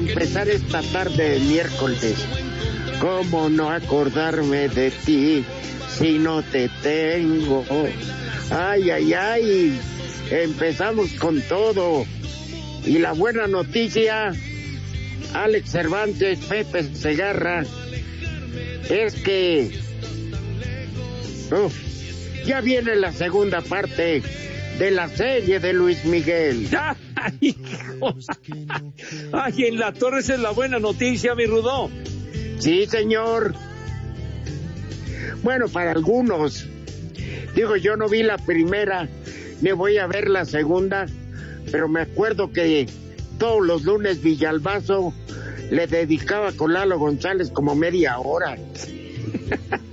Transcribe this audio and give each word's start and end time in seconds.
Empezar 0.00 0.48
esta 0.48 0.82
tarde 0.82 1.30
de 1.30 1.40
miércoles. 1.40 2.16
¿Cómo 3.00 3.48
no 3.48 3.70
acordarme 3.70 4.68
de 4.68 4.90
ti 4.90 5.44
si 5.98 6.18
no 6.18 6.42
te 6.42 6.70
tengo? 6.82 7.64
Ay, 8.50 8.90
ay, 8.90 9.12
ay. 9.12 9.80
Empezamos 10.30 11.12
con 11.14 11.40
todo. 11.42 12.06
Y 12.86 12.98
la 12.98 13.12
buena 13.12 13.46
noticia, 13.46 14.32
Alex 15.34 15.70
Cervantes, 15.70 16.38
Pepe 16.46 16.94
Segarra, 16.94 17.64
es 18.88 19.14
que 19.16 19.70
ya 22.46 22.60
viene 22.62 22.96
la 22.96 23.12
segunda 23.12 23.60
parte 23.60 24.22
de 24.80 24.90
la 24.90 25.10
serie 25.10 25.60
de 25.60 25.74
Luis 25.74 26.06
Miguel. 26.06 26.66
¡Ay, 27.14 27.36
hijo! 27.40 28.14
Ay, 29.30 29.64
en 29.66 29.78
la 29.78 29.92
torre 29.92 30.20
esa 30.20 30.34
es 30.34 30.40
la 30.40 30.52
buena 30.52 30.78
noticia, 30.78 31.34
mi 31.34 31.44
Rudo. 31.44 31.90
Sí, 32.58 32.86
señor. 32.86 33.54
Bueno, 35.42 35.68
para 35.68 35.92
algunos. 35.92 36.66
Digo, 37.54 37.76
yo 37.76 37.96
no 37.96 38.08
vi 38.08 38.22
la 38.22 38.38
primera, 38.38 39.06
me 39.60 39.74
voy 39.74 39.98
a 39.98 40.06
ver 40.06 40.30
la 40.30 40.46
segunda, 40.46 41.04
pero 41.70 41.86
me 41.86 42.00
acuerdo 42.00 42.50
que 42.50 42.88
todos 43.38 43.66
los 43.66 43.82
lunes 43.82 44.22
Villalbazo 44.22 45.12
le 45.70 45.86
dedicaba 45.88 46.52
con 46.52 46.72
Lalo 46.72 46.98
González 46.98 47.50
como 47.50 47.74
media 47.74 48.18
hora. 48.18 48.56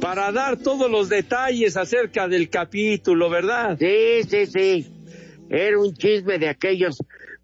Para 0.00 0.32
dar 0.32 0.56
todos 0.56 0.90
los 0.90 1.08
detalles 1.08 1.76
acerca 1.76 2.28
del 2.28 2.48
capítulo, 2.50 3.30
¿verdad? 3.30 3.76
Sí, 3.78 4.22
sí, 4.28 4.46
sí. 4.46 4.92
Era 5.48 5.78
un 5.78 5.94
chisme 5.94 6.38
de 6.38 6.48
aquellos, 6.48 6.96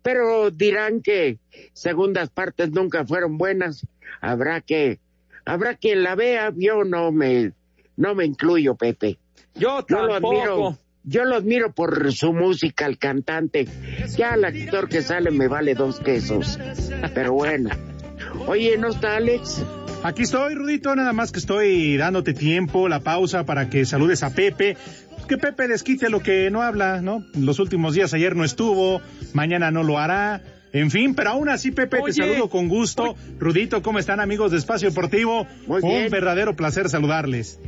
pero 0.02 0.50
dirán 0.50 1.02
que 1.02 1.38
segundas 1.72 2.30
partes 2.30 2.70
nunca 2.70 3.04
fueron 3.04 3.36
buenas. 3.38 3.86
Habrá 4.20 4.60
que, 4.60 4.98
habrá 5.44 5.74
quien 5.74 6.02
la 6.02 6.14
vea. 6.14 6.52
Yo 6.56 6.84
no 6.84 7.12
me, 7.12 7.52
no 7.96 8.14
me 8.14 8.24
incluyo, 8.24 8.74
Pepe. 8.76 9.18
Yo 9.54 9.84
Yo 9.88 10.02
lo 10.02 10.08
tampoco. 10.14 10.36
admiro, 10.42 10.78
yo 11.04 11.24
lo 11.24 11.36
admiro 11.36 11.72
por 11.72 12.12
su 12.12 12.32
música, 12.32 12.86
el 12.86 12.98
cantante. 12.98 13.66
Ya 14.16 14.34
el 14.34 14.44
actor 14.44 14.88
que 14.88 15.02
sale 15.02 15.30
me 15.30 15.48
vale 15.48 15.74
dos 15.74 16.00
quesos. 16.00 16.58
Pero 17.14 17.32
bueno. 17.34 17.70
Oye, 18.46 18.76
¿no 18.78 18.88
está 18.88 19.16
Alex? 19.16 19.62
Aquí 20.04 20.22
estoy, 20.22 20.54
Rudito, 20.54 20.94
nada 20.94 21.12
más 21.12 21.32
que 21.32 21.38
estoy 21.40 21.96
dándote 21.96 22.32
tiempo, 22.32 22.88
la 22.88 23.00
pausa 23.00 23.44
para 23.44 23.68
que 23.68 23.84
saludes 23.84 24.22
a 24.22 24.30
Pepe. 24.32 24.76
Que 25.28 25.36
Pepe 25.36 25.68
desquite 25.68 26.08
lo 26.08 26.20
que 26.20 26.50
no 26.50 26.62
habla, 26.62 27.02
¿no? 27.02 27.24
Los 27.34 27.58
últimos 27.58 27.94
días 27.94 28.14
ayer 28.14 28.34
no 28.36 28.44
estuvo, 28.44 29.02
mañana 29.34 29.70
no 29.70 29.82
lo 29.82 29.98
hará. 29.98 30.40
En 30.72 30.90
fin, 30.90 31.14
pero 31.14 31.30
aún 31.30 31.48
así, 31.48 31.70
Pepe, 31.72 31.98
Oye. 32.00 32.12
te 32.14 32.22
saludo 32.22 32.48
con 32.48 32.68
gusto. 32.68 33.16
Rudito, 33.38 33.82
¿cómo 33.82 33.98
están 33.98 34.20
amigos 34.20 34.52
de 34.52 34.58
Espacio 34.58 34.88
Deportivo? 34.88 35.46
Muy 35.66 35.82
Un 35.82 35.88
bien. 35.90 36.10
verdadero 36.10 36.54
placer 36.54 36.88
saludarles. 36.88 37.58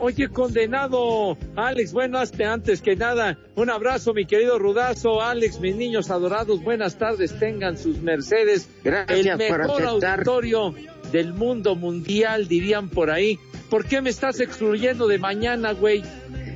Oye, 0.00 0.28
condenado, 0.28 1.36
Alex, 1.56 1.92
bueno, 1.92 2.18
hazte 2.18 2.44
antes 2.44 2.80
que 2.82 2.94
nada, 2.94 3.36
un 3.56 3.68
abrazo, 3.68 4.14
mi 4.14 4.26
querido 4.26 4.56
Rudazo, 4.56 5.20
Alex, 5.22 5.58
mis 5.58 5.74
niños 5.74 6.08
adorados, 6.10 6.62
buenas 6.62 6.96
tardes, 6.98 7.36
tengan 7.40 7.76
sus 7.76 7.98
mercedes. 8.00 8.68
Gracias 8.84 9.40
El 9.40 9.48
por 9.48 9.58
mejor 9.58 9.82
aceptar. 9.82 9.88
auditorio 10.20 10.74
del 11.12 11.32
mundo 11.34 11.74
mundial, 11.76 12.48
dirían 12.48 12.88
por 12.88 13.10
ahí. 13.10 13.38
¿Por 13.70 13.84
qué 13.84 14.00
me 14.00 14.10
estás 14.10 14.40
excluyendo 14.40 15.06
de 15.06 15.18
mañana, 15.18 15.72
güey? 15.72 16.02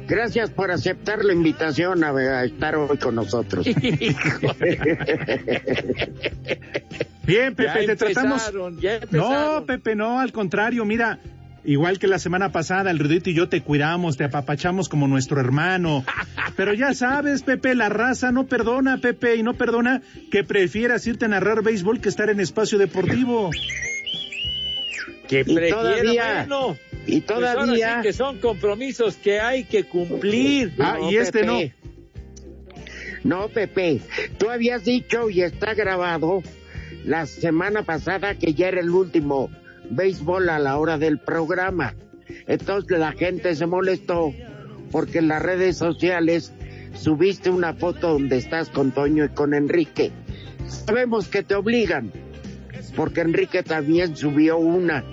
Gracias 0.09 0.51
por 0.51 0.71
aceptar 0.71 1.25
la 1.25 1.33
invitación 1.33 2.05
a, 2.05 2.11
a 2.11 2.45
estar 2.45 2.77
hoy 2.77 2.99
con 2.99 3.15
nosotros. 3.15 3.67
Bien, 7.25 7.55
Pepe, 7.55 7.87
ya 7.87 7.87
te 7.87 7.97
tratamos. 7.97 8.53
ya. 8.81 9.01
No, 9.11 9.65
Pepe, 9.65 9.95
no, 9.95 10.19
al 10.19 10.33
contrario, 10.33 10.85
mira, 10.85 11.21
igual 11.65 11.99
que 11.99 12.09
la 12.09 12.19
semana 12.19 12.51
pasada, 12.51 12.91
el 12.91 12.99
Rudito 12.99 13.31
y 13.31 13.35
yo 13.35 13.49
te 13.49 13.63
cuidamos, 13.63 14.17
te 14.17 14.25
apapachamos 14.25 14.89
como 14.89 15.07
nuestro 15.07 15.41
hermano. 15.41 16.05
Pero 16.57 16.75
ya 16.75 16.95
sabes, 16.95 17.43
Pepe, 17.43 17.75
la 17.75 17.89
raza 17.89 18.33
no 18.33 18.47
perdona, 18.47 18.99
Pepe, 18.99 19.37
y 19.37 19.43
no 19.43 19.55
perdona 19.55 20.03
que 20.31 20.43
prefieras 20.43 21.07
irte 21.07 21.27
a 21.27 21.29
narrar 21.29 21.63
béisbol 21.63 22.01
que 22.01 22.09
estar 22.09 22.29
en 22.29 22.41
espacio 22.41 22.77
deportivo. 22.79 23.51
Que 25.29 25.41
Y 25.47 25.71
todavía- 25.71 26.47
bueno, 26.47 26.77
y 27.07 27.21
pues 27.21 27.31
ahora 27.37 27.55
todavía... 27.55 27.97
sí 27.97 28.03
que 28.03 28.13
son 28.13 28.39
compromisos 28.39 29.17
que 29.17 29.41
hay 29.41 29.65
que 29.65 29.85
cumplir. 29.85 30.73
Ah, 30.79 30.99
y 31.11 31.17
este 31.17 31.45
no. 31.45 31.59
No, 33.25 33.49
Pepe, 33.49 34.01
tú 34.39 34.51
habías 34.51 34.85
dicho 34.85 35.31
y 35.31 35.43
está 35.43 35.75
grabado 35.75 36.43
la 37.05 37.27
semana 37.27 37.83
pasada 37.85 38.35
que 38.37 38.55
ya 38.55 38.69
era 38.69 38.81
el 38.81 38.91
último 38.91 39.49
béisbol 39.91 40.49
a 40.49 40.59
la 40.59 40.77
hora 40.79 40.99
del 40.99 41.19
programa. 41.19 41.95
Entonces 42.47 42.99
la 42.99 43.13
gente 43.13 43.55
se 43.55 43.67
molestó 43.67 44.35
porque 44.91 45.19
en 45.19 45.29
las 45.29 45.41
redes 45.43 45.77
sociales 45.77 46.53
subiste 46.95 47.51
una 47.51 47.75
foto 47.75 48.13
donde 48.13 48.39
estás 48.39 48.69
con 48.71 48.91
Toño 48.91 49.25
y 49.25 49.29
con 49.29 49.55
Enrique. 49.55 50.11
Sabemos 50.67 51.29
que 51.29 51.43
te 51.43 51.55
obligan, 51.55 52.11
porque 52.97 53.21
Enrique 53.21 53.63
también 53.63 54.17
subió 54.17 54.59
una. 54.59 55.05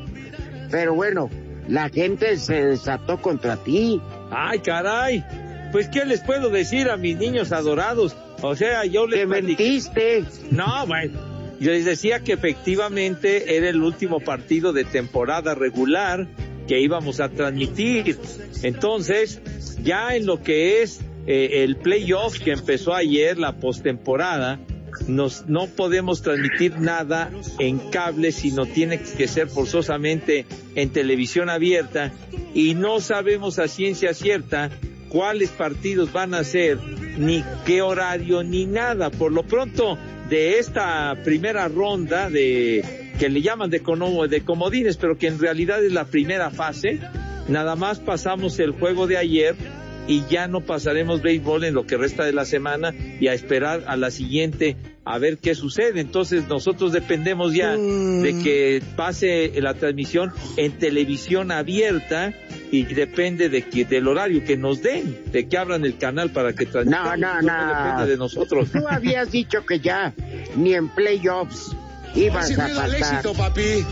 Pero 0.71 0.93
bueno, 0.95 1.29
la 1.67 1.89
gente 1.89 2.37
se 2.37 2.65
desató 2.65 3.21
contra 3.21 3.57
ti. 3.57 4.01
Ay, 4.31 4.59
caray. 4.59 5.23
Pues, 5.71 5.87
¿qué 5.87 6.05
les 6.05 6.21
puedo 6.21 6.49
decir 6.49 6.89
a 6.89 6.97
mis 6.97 7.17
niños 7.17 7.51
adorados? 7.51 8.15
O 8.41 8.55
sea, 8.55 8.85
yo 8.85 9.07
les 9.07 9.19
Te 9.21 9.25
mentiste. 9.27 10.23
No, 10.51 10.85
bueno. 10.87 11.19
Yo 11.59 11.71
les 11.71 11.83
decía 11.83 12.21
que 12.21 12.33
efectivamente 12.33 13.57
era 13.57 13.69
el 13.69 13.83
último 13.83 14.21
partido 14.21 14.71
de 14.71 14.85
temporada 14.85 15.55
regular 15.55 16.27
que 16.67 16.79
íbamos 16.79 17.19
a 17.19 17.29
transmitir. 17.29 18.17
Entonces, 18.63 19.41
ya 19.83 20.15
en 20.15 20.25
lo 20.25 20.41
que 20.41 20.81
es 20.81 21.01
eh, 21.27 21.63
el 21.63 21.75
playoff 21.75 22.39
que 22.39 22.51
empezó 22.53 22.93
ayer, 22.93 23.37
la 23.37 23.57
postemporada, 23.57 24.59
nos, 25.07 25.47
no 25.47 25.67
podemos 25.67 26.21
transmitir 26.21 26.79
nada 26.79 27.31
en 27.59 27.79
cable, 27.89 28.31
sino 28.31 28.65
tiene 28.65 29.01
que 29.01 29.27
ser 29.27 29.49
forzosamente 29.49 30.45
en 30.75 30.89
televisión 30.89 31.49
abierta 31.49 32.11
y 32.53 32.75
no 32.75 32.99
sabemos 32.99 33.59
a 33.59 33.67
ciencia 33.67 34.13
cierta 34.13 34.69
cuáles 35.09 35.49
partidos 35.49 36.13
van 36.13 36.33
a 36.33 36.43
ser, 36.43 36.77
ni 37.17 37.43
qué 37.65 37.81
horario, 37.81 38.43
ni 38.43 38.65
nada. 38.65 39.09
Por 39.09 39.31
lo 39.31 39.43
pronto, 39.43 39.97
de 40.29 40.59
esta 40.59 41.17
primera 41.23 41.67
ronda 41.67 42.29
de 42.29 43.09
que 43.19 43.29
le 43.29 43.41
llaman 43.41 43.69
de, 43.69 43.79
de 44.29 44.41
comodines, 44.45 44.97
pero 44.97 45.17
que 45.17 45.27
en 45.27 45.39
realidad 45.39 45.83
es 45.83 45.91
la 45.91 46.05
primera 46.05 46.51
fase. 46.51 46.99
Nada 47.47 47.75
más 47.75 47.99
pasamos 47.99 48.59
el 48.59 48.71
juego 48.71 49.07
de 49.07 49.17
ayer 49.17 49.55
y 50.07 50.25
ya 50.29 50.47
no 50.47 50.61
pasaremos 50.61 51.21
béisbol 51.21 51.63
en 51.65 51.73
lo 51.73 51.85
que 51.85 51.97
resta 51.97 52.23
de 52.25 52.33
la 52.33 52.45
semana 52.45 52.93
y 53.19 53.27
a 53.27 53.33
esperar 53.33 53.83
a 53.87 53.95
la 53.95 54.09
siguiente 54.11 54.75
a 55.05 55.17
ver 55.17 55.37
qué 55.37 55.55
sucede. 55.55 55.99
Entonces 56.01 56.47
nosotros 56.47 56.91
dependemos 56.91 57.53
ya 57.53 57.75
de 57.75 58.39
que 58.43 58.81
pase 58.95 59.51
la 59.61 59.73
transmisión 59.75 60.31
en 60.57 60.71
televisión 60.73 61.51
abierta 61.51 62.33
y 62.71 62.83
depende 62.83 63.49
de 63.49 63.63
que 63.63 63.85
del 63.85 64.07
horario 64.07 64.43
que 64.43 64.55
nos 64.57 64.81
den, 64.83 65.17
de 65.31 65.47
que 65.47 65.57
abran 65.57 65.83
el 65.85 65.97
canal 65.97 66.29
para 66.31 66.53
que 66.53 66.65
No, 66.65 66.71
transmitamos. 66.71 67.19
no, 67.19 67.39
Eso 67.39 67.47
no. 67.47 67.67
depende 67.83 68.11
de 68.11 68.17
nosotros. 68.17 68.71
Tú 68.71 68.87
habías 68.87 69.31
dicho 69.31 69.65
que 69.65 69.79
ya 69.79 70.13
ni 70.55 70.73
en 70.75 70.89
playoffs 70.89 71.75
ibas 72.15 72.51
a 72.57 72.67
faltar. 72.67 73.23
papi. 73.35 73.85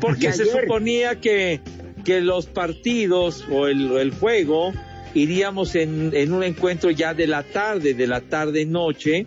Porque 0.00 0.32
se 0.32 0.46
suponía 0.46 1.20
que, 1.20 1.60
que 2.04 2.20
los 2.22 2.46
partidos 2.46 3.44
o 3.50 3.66
el, 3.66 3.92
el 3.98 4.10
juego 4.12 4.72
iríamos 5.14 5.74
en, 5.74 6.10
en 6.14 6.32
un 6.32 6.42
encuentro 6.42 6.90
ya 6.90 7.14
de 7.14 7.26
la 7.26 7.42
tarde, 7.42 7.94
de 7.94 8.06
la 8.06 8.20
tarde-noche, 8.20 9.26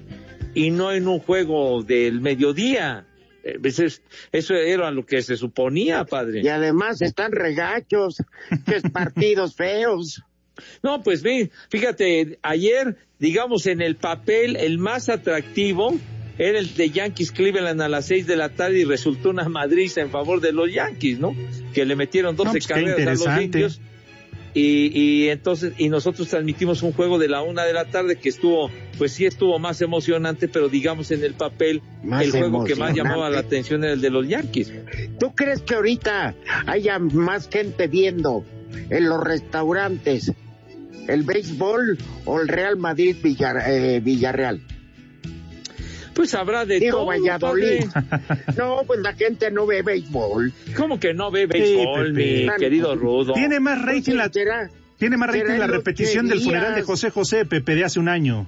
y 0.54 0.72
no 0.72 0.92
en 0.92 1.08
un 1.08 1.20
juego 1.20 1.84
del 1.84 2.22
mediodía. 2.22 3.06
Eh, 3.44 3.58
Eso, 3.64 3.84
es- 3.86 4.02
eso 4.32 4.56
era 4.56 4.90
lo 4.92 5.06
que 5.06 5.22
se 5.22 5.36
suponía, 5.38 6.06
padre. 6.06 6.42
Y 6.44 6.48
además 6.48 7.02
están 7.02 7.32
regachos, 7.32 8.18
que 8.66 8.76
es 8.78 8.84
partidos 8.92 9.56
feos. 9.56 10.22
No, 10.82 11.04
pues 11.04 11.22
fíjate, 11.70 12.40
ayer, 12.42 12.96
digamos, 13.20 13.66
en 13.68 13.82
el 13.82 13.98
papel, 13.98 14.56
el 14.56 14.78
más 14.78 15.10
atractivo 15.10 15.94
era 16.38 16.60
el 16.60 16.74
de 16.76 16.90
Yankees 16.90 17.32
Cleveland 17.34 17.82
a 17.82 17.90
las 17.90 18.06
seis 18.08 18.26
de 18.26 18.38
la 18.38 18.50
tarde 18.50 18.80
y 18.80 18.84
resultó 18.86 19.30
una 19.32 19.48
madriza 19.50 20.02
en 20.02 20.10
favor 20.12 20.40
de 20.42 20.54
los 20.54 20.72
Yankees, 20.74 21.20
¿no? 21.20 21.36
Que 21.74 21.86
le 21.86 21.96
metieron 21.98 22.36
12 22.38 22.46
No, 22.48 22.52
pues, 22.54 22.68
carreras 22.68 22.92
a 23.00 23.00
los 23.12 23.20
interesante. 23.22 23.44
indios. 23.44 23.82
Y, 24.58 24.90
y 24.98 25.30
entonces, 25.30 25.74
y 25.78 25.90
nosotros 25.90 26.30
transmitimos 26.30 26.82
un 26.82 26.94
juego 26.94 27.20
de 27.20 27.28
la 27.28 27.42
una 27.42 27.66
de 27.66 27.74
la 27.74 27.86
tarde 27.86 28.16
que 28.16 28.30
estuvo, 28.30 28.72
pues 28.98 29.12
sí 29.12 29.26
estuvo 29.26 29.60
más 29.60 29.82
emocionante, 29.82 30.48
pero 30.48 30.70
digamos 30.70 31.12
en 31.12 31.24
el 31.26 31.34
papel, 31.34 31.82
Más 32.04 32.24
el 32.24 32.32
juego 32.32 32.64
que 32.64 32.76
más 32.76 32.96
llamaba 32.96 33.30
la 33.30 33.40
atención 33.40 33.84
era 33.84 33.92
el 33.92 34.00
de 34.02 34.10
los 34.10 34.26
Yankees. 34.28 34.72
¿Tú 35.20 35.36
crees 35.36 35.60
que 35.62 35.76
ahorita 35.76 36.36
haya 36.68 37.00
más 37.00 37.50
gente 37.50 37.88
viendo 37.88 38.46
en 38.90 39.10
los 39.10 39.22
restaurantes 39.22 40.32
el 41.10 41.24
béisbol 41.24 41.98
o 42.24 42.40
el 42.40 42.48
Real 42.48 42.78
Madrid 42.78 43.18
Villar- 43.22 43.62
eh, 43.68 44.00
Villarreal? 44.02 44.62
Pues 46.16 46.34
habrá 46.34 46.66
de 46.66 46.80
Digo 46.80 47.00
todo. 47.00 47.08
Valladolid. 47.08 47.86
padre. 47.92 48.24
No, 48.58 48.84
pues 48.88 49.02
la 49.02 49.14
gente 49.14 49.52
no 49.52 49.68
ve 49.68 49.82
béisbol. 49.82 50.54
¿Cómo 50.76 50.98
que 51.00 51.14
no 51.14 51.30
ve 51.30 51.46
béisbol, 51.46 52.14
mi 52.14 52.48
querido 52.58 52.96
Rudo? 52.96 53.34
Tiene 53.34 53.60
más 53.60 53.82
rating 53.82 54.14
la, 54.16 54.30
¿Será? 54.32 54.70
tiene 54.98 55.18
más 55.18 55.30
rating 55.30 55.60
la 55.60 55.68
repetición 55.68 56.28
del 56.28 56.40
funeral 56.40 56.74
de 56.74 56.84
José 56.84 57.10
José, 57.10 57.46
Pepe, 57.46 57.76
de 57.76 57.84
hace 57.84 58.00
un 58.00 58.08
año. 58.08 58.48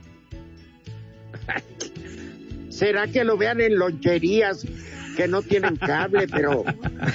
¿Será 2.69 3.07
que 3.07 3.23
lo 3.23 3.37
vean 3.37 3.59
en 3.59 3.77
loncherías 3.77 4.65
que 5.17 5.27
no 5.27 5.41
tienen 5.41 5.75
cable, 5.75 6.27
pero 6.27 6.63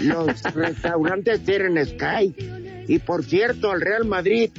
los 0.03 0.43
restaurantes 0.55 1.45
tienen 1.45 1.85
Sky? 1.87 2.35
Y 2.89 2.99
por 2.99 3.25
cierto, 3.25 3.71
al 3.71 3.81
Real 3.81 4.05
Madrid, 4.05 4.51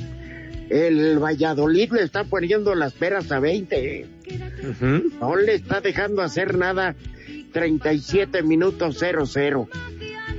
el 0.69 1.19
Valladolid 1.19 1.92
le 1.92 2.04
está 2.04 2.24
poniendo 2.24 2.74
las 2.74 2.94
peras 2.94 3.31
a 3.31 3.40
20. 3.40 4.07
¿Eh? 4.63 4.68
Ujú. 4.69 5.12
No 5.19 5.36
le 5.36 5.56
está 5.56 5.81
dejando 5.81 6.21
hacer 6.21 6.57
nada. 6.57 6.95
37 7.51 8.42
minutos 8.44 9.01
0-0. 9.01 9.68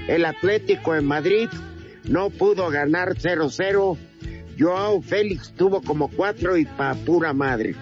El 0.08 0.24
Atlético 0.24 0.94
de 0.94 1.00
Madrid 1.00 1.48
no 2.08 2.30
pudo 2.30 2.68
ganar 2.70 3.14
0-0. 3.14 3.96
Joao 4.58 5.02
Félix 5.02 5.52
tuvo 5.52 5.80
como 5.82 6.08
cuatro 6.08 6.56
y 6.56 6.64
pa' 6.64 6.94
pura 6.94 7.32
madre. 7.32 7.74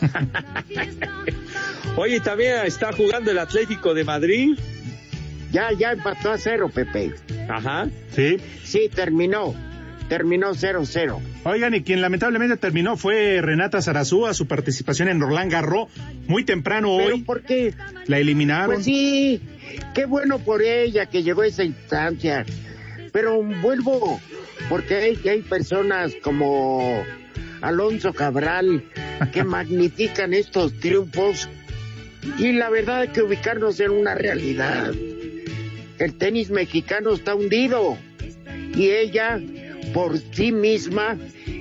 Oye, 1.96 2.20
también 2.20 2.56
está 2.64 2.92
jugando 2.92 3.30
el 3.30 3.38
Atlético 3.38 3.94
de 3.94 4.04
Madrid. 4.04 4.58
Ya, 5.50 5.72
ya 5.72 5.92
empató 5.92 6.30
a 6.30 6.38
cero, 6.38 6.70
Pepe. 6.72 7.12
Ajá. 7.48 7.88
Sí. 8.14 8.36
Sí, 8.62 8.88
terminó. 8.94 9.54
Terminó 10.10 10.54
0-0. 10.54 11.20
Oigan, 11.44 11.72
y 11.72 11.84
quien 11.84 12.00
lamentablemente 12.00 12.56
terminó 12.56 12.96
fue 12.96 13.40
Renata 13.40 13.80
Zarazúa, 13.80 14.34
su 14.34 14.48
participación 14.48 15.08
en 15.08 15.20
Roland 15.20 15.52
Garros. 15.52 15.88
Muy 16.26 16.42
temprano 16.44 16.96
¿Pero 16.98 17.14
hoy 17.14 17.22
por 17.22 17.42
qué? 17.42 17.74
la 18.06 18.18
eliminaron. 18.18 18.74
Pues 18.74 18.86
sí, 18.86 19.40
qué 19.94 20.06
bueno 20.06 20.40
por 20.40 20.62
ella 20.62 21.06
que 21.06 21.22
llegó 21.22 21.42
a 21.42 21.46
esa 21.46 21.62
instancia. 21.62 22.44
Pero 23.12 23.40
vuelvo, 23.40 24.20
porque 24.68 24.96
hay, 24.96 25.28
hay 25.28 25.42
personas 25.42 26.12
como 26.24 27.04
Alonso 27.60 28.12
Cabral 28.12 28.82
que 29.32 29.44
magnifican 29.44 30.34
estos 30.34 30.74
triunfos. 30.80 31.48
Y 32.36 32.50
la 32.50 32.68
verdad 32.68 33.02
hay 33.02 33.08
que 33.10 33.22
ubicarnos 33.22 33.78
en 33.78 33.92
una 33.92 34.16
realidad. 34.16 34.92
El 35.98 36.14
tenis 36.18 36.50
mexicano 36.50 37.12
está 37.12 37.36
hundido. 37.36 37.96
Y 38.74 38.90
ella, 38.90 39.40
por 39.92 40.18
sí 40.18 40.52
misma, 40.52 41.16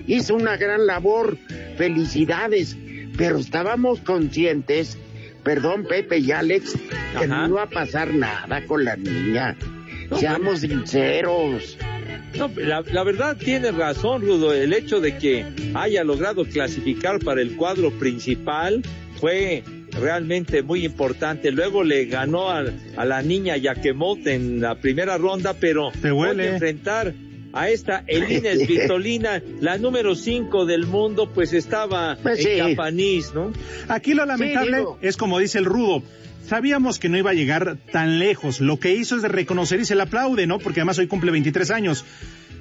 hizo 0.07 0.35
una 0.35 0.57
gran 0.57 0.85
labor. 0.85 1.37
Felicidades. 1.77 2.75
Pero 3.17 3.37
estábamos 3.37 3.99
conscientes, 4.01 4.97
perdón 5.43 5.85
Pepe 5.85 6.19
y 6.19 6.31
Alex, 6.31 6.73
que 7.17 7.25
Ajá. 7.25 7.47
no 7.47 7.55
va 7.55 7.63
a 7.63 7.69
pasar 7.69 8.13
nada 8.13 8.63
con 8.65 8.85
la 8.85 8.95
niña. 8.95 9.57
Seamos 10.17 10.61
sinceros. 10.61 11.77
No, 12.37 12.49
la, 12.57 12.81
la 12.81 13.03
verdad 13.03 13.35
tiene 13.37 13.71
razón, 13.71 14.21
Rudo. 14.21 14.53
El 14.53 14.71
hecho 14.73 15.01
de 15.01 15.17
que 15.17 15.45
haya 15.73 16.03
logrado 16.03 16.45
clasificar 16.45 17.19
para 17.19 17.41
el 17.41 17.55
cuadro 17.55 17.91
principal 17.91 18.81
fue 19.19 19.63
realmente 19.99 20.61
muy 20.61 20.85
importante. 20.85 21.51
Luego 21.51 21.83
le 21.83 22.05
ganó 22.05 22.49
a, 22.51 22.63
a 22.95 23.05
la 23.05 23.21
niña 23.21 23.57
Yaquemote 23.57 24.33
en 24.35 24.61
la 24.61 24.75
primera 24.75 25.17
ronda, 25.17 25.53
pero 25.59 25.91
Te 26.01 26.11
huele. 26.11 26.49
enfrentar 26.53 27.13
a 27.53 27.69
esta 27.69 28.03
Elina 28.07 28.53
Svitolina, 28.53 29.41
la 29.61 29.77
número 29.77 30.15
5 30.15 30.65
del 30.65 30.85
mundo, 30.85 31.29
pues 31.33 31.53
estaba 31.53 32.17
Pues 32.21 32.45
en 32.45 32.67
sí. 32.67 32.75
Capanís, 32.75 33.33
¿no? 33.33 33.51
Aquí 33.87 34.13
lo 34.13 34.25
lamentable 34.25 34.85
es 35.01 35.17
como 35.17 35.39
dice 35.39 35.57
el 35.57 35.65
rudo. 35.65 36.03
Sabíamos 36.45 36.97
que 36.97 37.09
no 37.09 37.17
iba 37.17 37.31
a 37.31 37.35
llegar 37.35 37.77
tan 37.91 38.17
lejos. 38.17 38.59
Lo 38.59 38.79
que 38.79 38.95
hizo 38.95 39.15
es 39.15 39.21
de 39.21 39.27
reconocer 39.27 39.79
y 39.79 39.85
se 39.85 39.95
le 39.95 40.01
aplaude, 40.01 40.47
¿no? 40.47 40.57
Porque 40.57 40.79
además 40.79 40.97
hoy 40.97 41.07
cumple 41.07 41.31
23 41.31 41.69
años. 41.71 42.05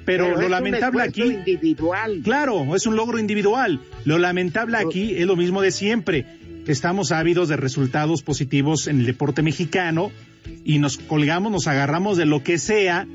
Pero, 0.05 0.27
es 0.27 0.39
lo 0.39 0.45
un 0.45 0.51
lamentable 0.51 1.05
esfuerzo 1.05 1.21
aquí, 1.23 1.51
individual. 1.51 2.21
claro, 2.23 2.75
es 2.75 2.85
un 2.87 2.95
logro 2.95 3.19
individual. 3.19 3.79
Lo 4.05 4.17
lamentable 4.17 4.77
aquí 4.77 5.15
es 5.15 5.25
lo 5.25 5.35
mismo 5.35 5.61
de 5.61 5.71
siempre. 5.71 6.25
Estamos 6.67 7.11
ávidos 7.11 7.49
de 7.49 7.57
resultados 7.57 8.21
positivos 8.21 8.87
en 8.87 8.99
el 8.99 9.05
deporte 9.05 9.41
mexicano 9.41 10.11
y 10.63 10.79
nos 10.79 10.97
colgamos, 10.97 11.51
nos 11.51 11.67
agarramos 11.67 12.17
de 12.17 12.25
lo 12.25 12.43
que 12.43 12.57
sea, 12.57 13.07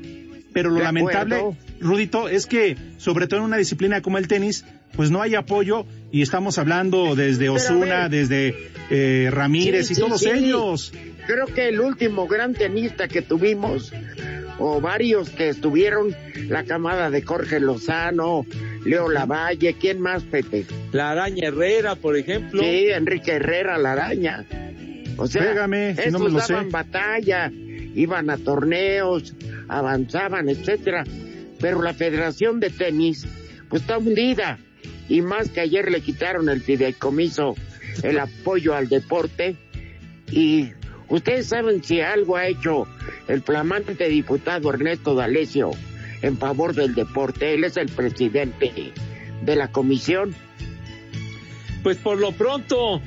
pero 0.55 0.69
lo 0.69 0.77
De 0.77 0.83
lamentable, 0.83 1.35
acuerdo. 1.35 1.57
Rudito, 1.81 2.29
es 2.29 2.45
que 2.47 2.77
sobre 2.97 3.27
todo 3.27 3.41
en 3.41 3.45
una 3.47 3.57
disciplina 3.57 4.01
como 4.01 4.17
el 4.17 4.29
tenis, 4.29 4.63
pues 4.95 5.11
no 5.11 5.21
hay 5.21 5.35
apoyo 5.35 5.85
y 6.13 6.21
estamos 6.21 6.57
hablando 6.57 7.13
desde 7.13 7.49
Osuna, 7.49 8.07
desde 8.07 8.55
eh, 8.89 9.27
Ramírez 9.31 9.87
Sí, 9.87 9.93
y 9.93 9.95
sí, 9.97 10.01
todos 10.01 10.21
sí. 10.21 10.29
ellos. 10.29 10.93
Creo 11.27 11.47
que 11.47 11.67
el 11.67 11.81
último 11.81 12.25
gran 12.27 12.53
tenista 12.53 13.09
que 13.09 13.21
tuvimos, 13.21 13.91
o 14.57 14.79
varios 14.79 15.29
que 15.29 15.49
estuvieron, 15.49 16.15
la 16.47 16.63
camada 16.63 17.09
de 17.09 17.21
Jorge 17.21 17.59
Lozano, 17.59 18.45
Leo 18.85 19.09
Lavalle, 19.09 19.75
¿quién 19.77 19.99
más, 19.99 20.23
Pepe? 20.23 20.65
La 20.93 21.11
Araña 21.11 21.49
Herrera, 21.49 21.95
por 21.95 22.15
ejemplo. 22.15 22.63
Sí, 22.63 22.85
Enrique 22.91 23.31
Herrera, 23.33 23.77
la 23.77 23.91
araña. 23.91 24.45
O 25.17 25.27
sea, 25.27 25.41
Pégame, 25.43 25.95
si 26.01 26.11
no 26.11 26.19
me 26.19 26.29
lo 26.29 26.37
daban 26.39 26.65
sé. 26.65 26.71
batalla, 26.71 27.51
iban 27.95 28.29
a 28.29 28.37
torneos, 28.37 29.33
avanzaban, 29.67 30.49
etcétera. 30.49 31.05
Pero 31.59 31.81
la 31.81 31.93
Federación 31.93 32.59
de 32.59 32.69
Tenis, 32.69 33.25
pues 33.69 33.81
está 33.81 33.97
hundida. 33.97 34.59
Y 35.07 35.21
más 35.21 35.49
que 35.49 35.61
ayer 35.61 35.89
le 35.89 36.01
quitaron 36.01 36.49
el 36.49 36.61
fideicomiso, 36.61 37.55
el 38.03 38.19
apoyo 38.19 38.75
al 38.75 38.89
deporte. 38.89 39.55
Y 40.29 40.71
ustedes 41.07 41.47
saben 41.47 41.83
si 41.83 42.01
algo 42.01 42.35
ha 42.35 42.47
hecho 42.47 42.87
el 43.27 43.41
flamante 43.41 44.07
diputado 44.09 44.69
Ernesto 44.71 45.15
D'Alessio 45.15 45.71
en 46.21 46.37
favor 46.37 46.73
del 46.73 46.93
deporte. 46.95 47.53
Él 47.53 47.63
es 47.63 47.77
el 47.77 47.89
presidente 47.89 48.93
de 49.41 49.55
la 49.55 49.69
comisión. 49.69 50.35
Pues 51.83 51.97
por 51.97 52.19
lo 52.19 52.31
pronto, 52.31 53.01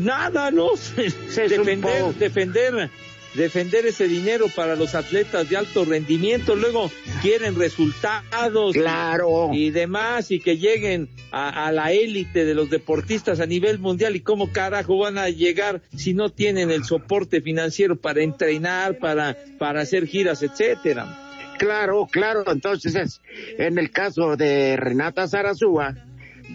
nada, 0.00 0.50
¿no? 0.50 0.70
un 0.70 1.48
defender, 1.48 2.14
defender 2.14 2.90
defender 3.34 3.86
ese 3.86 4.08
dinero 4.08 4.46
para 4.54 4.76
los 4.76 4.94
atletas 4.94 5.48
de 5.48 5.56
alto 5.56 5.84
rendimiento, 5.84 6.54
luego 6.56 6.90
quieren 7.22 7.56
resultados 7.58 8.74
Claro. 8.74 9.50
y 9.52 9.70
demás 9.70 10.30
y 10.30 10.40
que 10.40 10.58
lleguen 10.58 11.08
a, 11.30 11.66
a 11.66 11.72
la 11.72 11.92
élite 11.92 12.44
de 12.44 12.54
los 12.54 12.68
deportistas 12.70 13.40
a 13.40 13.46
nivel 13.46 13.78
mundial 13.78 14.16
y 14.16 14.20
cómo 14.20 14.52
carajo 14.52 14.98
van 14.98 15.18
a 15.18 15.28
llegar 15.28 15.82
si 15.96 16.14
no 16.14 16.30
tienen 16.30 16.70
el 16.70 16.84
soporte 16.84 17.40
financiero 17.40 17.96
para 17.96 18.22
entrenar, 18.22 18.98
para, 18.98 19.36
para 19.58 19.80
hacer 19.82 20.06
giras, 20.06 20.42
etcétera. 20.42 21.18
Claro, 21.58 22.06
claro. 22.10 22.44
Entonces, 22.50 22.94
es- 22.94 23.20
en 23.58 23.78
el 23.78 23.90
caso 23.90 24.36
de 24.36 24.76
Renata 24.76 25.28
Zarazúa, 25.28 25.96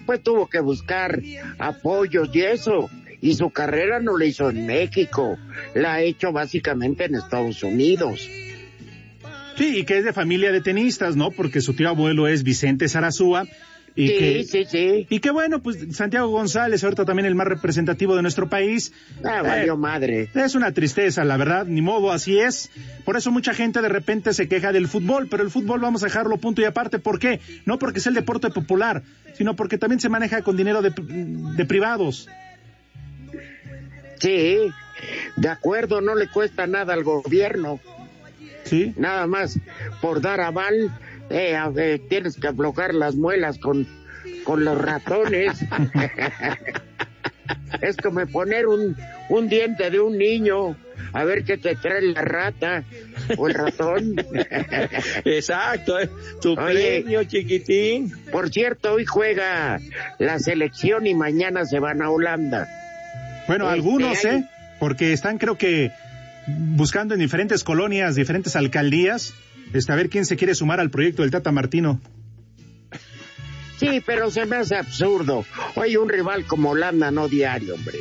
pues 0.05 0.21
tuvo 0.21 0.47
que 0.47 0.59
buscar 0.59 1.21
apoyos 1.59 2.29
y 2.33 2.41
eso. 2.41 2.89
Y 3.27 3.33
su 3.35 3.49
carrera 3.49 3.99
no 3.99 4.17
la 4.17 4.23
hizo 4.23 4.49
en 4.49 4.65
México, 4.65 5.37
la 5.75 5.95
ha 5.95 6.01
hecho 6.01 6.31
básicamente 6.31 7.03
en 7.03 7.15
Estados 7.15 7.61
Unidos. 7.61 8.21
Sí, 9.57 9.79
y 9.79 9.83
que 9.83 9.97
es 9.97 10.05
de 10.05 10.13
familia 10.13 10.53
de 10.53 10.61
tenistas, 10.61 11.17
¿no? 11.17 11.31
Porque 11.31 11.59
su 11.59 11.73
tío 11.73 11.89
abuelo 11.89 12.29
es 12.29 12.43
Vicente 12.43 12.87
Sarazúa. 12.87 13.45
Y 13.95 14.07
sí, 14.07 14.13
que, 14.17 14.43
sí, 14.45 14.65
sí. 14.65 15.07
Y 15.09 15.19
que 15.19 15.31
bueno, 15.31 15.61
pues 15.61 15.77
Santiago 15.91 16.29
González, 16.29 16.81
ahorita 16.85 17.03
también 17.03 17.25
el 17.25 17.35
más 17.35 17.47
representativo 17.47 18.15
de 18.15 18.21
nuestro 18.21 18.47
país. 18.47 18.93
Ah, 19.25 19.39
Eh, 19.39 19.41
valió 19.41 19.75
madre. 19.75 20.29
Es 20.33 20.55
una 20.55 20.71
tristeza, 20.71 21.25
la 21.25 21.35
verdad, 21.35 21.65
ni 21.65 21.81
modo, 21.81 22.13
así 22.13 22.39
es. 22.39 22.69
Por 23.03 23.17
eso 23.17 23.29
mucha 23.29 23.53
gente 23.53 23.81
de 23.81 23.89
repente 23.89 24.33
se 24.33 24.47
queja 24.47 24.71
del 24.71 24.87
fútbol, 24.87 25.27
pero 25.29 25.43
el 25.43 25.49
fútbol 25.49 25.81
vamos 25.81 26.01
a 26.03 26.05
dejarlo 26.05 26.37
punto 26.37 26.61
y 26.61 26.65
aparte. 26.65 26.97
¿Por 26.99 27.19
qué? 27.19 27.41
No 27.65 27.77
porque 27.77 27.99
es 27.99 28.07
el 28.07 28.13
deporte 28.13 28.51
popular, 28.51 29.03
sino 29.33 29.57
porque 29.57 29.77
también 29.77 29.99
se 29.99 30.07
maneja 30.07 30.43
con 30.43 30.55
dinero 30.55 30.81
de, 30.81 30.91
de 30.91 31.65
privados. 31.65 32.29
Sí, 34.19 34.71
de 35.35 35.49
acuerdo, 35.49 36.01
no 36.01 36.15
le 36.15 36.27
cuesta 36.27 36.67
nada 36.67 36.93
al 36.93 37.03
gobierno. 37.03 37.79
¿Sí? 38.63 38.93
Nada 38.97 39.27
más 39.27 39.59
por 40.01 40.21
dar 40.21 40.41
aval, 40.41 40.91
eh, 41.29 41.55
a 41.55 41.71
tienes 42.09 42.37
que 42.37 42.47
aflojar 42.47 42.93
las 42.93 43.15
muelas 43.15 43.59
con, 43.59 43.87
con 44.43 44.65
los 44.65 44.77
ratones. 44.77 45.57
es 47.81 47.97
como 47.97 48.25
poner 48.27 48.67
un, 48.67 48.95
un 49.29 49.49
diente 49.49 49.89
de 49.89 49.99
un 49.99 50.17
niño, 50.17 50.75
a 51.13 51.23
ver 51.23 51.43
qué 51.43 51.57
te 51.57 51.75
trae 51.75 52.01
la 52.01 52.21
rata 52.21 52.83
o 53.37 53.47
el 53.47 53.53
ratón. 53.53 54.15
Exacto, 55.25 55.99
¿eh? 55.99 56.09
tu 56.41 56.53
Oye. 56.53 57.01
premio 57.01 57.23
chiquitín. 57.23 58.11
Por 58.31 58.49
cierto, 58.49 58.93
hoy 58.93 59.05
juega 59.05 59.79
la 60.19 60.39
selección 60.39 61.07
y 61.07 61.13
mañana 61.13 61.65
se 61.65 61.79
van 61.79 62.01
a 62.01 62.09
Holanda. 62.09 62.67
Bueno, 63.47 63.65
Este, 63.65 63.73
algunos, 63.73 64.25
hay- 64.25 64.35
¿eh? 64.39 64.45
Porque 64.79 65.13
están, 65.13 65.37
creo 65.37 65.57
que, 65.57 65.91
buscando 66.47 67.13
en 67.13 67.19
diferentes 67.19 67.63
colonias, 67.63 68.15
diferentes 68.15 68.55
alcaldías, 68.55 69.33
este, 69.73 69.91
a 69.91 69.95
ver 69.95 70.09
quién 70.09 70.25
se 70.25 70.35
quiere 70.37 70.53
sumar 70.55 70.79
al 70.79 70.89
proyecto 70.91 71.21
del 71.23 71.31
Tata 71.31 71.51
Martino. 71.51 71.99
Sí, 73.77 74.01
pero 74.05 74.31
se 74.31 74.45
me 74.45 74.55
hace 74.57 74.75
absurdo. 74.75 75.45
Oye, 75.75 75.97
un 75.97 76.09
rival 76.09 76.45
como 76.45 76.71
Holanda 76.71 77.11
no 77.11 77.27
diario, 77.27 77.75
hombre. 77.75 77.97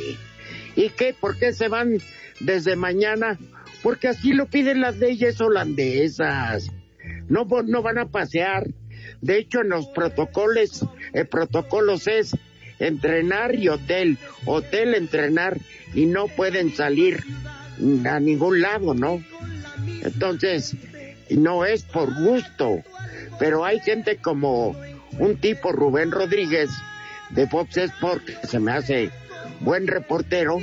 ¿Y 0.75 0.89
qué? 0.89 1.15
¿Por 1.19 1.37
qué 1.37 1.53
se 1.53 1.67
van 1.67 1.99
desde 2.39 2.75
mañana? 2.75 3.37
Porque 3.83 4.07
así 4.07 4.33
lo 4.33 4.47
piden 4.47 4.81
las 4.81 4.97
leyes 4.97 5.39
holandesas. 5.39 6.71
No, 7.29 7.45
no 7.65 7.81
van 7.83 7.99
a 7.99 8.07
pasear. 8.07 8.67
De 9.21 9.37
hecho, 9.37 9.61
en 9.61 9.69
los 9.69 9.87
protocolos, 9.87 10.83
eh, 11.13 11.25
protocolos 11.25 12.07
es 12.07 12.35
entrenar 12.79 13.55
y 13.55 13.69
hotel. 13.69 14.17
Hotel, 14.45 14.95
entrenar 14.95 15.57
y 15.93 16.05
no 16.05 16.27
pueden 16.27 16.75
salir 16.75 17.23
a 18.09 18.19
ningún 18.19 18.61
lado, 18.61 18.93
¿no? 18.93 19.23
Entonces, 20.01 20.75
no 21.29 21.65
es 21.65 21.83
por 21.83 22.13
gusto, 22.23 22.83
pero 23.39 23.65
hay 23.65 23.79
gente 23.79 24.17
como 24.17 24.75
un 25.19 25.37
tipo 25.37 25.71
Rubén 25.71 26.11
Rodríguez 26.11 26.69
de 27.29 27.47
Fox 27.47 27.77
Sport, 27.77 28.25
que 28.25 28.47
se 28.47 28.59
me 28.59 28.71
hace 28.71 29.11
buen 29.59 29.87
reportero, 29.87 30.59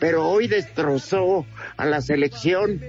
pero 0.00 0.28
hoy 0.28 0.48
destrozó 0.48 1.46
a 1.76 1.86
la 1.86 2.00
selección 2.00 2.80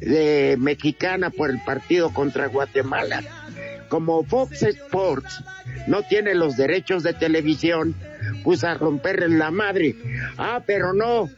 de 0.00 0.56
mexicana 0.58 1.30
por 1.30 1.50
el 1.50 1.60
partido 1.64 2.12
contra 2.12 2.46
Guatemala. 2.46 3.22
Como 3.88 4.24
Fox 4.24 4.62
Sports 4.62 5.42
no 5.86 6.02
tiene 6.02 6.34
los 6.34 6.56
derechos 6.56 7.02
de 7.02 7.12
televisión, 7.14 7.94
pues 8.44 8.64
a 8.64 8.74
romperle 8.74 9.28
la 9.36 9.50
madre. 9.50 9.94
Ah, 10.36 10.62
pero 10.66 10.92
no, 10.92 11.30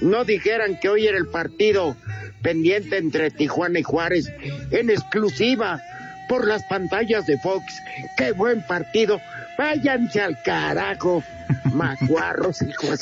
no 0.00 0.24
dijeran 0.24 0.78
que 0.80 0.88
hoy 0.88 1.06
era 1.06 1.18
el 1.18 1.26
partido 1.28 1.96
pendiente 2.42 2.96
entre 2.98 3.30
Tijuana 3.30 3.78
y 3.78 3.82
Juárez 3.82 4.32
en 4.70 4.90
exclusiva 4.90 5.80
por 6.28 6.46
las 6.46 6.62
pantallas 6.64 7.26
de 7.26 7.38
Fox. 7.38 7.64
¡Qué 8.16 8.32
buen 8.32 8.66
partido! 8.66 9.20
Váyanse 9.58 10.20
al 10.22 10.42
carajo, 10.42 11.22
macuarros, 11.74 12.62
hijos. 12.62 13.00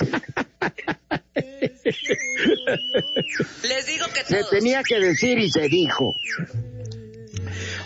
Les 3.63 3.87
digo 3.87 4.07
que 4.13 4.21
Se 4.25 4.39
todos. 4.39 4.51
tenía 4.51 4.83
que 4.83 4.99
decir 4.99 5.39
y 5.39 5.51
se 5.51 5.69
dijo. 5.69 6.13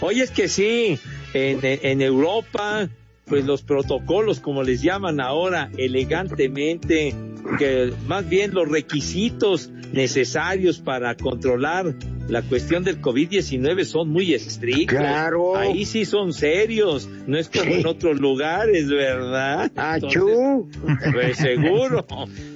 Oye, 0.00 0.23
es 0.23 0.30
que 0.30 0.49
sí, 0.49 0.99
en, 1.33 1.61
en 1.62 2.02
Europa, 2.02 2.88
pues 3.26 3.44
los 3.44 3.62
protocolos, 3.62 4.40
como 4.40 4.62
les 4.62 4.83
llaman 4.83 5.21
ahora 5.21 5.71
elegantemente, 5.76 7.14
que 7.59 7.92
más 8.06 8.28
bien 8.28 8.54
los 8.54 8.68
requisitos 8.68 9.71
necesarios 9.92 10.78
para 10.78 11.16
controlar 11.16 11.94
la 12.28 12.43
cuestión 12.43 12.85
del 12.85 13.00
COVID-19 13.00 13.85
son 13.85 14.09
muy 14.11 14.33
estrictos. 14.35 14.99
Claro. 14.99 15.57
Ahí 15.57 15.85
sí 15.85 16.04
son 16.04 16.33
serios, 16.33 17.09
no 17.26 17.37
es 17.38 17.49
como 17.49 17.64
Sí. 17.64 17.81
en 17.81 17.87
otros 17.87 18.19
lugares, 18.21 18.88
¿verdad? 18.88 19.71
¡Achú! 19.76 20.69
Entonces, 20.75 21.12
pues 21.12 21.37
seguro. 21.37 22.07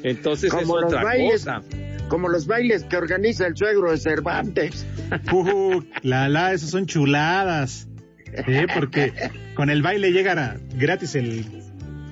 Entonces 0.02 0.52
es 0.52 0.58
Como 0.58 0.74
otra 0.74 1.02
bailes. 1.04 1.32
cosa. 1.44 1.62
Como 2.08 2.28
los 2.28 2.46
bailes 2.46 2.84
que 2.84 2.96
organiza 2.96 3.46
el 3.46 3.56
suegro 3.56 3.90
de 3.90 3.98
Cervantes. 3.98 4.86
Uh, 5.32 5.82
la, 6.02 6.28
la, 6.30 6.52
esas 6.54 6.70
son 6.70 6.86
chuladas. 6.86 7.86
¿eh? 8.32 8.66
Porque 8.74 9.12
con 9.54 9.68
el 9.68 9.82
baile 9.82 10.12
llega 10.12 10.58
gratis 10.76 11.14
el 11.14 11.44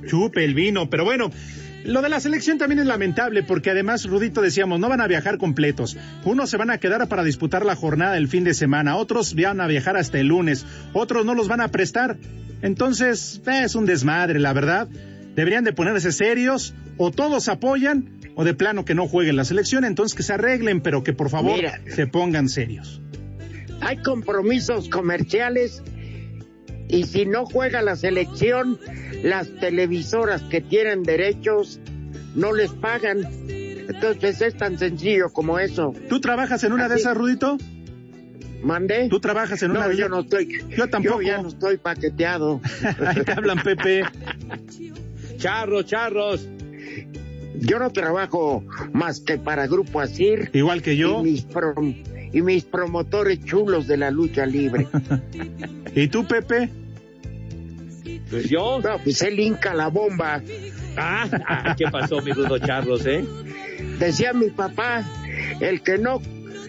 chupe, 0.06 0.44
el 0.44 0.52
vino. 0.54 0.90
Pero 0.90 1.04
bueno, 1.04 1.30
lo 1.86 2.02
de 2.02 2.08
la 2.08 2.20
selección 2.20 2.58
también 2.58 2.80
es 2.80 2.86
lamentable 2.86 3.42
porque 3.42 3.70
además, 3.70 4.04
Rudito, 4.04 4.42
decíamos, 4.42 4.80
no 4.80 4.88
van 4.88 5.00
a 5.00 5.06
viajar 5.06 5.38
completos. 5.38 5.96
Unos 6.24 6.50
se 6.50 6.56
van 6.56 6.70
a 6.70 6.78
quedar 6.78 7.06
para 7.08 7.24
disputar 7.24 7.64
la 7.64 7.76
jornada 7.76 8.14
del 8.14 8.28
fin 8.28 8.44
de 8.44 8.54
semana, 8.54 8.96
otros 8.96 9.34
van 9.34 9.60
a 9.60 9.66
viajar 9.66 9.96
hasta 9.96 10.18
el 10.18 10.28
lunes, 10.28 10.66
otros 10.92 11.24
no 11.24 11.34
los 11.34 11.48
van 11.48 11.60
a 11.60 11.68
prestar. 11.68 12.16
Entonces, 12.62 13.40
es 13.46 13.74
un 13.74 13.86
desmadre, 13.86 14.40
la 14.40 14.52
verdad. 14.52 14.88
Deberían 15.34 15.64
de 15.64 15.72
ponerse 15.72 16.12
serios, 16.12 16.74
o 16.96 17.10
todos 17.10 17.48
apoyan, 17.48 18.10
o 18.34 18.44
de 18.44 18.54
plano 18.54 18.84
que 18.84 18.94
no 18.94 19.06
jueguen 19.06 19.36
la 19.36 19.44
selección, 19.44 19.84
entonces 19.84 20.16
que 20.16 20.22
se 20.22 20.32
arreglen, 20.32 20.80
pero 20.80 21.04
que 21.04 21.12
por 21.12 21.30
favor 21.30 21.56
Mira. 21.56 21.80
se 21.88 22.06
pongan 22.06 22.48
serios. 22.48 23.00
Hay 23.80 23.98
compromisos 23.98 24.88
comerciales 24.88 25.82
y 26.88 27.04
si 27.04 27.26
no 27.26 27.44
juega 27.46 27.82
la 27.82 27.96
selección, 27.96 28.78
las 29.22 29.48
televisoras 29.60 30.42
que 30.42 30.60
tienen 30.60 31.02
derechos 31.02 31.80
no 32.34 32.52
les 32.54 32.70
pagan. 32.72 33.20
Entonces 33.48 34.40
es 34.42 34.56
tan 34.56 34.78
sencillo 34.78 35.26
como 35.32 35.58
eso. 35.58 35.92
¿Tú 36.08 36.20
trabajas 36.20 36.62
en 36.64 36.72
una 36.72 36.88
de 36.88 36.96
esas, 36.96 37.16
Rudito? 37.16 37.56
¿Mandé? 38.62 39.08
¿Tú 39.08 39.20
trabajas 39.20 39.62
en 39.62 39.70
una 39.70 39.86
de 39.88 39.96
yo 39.96 40.06
esas? 40.06 40.10
no 40.10 40.20
estoy. 40.22 40.48
Yo 40.76 40.88
tampoco. 40.88 41.22
ya 41.22 41.40
no 41.40 41.48
estoy 41.48 41.76
paqueteado. 41.76 42.60
Ahí 43.06 43.22
te 43.22 43.32
hablan, 43.32 43.62
Pepe. 43.62 44.02
Charros, 45.38 45.86
charros. 45.86 46.48
Yo 47.58 47.78
no 47.78 47.90
trabajo 47.90 48.64
más 48.92 49.20
que 49.20 49.38
para 49.38 49.66
Grupo 49.66 50.00
Asir 50.00 50.50
Igual 50.52 50.82
que 50.82 50.96
yo. 50.96 51.20
y 51.20 51.22
mis 51.30 51.48
prom- 51.48 52.02
y 52.32 52.42
mis 52.42 52.64
promotores 52.64 53.44
chulos 53.44 53.86
de 53.86 53.96
la 53.96 54.10
lucha 54.10 54.46
libre. 54.46 54.86
¿Y 55.94 56.08
tú, 56.08 56.26
Pepe? 56.26 56.70
Pues 58.30 58.48
yo. 58.48 58.80
No, 58.82 58.98
pues 59.02 59.22
él 59.22 59.38
hinca 59.40 59.74
la 59.74 59.88
bomba. 59.88 60.42
Ah, 60.96 61.28
ah, 61.46 61.74
¿qué 61.76 61.86
pasó, 61.90 62.20
mi 62.22 62.32
rudo 62.32 62.58
charros, 62.58 63.06
eh? 63.06 63.24
Decía 63.98 64.32
mi 64.32 64.50
papá, 64.50 65.04
el 65.60 65.82
que 65.82 65.98
no, 65.98 66.20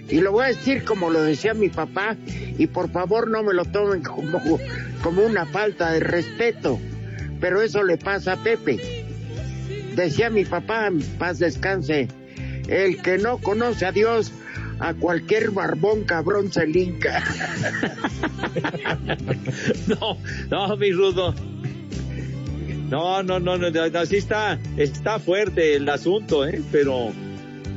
y 0.10 0.20
lo 0.20 0.32
voy 0.32 0.46
a 0.46 0.48
decir 0.48 0.84
como 0.84 1.10
lo 1.10 1.22
decía 1.22 1.54
mi 1.54 1.70
papá, 1.70 2.16
y 2.58 2.68
por 2.68 2.90
favor 2.92 3.30
no 3.30 3.44
me 3.44 3.54
lo 3.54 3.66
tomen 3.66 4.04
como, 4.04 4.60
como 5.02 5.26
una 5.26 5.46
falta 5.46 5.92
de 5.92 6.00
respeto, 6.00 6.80
pero 7.40 7.62
eso 7.62 7.84
le 7.84 7.98
pasa 7.98 8.34
a 8.34 8.44
Pepe. 8.44 9.06
Decía 9.96 10.30
mi 10.30 10.46
papá, 10.46 10.90
paz 11.18 11.40
descanse, 11.40 12.08
el 12.68 13.02
que 13.02 13.18
no 13.18 13.40
conoce 13.40 13.86
a 13.86 13.92
Dios, 13.92 14.32
a 14.80 14.94
cualquier 14.94 15.52
barbón 15.52 16.04
cabrón 16.04 16.52
se 16.52 16.68
linca. 16.68 17.24
No, 19.88 20.18
no, 20.50 20.78
mi 20.78 20.92
rudo. 20.92 21.34
No, 22.90 23.24
no, 23.24 23.40
no, 23.40 23.58
no, 23.58 23.70
no, 23.70 24.06
sí 24.06 24.18
está, 24.18 24.60
está 24.78 25.20
fuerte 25.20 25.76
el 25.76 25.88
asunto, 25.90 26.46
¿eh? 26.48 26.62
Pero 26.72 27.12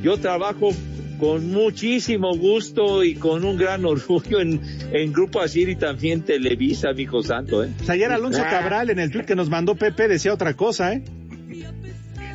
yo 0.02 0.18
trabajo 0.18 0.70
con 1.18 1.50
muchísimo 1.50 2.36
gusto 2.36 3.04
y 3.04 3.14
con 3.14 3.44
un 3.44 3.56
gran 3.56 3.84
orgullo 3.84 4.40
en, 4.40 4.60
en 4.92 5.12
Grupo 5.12 5.40
Asir 5.40 5.68
y 5.68 5.76
también 5.76 6.22
Televisa, 6.22 6.90
amigo 6.90 7.22
santo, 7.22 7.62
¿eh? 7.64 7.70
Ayer 7.88 8.10
Alonso 8.10 8.42
Cabral 8.42 8.90
en 8.90 8.98
el 8.98 9.10
tweet 9.10 9.24
que 9.24 9.36
nos 9.36 9.50
mandó 9.50 9.74
Pepe 9.74 10.08
decía 10.08 10.32
otra 10.32 10.54
cosa, 10.54 10.94
¿eh? 10.94 11.02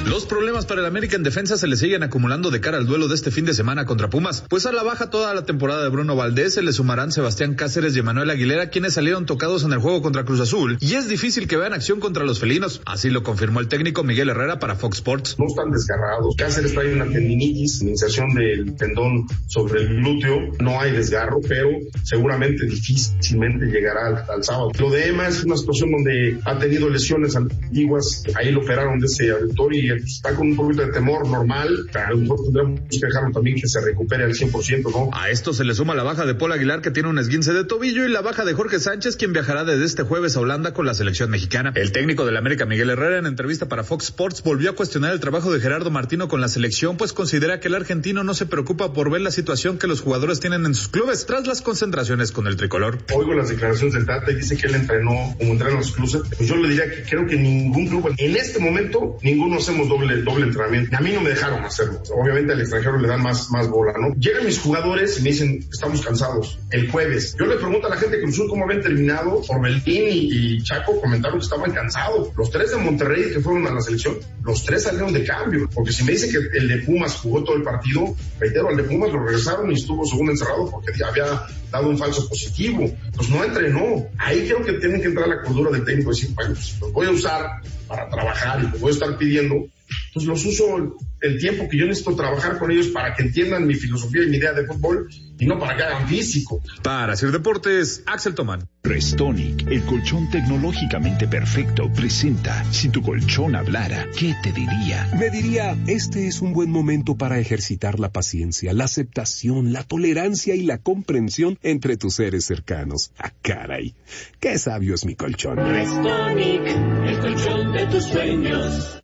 Los 0.06 0.26
problemas 0.26 0.66
para 0.66 0.82
el 0.82 0.88
América 0.88 1.16
en 1.16 1.24
defensa 1.24 1.58
se 1.58 1.68
le 1.68 1.78
siguen 1.78 2.04
acumulando 2.04 2.50
de 2.50 2.60
cara 2.60 2.78
al 2.78 2.86
duelo 2.88 3.08
de 3.08 3.16
este 3.16 3.32
fin 3.32 3.46
de 3.46 3.54
semana 3.54 3.86
contra 3.86 4.10
Pumas, 4.10 4.44
pues 4.50 4.66
a 4.66 4.72
la 4.72 4.84
baja 4.84 5.10
toda 5.10 5.34
la 5.34 5.46
temporada 5.46 5.84
de 5.84 5.90
Bruno 5.90 6.16
Valdés 6.16 6.56
se 6.56 6.64
le 6.64 6.74
sumarán 6.74 7.12
Sebastián 7.12 7.56
Cáceres 7.56 7.96
y 7.96 8.00
Emanuel 8.00 8.30
Aguilera, 8.30 8.70
quienes 8.70 8.96
salieron 8.96 9.26
tocados 9.26 9.64
en 9.64 9.74
el 9.74 9.80
juego 9.80 10.02
contra 10.02 10.26
Cruz 10.26 10.40
Azul, 10.40 10.78
y 10.82 10.96
es 10.96 11.08
difícil 11.08 11.48
que 11.48 11.56
vean 11.56 11.74
acción 11.74 12.00
contra 12.00 12.26
los 12.26 12.40
felinos, 12.40 12.82
así 12.86 13.10
lo 13.10 13.24
confirmó 13.24 13.60
el 13.60 13.68
técnico 13.68 14.04
Miguel 14.04 14.30
Herrera 14.30 14.60
para 14.60 14.76
Fox 14.76 14.98
Sports. 14.98 15.36
no 15.38 15.46
están 15.46 15.72
desgarrados. 15.72 16.36
Cáceres 16.36 16.74
trae 16.74 16.94
una 16.94 17.06
tendinitis, 17.06 17.82
iniciación 17.82 18.34
del 18.34 18.76
tendón 18.76 19.28
sobre 19.48 19.82
el 19.82 19.96
glúteo. 19.98 20.52
No 20.60 20.82
hay 20.82 20.92
desgarro, 20.92 21.40
pero 21.48 21.70
seguramente 22.04 22.66
difícilmente 22.66 23.68
llegará 23.68 24.08
al, 24.08 24.26
al 24.30 24.44
sábado. 24.44 24.72
Lo 24.80 24.90
de 24.90 25.10
Emma 25.10 25.28
es 25.28 25.44
una 25.44 25.56
situación 25.56 25.92
donde 25.92 26.40
ha 26.44 26.58
tenido 26.58 26.90
lesiones 26.90 27.36
antiguas. 27.36 28.24
Ahí 28.36 28.52
lo 28.52 28.62
operaron 28.62 29.00
de 29.00 29.06
ese 29.06 29.32
aductor 29.32 29.74
y 29.74 29.91
está 29.96 30.36
con 30.36 30.48
un 30.48 30.56
poquito 30.56 30.86
de 30.86 30.92
temor 30.92 31.28
normal. 31.28 31.90
A 31.94 32.12
lo 32.12 32.18
mejor 32.18 32.44
tendremos 32.44 32.82
que 32.90 33.06
dejarlo 33.06 33.32
también 33.32 33.58
que 33.58 33.68
se 33.68 33.82
recupere 33.82 34.24
al 34.24 34.34
100%, 34.34 34.92
¿no? 34.92 35.10
A 35.14 35.30
esto 35.30 35.54
se 35.54 35.64
le 35.64 35.74
suma 35.74 35.96
la 35.96 36.04
baja 36.04 36.26
de 36.26 36.36
Paul 36.36 36.52
Aguilar, 36.52 36.82
que 36.82 36.92
tiene 36.92 37.10
un 37.10 37.20
esguince 37.20 37.54
de 37.54 37.64
tobillo, 37.64 38.06
y 38.06 38.12
la 38.12 38.22
baja 38.22 38.46
de 38.46 38.54
Jorge 38.54 38.80
Sánchez, 38.80 39.16
quien 39.16 39.34
viajará 39.34 39.64
desde 39.64 39.86
este 39.86 40.04
jueves 40.04 40.36
a 40.36 40.40
Holanda 40.40 40.74
con 40.74 40.86
la 40.86 40.94
selección 40.94 41.30
mexicana. 41.30 41.72
El 41.76 41.92
técnico 41.92 42.26
del 42.26 42.38
América, 42.38 42.66
Miguel 42.66 42.90
Herrera, 42.90 43.18
en 43.20 43.26
entrevista 43.26 43.68
para 43.68 43.84
Fox 43.84 44.06
Sports, 44.06 44.44
volvió 44.44 44.72
a 44.72 44.76
cuestionar 44.76 45.14
el 45.14 45.20
trabajo 45.20 45.52
de 45.52 45.60
Gerardo 45.60 45.92
Martino 45.92 46.28
con 46.28 46.42
la 46.42 46.48
selección, 46.48 46.98
pues 46.98 47.14
considera 47.14 47.60
que 47.60 47.68
el 47.68 47.76
argentino 47.76 48.24
no 48.24 48.34
se 48.34 48.46
preocupa 48.46 48.94
por 48.94 49.12
ver 49.12 49.22
la 49.22 49.32
situación 49.32 49.78
que 49.78 49.88
los 49.88 50.02
jugadores 50.02 50.40
tienen 50.40 50.66
en 50.66 50.74
sus 50.74 50.88
clubes 50.88 51.26
tras 51.26 51.48
las 51.48 51.62
concentraciones 51.62 52.32
con 52.32 52.48
el 52.48 52.56
tricolor. 52.56 53.00
Oigo 53.14 53.34
las 53.34 53.50
declaraciones 53.50 53.94
del 53.94 54.06
Tata 54.06 54.32
y 54.32 54.36
dice 54.36 54.58
que 54.58 54.68
él 54.68 54.76
entrenó 54.76 55.36
como 55.38 55.54
entrenan 55.54 55.78
los 55.78 55.92
clubes. 55.92 56.18
Pues 56.38 56.50
yo 56.50 56.56
le 56.56 56.70
diría 56.70 56.90
que 56.90 57.04
creo 57.04 57.26
que 57.26 57.36
ningún 57.38 57.88
club, 57.88 58.14
en 58.18 58.36
este 58.36 58.60
momento, 58.60 59.18
ninguno 59.22 59.60
doble, 59.86 60.22
doble 60.22 60.46
entrenamiento. 60.46 60.96
A 60.96 61.02
mí 61.02 61.12
no 61.12 61.22
me 61.22 61.30
dejaron 61.30 61.64
hacerlo. 61.64 62.02
Obviamente 62.16 62.54
al 62.54 62.62
extranjero 62.62 63.00
le 63.00 63.08
dan 63.08 63.22
más, 63.22 63.50
más 63.52 63.70
bola, 63.70 63.94
¿no? 64.00 64.14
Llegan 64.16 64.46
mis 64.46 64.60
jugadores 64.60 65.20
y 65.20 65.24
me 65.24 65.30
dicen, 65.30 65.66
estamos 65.72 66.02
cansados. 66.02 66.60
El 66.70 66.90
jueves. 66.90 67.36
Yo 67.40 67.46
le 67.46 67.56
pregunto 67.56 67.88
a 67.88 67.90
la 67.90 67.98
gente 67.98 68.18
de 68.18 68.24
Cruz 68.24 68.36
Azul 68.36 68.50
cómo 68.50 68.66
habían 68.66 68.82
terminado. 68.82 69.42
Orbelín 69.50 69.82
y, 69.86 70.56
y 70.56 70.64
Chaco 70.64 71.00
comentaron 71.00 71.40
que 71.40 71.44
estaban 71.44 71.72
cansados. 71.72 72.30
Los 72.36 72.52
tres 72.52 72.72
de 72.72 72.78
Monterrey 72.78 73.32
que 73.32 73.40
fueron 73.40 73.68
a 73.68 73.72
la 73.72 73.82
selección, 73.82 74.18
los 74.44 74.64
tres 74.64 74.84
salieron 74.84 75.14
de 75.14 75.24
cambio. 75.24 75.70
Porque 75.74 75.92
si 75.92 76.04
me 76.04 76.14
dice 76.14 76.30
que 76.30 76.58
el 76.58 76.68
de 76.68 76.78
Pumas 76.80 77.16
jugó 77.16 77.44
todo 77.44 77.56
el 77.56 77.64
partido, 77.64 78.16
reitero, 78.40 78.70
al 78.70 78.78
de 78.78 78.84
Pumas 78.84 79.12
lo 79.12 79.24
regresaron 79.24 79.72
y 79.72 79.76
estuvo 79.76 80.06
segundo 80.06 80.32
encerrado 80.32 80.70
porque 80.70 80.92
había 81.04 81.48
dado 81.72 81.90
un 81.90 81.98
falso 81.98 82.28
positivo. 82.28 82.90
Pues 83.16 83.30
no 83.30 83.44
entrenó. 83.44 84.08
Ahí 84.18 84.46
creo 84.48 84.64
que 84.64 84.74
tienen 84.74 85.02
que 85.02 85.08
entrar 85.08 85.28
la 85.28 85.42
cordura 85.42 85.72
del 85.72 85.84
técnico 85.84 86.12
y 86.12 86.16
decir, 86.16 86.36
bueno, 86.36 86.54
pues 86.54 86.78
los 86.80 86.92
voy 86.92 87.08
a 87.08 87.12
usar 87.12 87.62
para 87.92 88.10
trabajar 88.10 88.64
y 88.64 88.68
a 88.92 88.94
estar 88.94 89.18
pidiendo. 89.18 89.68
Pues 90.14 90.26
los 90.26 90.46
uso 90.46 90.98
el 91.22 91.40
tiempo 91.40 91.70
que 91.70 91.78
yo 91.78 91.86
necesito 91.86 92.16
trabajar 92.16 92.58
con 92.58 92.72
ellos 92.72 92.88
para 92.88 93.14
que 93.14 93.24
entiendan 93.24 93.66
mi 93.66 93.76
filosofía 93.76 94.24
y 94.24 94.30
mi 94.30 94.38
idea 94.38 94.54
de 94.54 94.66
fútbol 94.66 95.08
y 95.40 95.46
no 95.46 95.58
para 95.58 95.76
que 95.76 95.84
hagan 95.84 96.08
físico. 96.08 96.62
Para 96.84 97.16
Sir 97.16 97.32
Deportes, 97.32 98.04
Axel 98.06 98.36
Tomán. 98.36 98.68
Restonic, 98.84 99.68
el 99.68 99.84
colchón 99.84 100.30
tecnológicamente 100.30 101.28
perfecto, 101.28 101.92
presenta 101.94 102.64
Si 102.72 102.90
tu 102.90 103.02
colchón 103.02 103.56
hablara, 103.56 104.08
¿qué 104.18 104.36
te 104.44 104.52
diría? 104.52 105.10
Me 105.18 105.30
diría, 105.30 105.78
este 105.88 106.28
es 106.28 106.42
un 106.42 106.54
buen 106.54 106.72
momento 106.72 107.16
para 107.16 107.40
ejercitar 107.40 108.00
la 108.00 108.12
paciencia, 108.12 108.74
la 108.74 108.86
aceptación, 108.86 109.72
la 109.72 109.84
tolerancia 109.84 110.56
y 110.56 110.64
la 110.64 110.80
comprensión 110.80 111.58
entre 111.62 111.98
tus 111.98 112.16
seres 112.16 112.46
cercanos. 112.46 113.12
Ah, 113.18 113.32
caray, 113.42 113.96
qué 114.40 114.58
sabio 114.58 114.96
es 114.96 115.06
mi 115.06 115.16
colchón. 115.16 115.58
Restonic, 115.58 116.68
el 117.06 117.20
colchón 117.20 117.72
de 117.72 117.86
tus 117.88 118.04
sueños. 118.04 119.01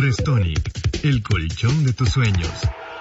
Restonic, 0.00 0.60
el 1.02 1.22
colchón 1.24 1.84
de 1.84 1.92
tus 1.92 2.10
sueños. 2.10 2.52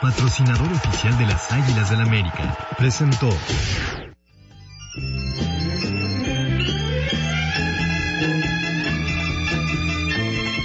Patrocinador 0.01 0.71
oficial 0.71 1.15
de 1.19 1.27
las 1.27 1.51
Águilas 1.51 1.91
del 1.91 2.01
América. 2.01 2.57
Presentó. 2.75 3.29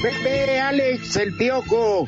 Pepe, 0.03 0.61
Alex, 0.61 1.17
el 1.17 1.37
piojo. 1.37 2.07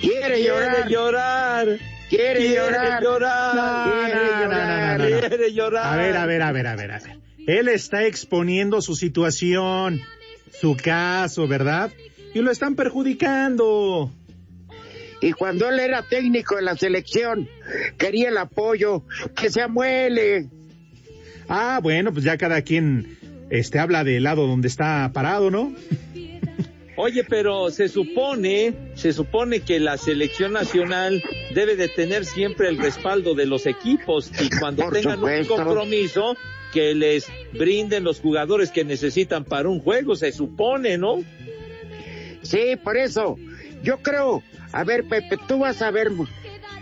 Quiere 0.00 0.44
llorar. 0.44 0.86
Quiere 0.86 0.90
llorar. 0.90 1.78
Quiere 2.08 2.54
llorar. 2.54 3.02
llorar. 3.02 3.54
No, 3.56 3.92
Quiere 3.92 4.14
no, 4.14 4.22
no, 4.22 4.40
llorar. 4.42 4.98
no, 4.98 5.04
no, 5.04 5.10
no. 5.10 5.28
Quiere 5.28 5.52
llorar. 5.52 5.86
A 5.86 5.96
ver, 5.96 6.16
a 6.16 6.26
ver, 6.26 6.42
a 6.42 6.52
ver, 6.52 6.66
a 6.66 6.76
ver, 6.76 6.92
a 6.92 6.98
ver. 7.00 7.18
Él 7.46 7.68
está 7.68 8.04
exponiendo 8.04 8.80
su 8.80 8.94
situación, 8.94 10.00
su 10.60 10.76
caso, 10.76 11.48
¿verdad? 11.48 11.90
Y 12.34 12.40
lo 12.40 12.50
están 12.50 12.76
perjudicando. 12.76 14.10
Y 15.20 15.32
cuando 15.32 15.68
él 15.68 15.80
era 15.80 16.02
técnico 16.02 16.56
de 16.56 16.62
la 16.62 16.76
selección, 16.76 17.48
quería 17.98 18.28
el 18.30 18.38
apoyo, 18.38 19.04
que 19.36 19.50
se 19.50 19.60
amuele. 19.60 20.48
Ah, 21.48 21.80
bueno, 21.82 22.12
pues 22.12 22.24
ya 22.24 22.38
cada 22.38 22.62
quien 22.62 23.18
este 23.50 23.78
habla 23.78 24.04
del 24.04 24.22
lado 24.22 24.46
donde 24.46 24.68
está 24.68 25.10
parado, 25.12 25.50
¿no? 25.50 25.74
Oye, 26.96 27.24
pero 27.24 27.70
se 27.70 27.88
supone, 27.88 28.74
se 28.94 29.12
supone 29.12 29.60
que 29.60 29.80
la 29.80 29.96
selección 29.96 30.52
nacional 30.52 31.22
debe 31.54 31.74
de 31.76 31.88
tener 31.88 32.24
siempre 32.24 32.68
el 32.68 32.78
respaldo 32.78 33.34
de 33.34 33.46
los 33.46 33.66
equipos 33.66 34.30
y 34.40 34.50
cuando 34.58 34.84
Por 34.84 34.92
tengan 34.92 35.16
supuesto. 35.16 35.54
un 35.54 35.64
compromiso 35.64 36.36
que 36.72 36.94
les 36.94 37.26
brinden 37.52 38.04
los 38.04 38.20
jugadores 38.20 38.70
que 38.70 38.84
necesitan 38.84 39.44
para 39.44 39.68
un 39.68 39.80
juego, 39.80 40.14
se 40.14 40.30
supone, 40.30 40.98
¿no? 40.98 41.24
Sí, 42.50 42.74
por 42.82 42.96
eso. 42.96 43.36
Yo 43.84 43.98
creo, 43.98 44.42
a 44.72 44.82
ver, 44.82 45.04
Pepe, 45.04 45.38
tú 45.46 45.60
vas 45.60 45.82
a 45.82 45.92
ver 45.92 46.10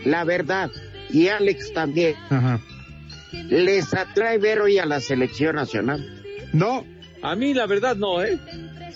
la 0.05 0.25
verdad. 0.25 0.71
Y 1.11 1.29
Alex 1.29 1.75
también. 1.75 2.15
Ajá. 2.31 2.61
¿Les 3.51 3.93
atrae 3.93 4.39
ver 4.39 4.61
hoy 4.61 4.79
a 4.79 4.87
la 4.87 5.01
selección 5.01 5.57
nacional? 5.57 6.23
No, 6.55 6.87
A 7.21 7.37
mí 7.37 7.53
la 7.53 7.67
verdad 7.67 7.97
no, 7.97 8.23
¿eh? 8.23 8.39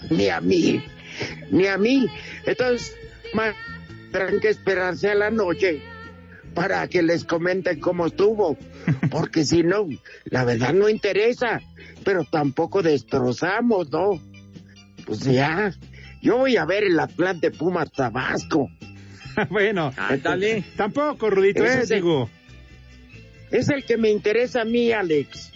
Ni 0.08 0.28
a 0.28 0.40
mí. 0.40 0.82
Ni 1.50 1.66
a 1.66 1.76
mí. 1.76 2.06
Entonces, 2.46 2.96
más 3.34 3.54
tendrán 4.10 4.40
que 4.40 4.48
esperarse 4.48 5.10
a 5.10 5.14
la 5.14 5.30
noche 5.30 5.82
para 6.54 6.86
que 6.88 7.02
les 7.02 7.24
comenten 7.24 7.80
cómo 7.80 8.06
estuvo. 8.06 8.56
Porque 9.10 9.44
si 9.44 9.62
no, 9.62 9.88
la 10.24 10.44
verdad 10.44 10.72
no 10.72 10.88
interesa. 10.88 11.60
Pero 12.02 12.24
tampoco 12.24 12.82
destrozamos, 12.82 13.90
¿no? 13.90 14.20
Pues 15.04 15.20
ya. 15.20 15.74
Yo 16.22 16.38
voy 16.38 16.56
a 16.56 16.64
ver 16.64 16.84
el 16.84 16.98
Atlante 17.00 17.50
Pumas 17.50 17.90
Tabasco. 17.92 18.70
bueno, 19.50 19.92
Ándale. 19.96 20.64
tampoco, 20.76 21.28
Rudito, 21.30 21.64
¿eh? 21.64 21.80
es 21.82 21.90
el- 21.90 21.96
Digo. 21.98 22.30
Es 23.50 23.68
el 23.68 23.84
que 23.84 23.98
me 23.98 24.10
interesa 24.10 24.62
a 24.62 24.64
mí, 24.64 24.92
Alex. 24.92 25.52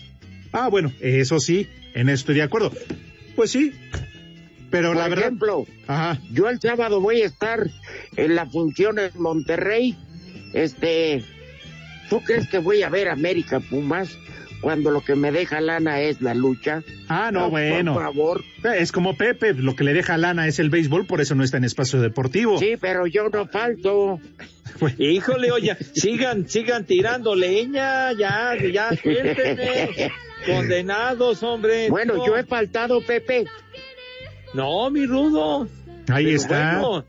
Ah, 0.52 0.68
bueno, 0.68 0.92
eso 1.00 1.40
sí, 1.40 1.66
en 1.94 2.08
eso 2.10 2.20
estoy 2.22 2.34
de 2.36 2.42
acuerdo. 2.42 2.70
pues 3.36 3.50
sí. 3.52 3.72
Pero 4.70 4.88
Por 4.88 4.96
la 4.96 5.08
verdad. 5.08 5.24
ejemplo, 5.26 5.64
Ajá. 5.86 6.20
yo 6.32 6.48
el 6.50 6.60
sábado 6.60 7.00
voy 7.00 7.22
a 7.22 7.26
estar 7.26 7.70
en 8.16 8.34
la 8.34 8.46
función 8.46 8.98
en 8.98 9.10
Monterrey. 9.16 9.96
Este, 10.52 11.22
¿tú 12.10 12.20
crees 12.22 12.48
que 12.48 12.58
voy 12.58 12.82
a 12.82 12.88
ver 12.90 13.08
América 13.08 13.60
Pumas 13.60 14.18
cuando 14.60 14.90
lo 14.90 15.00
que 15.02 15.14
me 15.14 15.30
deja 15.32 15.60
lana 15.60 16.00
es 16.00 16.20
la 16.22 16.34
lucha? 16.34 16.82
Ah, 17.08 17.30
no, 17.32 17.40
No, 17.40 17.50
bueno. 17.50 17.94
por 17.94 18.02
favor. 18.02 18.44
Es 18.76 18.90
como 18.92 19.16
Pepe, 19.16 19.54
lo 19.54 19.76
que 19.76 19.84
le 19.84 19.92
deja 19.92 20.16
lana 20.16 20.46
es 20.48 20.58
el 20.58 20.70
béisbol, 20.70 21.06
por 21.06 21.20
eso 21.20 21.34
no 21.34 21.44
está 21.44 21.56
en 21.58 21.64
espacio 21.64 22.00
deportivo. 22.00 22.58
Sí, 22.58 22.76
pero 22.80 23.06
yo 23.06 23.28
no 23.28 23.46
falto. 23.46 24.18
Híjole, 24.98 25.52
oye, 25.52 25.76
sigan, 25.94 26.48
sigan 26.48 26.84
tirando 26.84 27.34
leña, 27.34 28.12
ya, 28.12 28.54
ya, 28.72 28.90
suéltenme. 28.96 30.10
Condenados, 30.46 31.42
hombre. 31.42 31.88
Bueno, 31.90 32.14
No. 32.16 32.26
yo 32.26 32.36
he 32.36 32.44
faltado, 32.44 33.00
Pepe. 33.00 33.46
No, 34.54 34.90
mi 34.90 35.04
rudo. 35.06 35.68
Ahí 36.08 36.24
Pero 36.26 36.36
está. 36.36 36.78
bueno, 36.80 37.04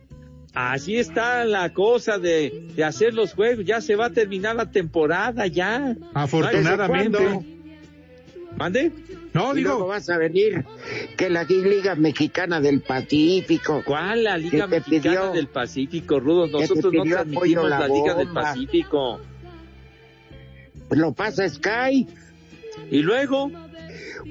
así 0.58 0.98
está 0.98 1.46
la 1.46 1.74
cosa 1.74 2.18
de, 2.18 2.68
de 2.76 2.84
hacer 2.84 3.14
los 3.14 3.34
juegos. 3.34 3.66
Ya 3.66 3.82
se 3.82 3.96
va 3.96 4.08
a 4.08 4.10
terminar 4.12 4.56
la 4.56 4.70
temporada, 4.72 5.48
ya. 5.48 5.96
Afortunadamente. 6.14 7.20
¿Mande? 8.58 8.92
No, 9.34 9.56
Y 9.56 9.62
luego 9.62 9.76
digo, 9.78 9.88
vas 9.88 10.10
a 10.10 10.18
venir 10.18 10.66
que 11.16 11.30
la 11.30 11.44
Liga 11.44 11.94
Mexicana 11.94 12.60
del 12.60 12.82
Pacífico. 12.82 13.84
¿Cuál? 13.86 14.24
La 14.24 14.36
Liga 14.38 14.66
Mexicana 14.66 15.02
pidió- 15.22 15.32
del 15.32 15.48
Pacífico, 15.48 16.20
Rudo. 16.20 16.46
que 16.46 16.52
te 16.54 16.60
Nosotros 16.76 16.94
no 16.94 17.04
transmitimos 17.04 17.70
la, 17.70 17.80
la 17.82 17.88
Liga 17.88 18.14
del. 18.16 18.30
Pacífico. 18.30 19.22
Pues 20.88 21.00
lo 21.00 21.12
pasa 21.14 21.48
Sky. 21.48 22.08
Y 22.90 23.00
luego, 23.04 23.52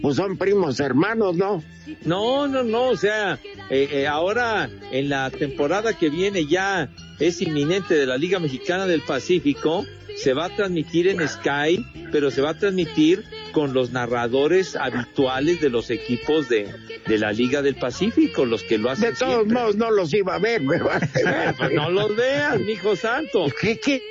Pues 0.03 0.17
son 0.17 0.37
primos 0.37 0.79
hermanos, 0.81 1.37
¿no? 1.37 1.63
no, 2.05 2.47
no, 2.49 2.63
no, 2.63 2.89
o 2.89 2.97
sea, 2.97 3.39
eh, 3.71 3.89
eh, 3.93 4.07
ahora 4.07 4.69
en 4.93 5.09
la 5.09 5.31
temporada 5.31 5.93
que 5.97 6.11
viene 6.11 6.47
ya 6.47 6.91
es 7.19 7.41
inminente 7.41 7.95
de 7.95 8.07
la 8.07 8.17
Liga 8.17 8.39
Mexicana 8.39 8.87
del 8.87 9.01
Pacífico, 9.03 9.87
se 10.17 10.33
va 10.33 10.47
a 10.47 10.57
transmitir 10.57 11.09
en 11.09 11.27
Sky, 11.29 11.85
pero 12.11 12.31
se 12.31 12.41
va 12.41 12.51
a 12.51 12.59
transmitir 12.59 13.25
con 13.53 13.73
los 13.75 13.91
narradores 13.91 14.77
habituales 14.77 15.61
de 15.61 15.71
los 15.71 15.91
equipos 15.91 16.49
de, 16.49 16.69
de 17.07 17.19
la 17.19 17.33
Liga 17.33 17.63
del 17.63 17.77
Pacífico, 17.77 18.45
los 18.45 18.63
que 18.63 18.79
lo 18.79 18.91
hacen 18.91 19.11
De 19.13 19.17
todos 19.17 19.35
siempre. 19.35 19.55
modos 19.55 19.77
no 19.77 19.91
los 19.91 20.13
iba 20.15 20.35
a 20.35 20.39
ver, 20.39 20.63
¿verdad? 20.67 21.03
Eh, 21.03 21.55
pues 21.57 21.73
no 21.73 21.91
los 21.91 22.15
veas, 22.17 22.59
mijo 22.61 22.97
santo. 22.97 23.47
¿Qué, 23.61 23.79
qué, 23.79 24.03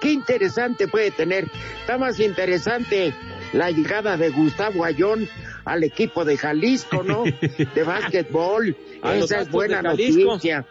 qué 0.00 0.12
interesante 0.12 0.88
puede 0.88 1.10
tener. 1.12 1.46
Está 1.80 1.96
más 1.98 2.18
interesante 2.20 3.12
la 3.56 3.70
llegada 3.70 4.16
de 4.16 4.30
Gustavo 4.30 4.84
Ayón 4.84 5.28
al 5.64 5.82
equipo 5.82 6.24
de 6.24 6.36
Jalisco, 6.36 7.02
¿no? 7.02 7.24
De 7.74 7.82
básquetbol. 7.82 8.76
Esa 9.02 9.40
es 9.40 9.50
buena 9.50 9.82
noticia. 9.82 10.64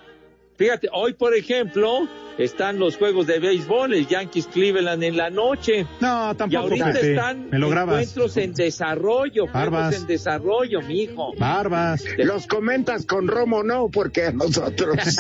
Fíjate, 0.57 0.87
hoy 0.93 1.13
por 1.13 1.35
ejemplo 1.35 2.07
están 2.37 2.79
los 2.79 2.97
juegos 2.97 3.27
de 3.27 3.39
béisbol, 3.39 3.93
el 3.93 4.07
Yankees 4.07 4.47
Cleveland 4.47 5.03
en 5.03 5.15
la 5.17 5.29
noche. 5.29 5.85
no, 6.01 6.31
Y 6.31 6.35
tampoco, 6.35 6.63
ahorita 6.63 6.91
Pepe. 6.93 7.09
están 7.11 7.49
Me 7.49 7.59
lo 7.59 7.69
grabas. 7.69 7.95
encuentros 8.01 8.37
en 8.37 8.53
desarrollo, 8.53 9.47
Barbas. 9.47 9.95
en 9.95 10.07
desarrollo, 10.07 10.81
mijo. 10.81 11.33
Barbas. 11.37 12.03
Los 12.17 12.47
comentas 12.47 13.05
con 13.05 13.27
Romo, 13.27 13.63
no, 13.63 13.89
porque 13.89 14.25
a 14.25 14.31
nosotros. 14.31 14.97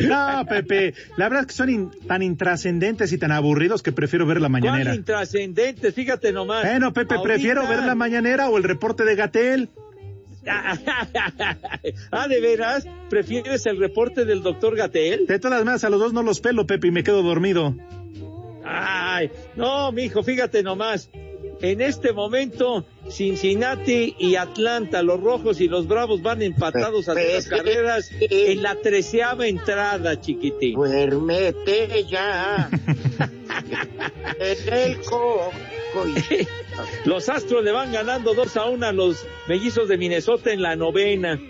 No, 0.00 0.44
Pepe, 0.48 0.94
la 1.16 1.28
verdad 1.28 1.40
es 1.42 1.46
que 1.48 1.54
son 1.54 1.70
in- 1.70 1.90
tan 2.06 2.22
intrascendentes 2.22 3.12
y 3.12 3.18
tan 3.18 3.32
aburridos 3.32 3.82
que 3.82 3.90
prefiero 3.90 4.26
ver 4.26 4.40
la 4.40 4.48
mañanera. 4.48 4.84
¿Cuál 4.90 4.96
intrascendente? 4.98 5.90
Fíjate 5.90 6.32
nomás. 6.32 6.64
Bueno, 6.64 6.92
Pepe, 6.92 7.16
Ahorita- 7.16 7.34
prefiero 7.34 7.66
ver 7.66 7.80
la 7.82 7.96
mañanera 7.96 8.48
o 8.48 8.56
el 8.58 8.62
reporte 8.62 9.04
de 9.04 9.16
Gatel. 9.16 9.70
Ah, 10.48 12.28
¿de 12.28 12.40
veras? 12.40 12.86
¿Prefieres 13.10 13.66
el 13.66 13.78
reporte 13.78 14.24
del 14.24 14.42
doctor 14.42 14.76
Gatel? 14.76 15.26
De 15.26 15.38
todas 15.38 15.60
maneras, 15.60 15.84
a 15.84 15.90
los 15.90 16.00
dos 16.00 16.12
no 16.12 16.22
los 16.22 16.40
pelo, 16.40 16.66
Pepe, 16.66 16.88
y 16.88 16.90
me 16.90 17.04
quedo 17.04 17.22
dormido. 17.22 17.74
Ay, 18.64 19.30
no, 19.56 19.92
mijo, 19.92 20.22
fíjate 20.22 20.62
nomás. 20.62 21.10
En 21.60 21.80
este 21.80 22.12
momento, 22.12 22.84
Cincinnati 23.08 24.14
y 24.18 24.36
Atlanta, 24.36 25.02
los 25.02 25.20
rojos 25.20 25.60
y 25.60 25.68
los 25.68 25.88
bravos 25.88 26.22
van 26.22 26.40
empatados 26.42 27.08
a 27.08 27.14
tres 27.14 27.48
carreras 27.50 28.10
en 28.20 28.62
la 28.62 28.76
treceava 28.76 29.48
entrada, 29.48 30.20
chiquitín. 30.20 30.74
Duérmete 30.74 32.04
ya. 32.08 32.70
en 34.38 34.72
el 34.72 35.00
coco. 35.00 35.50
Los 37.04 37.28
Astros 37.28 37.64
le 37.64 37.72
van 37.72 37.92
ganando 37.92 38.34
2 38.34 38.56
a 38.56 38.66
1 38.66 38.86
a 38.86 38.92
los 38.92 39.26
mellizos 39.48 39.88
de 39.88 39.98
Minnesota 39.98 40.52
en 40.52 40.62
la 40.62 40.76
novena. 40.76 41.40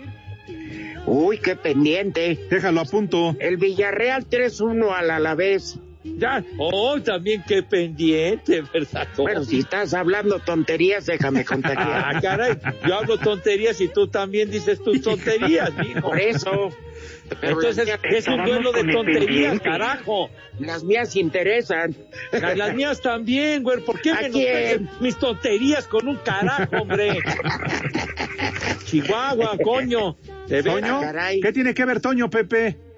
Uy, 1.05 1.37
qué 1.37 1.55
pendiente. 1.55 2.47
Déjalo 2.49 2.81
a 2.81 2.85
punto. 2.85 3.35
El 3.39 3.57
Villarreal 3.57 4.27
3-1 4.27 4.91
al 4.91 5.11
Alavés. 5.11 5.79
Ya, 6.03 6.43
oh, 6.57 7.01
también 7.01 7.43
qué 7.45 7.61
pendiente, 7.61 8.63
¿verdad? 8.73 9.07
Bueno, 9.17 9.43
si 9.43 9.59
estás 9.59 9.93
hablando 9.93 10.39
tonterías, 10.39 11.05
déjame 11.05 11.43
contagiar. 11.45 12.15
Ah, 12.15 12.21
caray, 12.21 12.57
yo 12.87 12.95
hablo 12.95 13.17
tonterías 13.17 13.81
y 13.81 13.89
tú 13.89 14.07
también 14.07 14.49
dices 14.49 14.81
tus 14.81 15.01
tonterías, 15.01 15.73
mijo. 15.77 16.01
Por 16.09 16.19
eso. 16.19 16.69
Pero 17.41 17.61
Entonces, 17.61 17.89
es 18.11 18.27
un 18.27 18.43
duelo 18.43 18.71
de 18.71 18.85
tonterías, 18.85 19.59
carajo. 19.59 20.29
Las 20.59 20.83
mías 20.83 21.15
interesan. 21.15 21.95
Las, 22.31 22.57
las 22.57 22.73
mías 22.75 23.01
también, 23.01 23.61
güey. 23.61 23.81
¿Por 23.81 24.01
qué 24.01 24.11
¿A 24.11 24.21
me 24.21 24.87
mis 24.99 25.17
tonterías 25.17 25.85
con 25.85 26.07
un 26.07 26.17
carajo, 26.17 26.77
hombre? 26.77 27.19
Chihuahua, 28.85 29.57
coño. 29.63 30.17
¿De 30.47 30.61
veras? 30.61 30.81
¿Toño? 30.81 31.01
caray. 31.01 31.39
¿Qué 31.39 31.53
tiene 31.53 31.73
que 31.73 31.85
ver 31.85 32.01
Toño, 32.01 32.29
Pepe? 32.29 32.88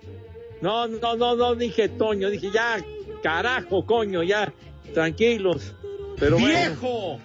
No, 0.61 0.87
no, 0.87 1.15
no, 1.15 1.35
no 1.35 1.55
dije 1.55 1.89
Toño, 1.89 2.29
dije 2.29 2.49
ya, 2.53 2.83
carajo, 3.23 3.85
coño, 3.85 4.23
ya, 4.23 4.53
tranquilos. 4.93 5.73
Pero 6.19 6.37
¡Viejo! 6.37 7.19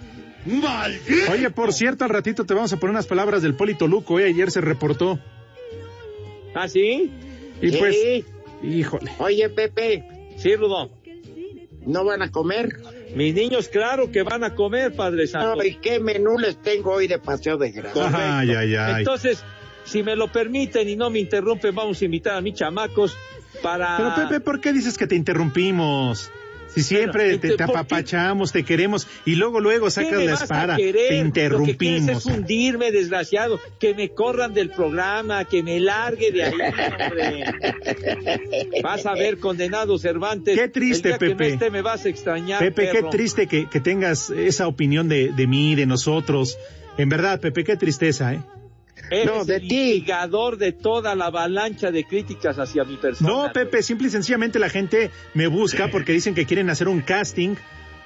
¡Maldito! 0.45 1.31
Oye, 1.31 1.49
por 1.51 1.73
cierto, 1.73 2.03
al 2.03 2.09
ratito 2.09 2.45
te 2.45 2.53
vamos 2.53 2.71
a 2.73 2.77
poner 2.77 2.91
unas 2.91 3.05
palabras 3.07 3.41
del 3.41 3.55
Polito 3.55 3.87
Luco, 3.87 4.19
¿eh? 4.19 4.25
Ayer 4.25 4.49
se 4.49 4.61
reportó. 4.61 5.19
bueno. 5.19 5.21
¿Ah, 6.55 6.67
sí? 6.67 7.11
Y 7.61 7.69
Sí. 7.71 7.77
pues, 7.77 7.95
híjole. 8.63 9.11
Oye, 9.19 9.49
Pepe, 9.49 10.03
Sí, 10.37 10.55
Rudo. 10.55 10.91
¿no 11.85 12.03
van 12.03 12.21
a 12.21 12.31
comer? 12.31 12.69
Mis 13.15 13.33
niños, 13.33 13.69
claro 13.69 14.11
que 14.11 14.21
van 14.21 14.43
a 14.43 14.53
comer, 14.55 14.93
Padre 14.93 15.25
Santo. 15.25 15.61
Ay, 15.61 15.77
¿qué 15.81 15.99
menú 15.99 16.37
les 16.37 16.61
tengo 16.61 16.91
hoy 16.93 17.07
de 17.07 17.17
paseo 17.17 17.57
de? 17.57 17.71
Correcto. 17.73 18.09
Ay, 18.13 18.51
ay, 18.51 18.75
ay. 18.75 18.95
Entonces, 18.99 19.43
si 19.87 20.03
me 20.03 20.15
lo 20.15 20.31
permiten 20.31 20.87
y 20.89 20.95
no 20.95 21.09
me 21.09 21.19
interrumpen, 21.19 21.73
vamos 21.73 22.01
a 22.01 22.05
invitar 22.05 22.35
a 22.35 22.41
mis 22.41 22.53
chamacos 22.55 23.17
para... 23.61 23.97
Pero 23.97 24.15
Pepe, 24.15 24.39
¿por 24.41 24.59
qué 24.59 24.73
dices 24.73 24.97
que 24.97 25.07
te 25.07 25.15
interrumpimos? 25.15 26.29
Si 26.67 26.83
siempre 26.83 27.23
Bueno, 27.23 27.39
te, 27.39 27.47
¿por 27.47 27.57
te 27.57 27.63
apapachamos, 27.63 28.51
te 28.51 28.63
queremos 28.63 29.07
y 29.25 29.35
luego, 29.35 29.61
luego 29.61 29.85
¿Qué 29.85 29.91
sacas 29.91 30.23
la 30.23 30.33
espada, 30.33 30.75
te 30.75 30.83
Lo 30.83 30.91
que 30.91 30.99
quieres 30.99 31.25
interrumpimos. 31.25 32.09
es 32.09 32.25
hundirme, 32.25 32.91
desgraciado, 32.91 33.59
que 33.79 33.95
me 33.95 34.09
corran 34.09 34.53
del 34.53 34.69
programa, 34.69 35.45
que 35.45 35.63
me 35.63 35.79
largue 35.79 36.33
de 36.33 36.43
ahí, 36.43 36.53
hombre. 36.53 37.45
Vas 38.83 39.05
a 39.05 39.13
ver, 39.13 39.39
condenado 39.39 39.97
Cervantes. 39.97 40.59
Qué 40.59 40.67
triste, 40.67 41.13
el 41.13 41.17
día 41.17 41.19
que 41.19 41.35
Pepe. 41.35 41.47
no 41.47 41.53
esté 41.53 41.71
me 41.71 41.81
vas 41.81 42.05
a 42.05 42.09
extrañar, 42.09 42.59
Pepe, 42.59 42.89
qué 42.91 43.03
triste 43.03 43.47
que, 43.47 43.69
que 43.69 43.79
tengas 43.79 44.29
esa 44.29 44.67
opinión 44.67 45.07
de, 45.07 45.31
de 45.31 45.47
mí, 45.47 45.73
de 45.73 45.85
nosotros. 45.85 46.57
En 46.97 47.07
verdad, 47.07 47.39
Pepe, 47.39 47.63
qué 47.63 47.77
tristeza, 47.77 48.33
¿eh? 48.33 48.41
Eres 49.09 49.25
No, 49.25 49.45
de 49.45 49.55
el 49.55 49.67
ti. 49.67 49.75
instigador 49.93 50.57
de 50.57 50.71
toda 50.73 51.15
la 51.15 51.25
avalancha 51.27 51.91
de 51.91 52.03
críticas 52.03 52.57
hacia 52.59 52.83
mi 52.83 52.97
persona. 52.97 53.29
No, 53.29 53.51
Pepe, 53.53 53.81
simple 53.83 54.07
y 54.07 54.11
sencillamente 54.11 54.59
la 54.59 54.69
gente 54.69 55.11
me 55.33 55.47
busca 55.47 55.87
porque 55.91 56.11
dicen 56.13 56.35
que 56.35 56.45
quieren 56.45 56.69
hacer 56.69 56.87
un 56.87 57.01
casting 57.01 57.55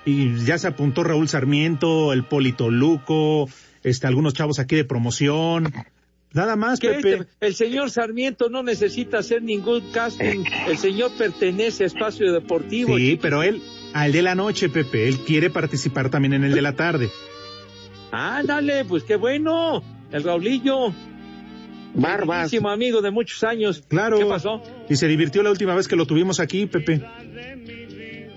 y 0.05 0.35
ya 0.45 0.57
se 0.57 0.67
apuntó 0.67 1.03
Raúl 1.03 1.27
Sarmiento, 1.29 2.11
el 2.13 2.23
Polito 2.23 2.69
Luco, 2.71 3.47
este, 3.83 4.07
algunos 4.07 4.33
chavos 4.33 4.59
aquí 4.59 4.75
de 4.75 4.85
promoción. 4.85 5.71
Nada 6.33 6.55
más, 6.55 6.79
que 6.79 6.89
Pepe. 6.89 7.13
este- 7.15 7.27
el 7.41 7.55
señor 7.55 7.91
Sarmiento 7.91 8.49
no 8.49 8.63
necesita 8.63 9.17
hacer 9.17 9.43
ningún 9.43 9.91
casting. 9.91 10.45
El 10.67 10.77
señor 10.77 11.11
pertenece 11.17 11.83
a 11.83 11.87
espacio 11.87 12.31
deportivo. 12.31 12.95
Sí, 12.97 13.19
pero 13.21 13.43
él, 13.43 13.61
al 13.93 14.13
de 14.13 14.21
la 14.21 14.33
noche, 14.33 14.69
Pepe, 14.69 15.09
él 15.09 15.19
quiere 15.25 15.49
participar 15.49 16.09
también 16.09 16.33
en 16.33 16.45
el 16.45 16.53
de 16.53 16.61
la 16.61 16.73
tarde. 16.73 17.09
Ándale, 18.11 18.85
pues 18.85 19.03
qué 19.03 19.15
bueno. 19.15 19.83
El 20.11 20.23
Raulillo. 20.23 20.93
Barbas. 21.93 22.53
Amigo 22.53 23.01
de 23.01 23.11
muchos 23.11 23.43
años. 23.43 23.83
Claro. 23.87 24.17
¿Qué 24.17 24.25
pasó? 24.25 24.61
Y 24.89 24.95
se 24.95 25.07
divirtió 25.07 25.43
la 25.43 25.51
última 25.51 25.75
vez 25.75 25.87
que 25.87 25.95
lo 25.95 26.05
tuvimos 26.05 26.39
aquí, 26.39 26.65
Pepe. 26.65 27.01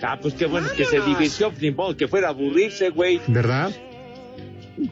Ah, 0.02 0.18
pues 0.20 0.34
qué 0.34 0.46
bueno 0.46 0.68
que 0.76 0.84
se 0.84 1.00
divirtió, 1.00 1.52
ni 1.60 1.70
modo 1.70 1.96
que 1.96 2.08
fuera 2.08 2.28
a 2.28 2.30
aburrirse, 2.30 2.90
güey. 2.90 3.20
¿Verdad? 3.26 3.72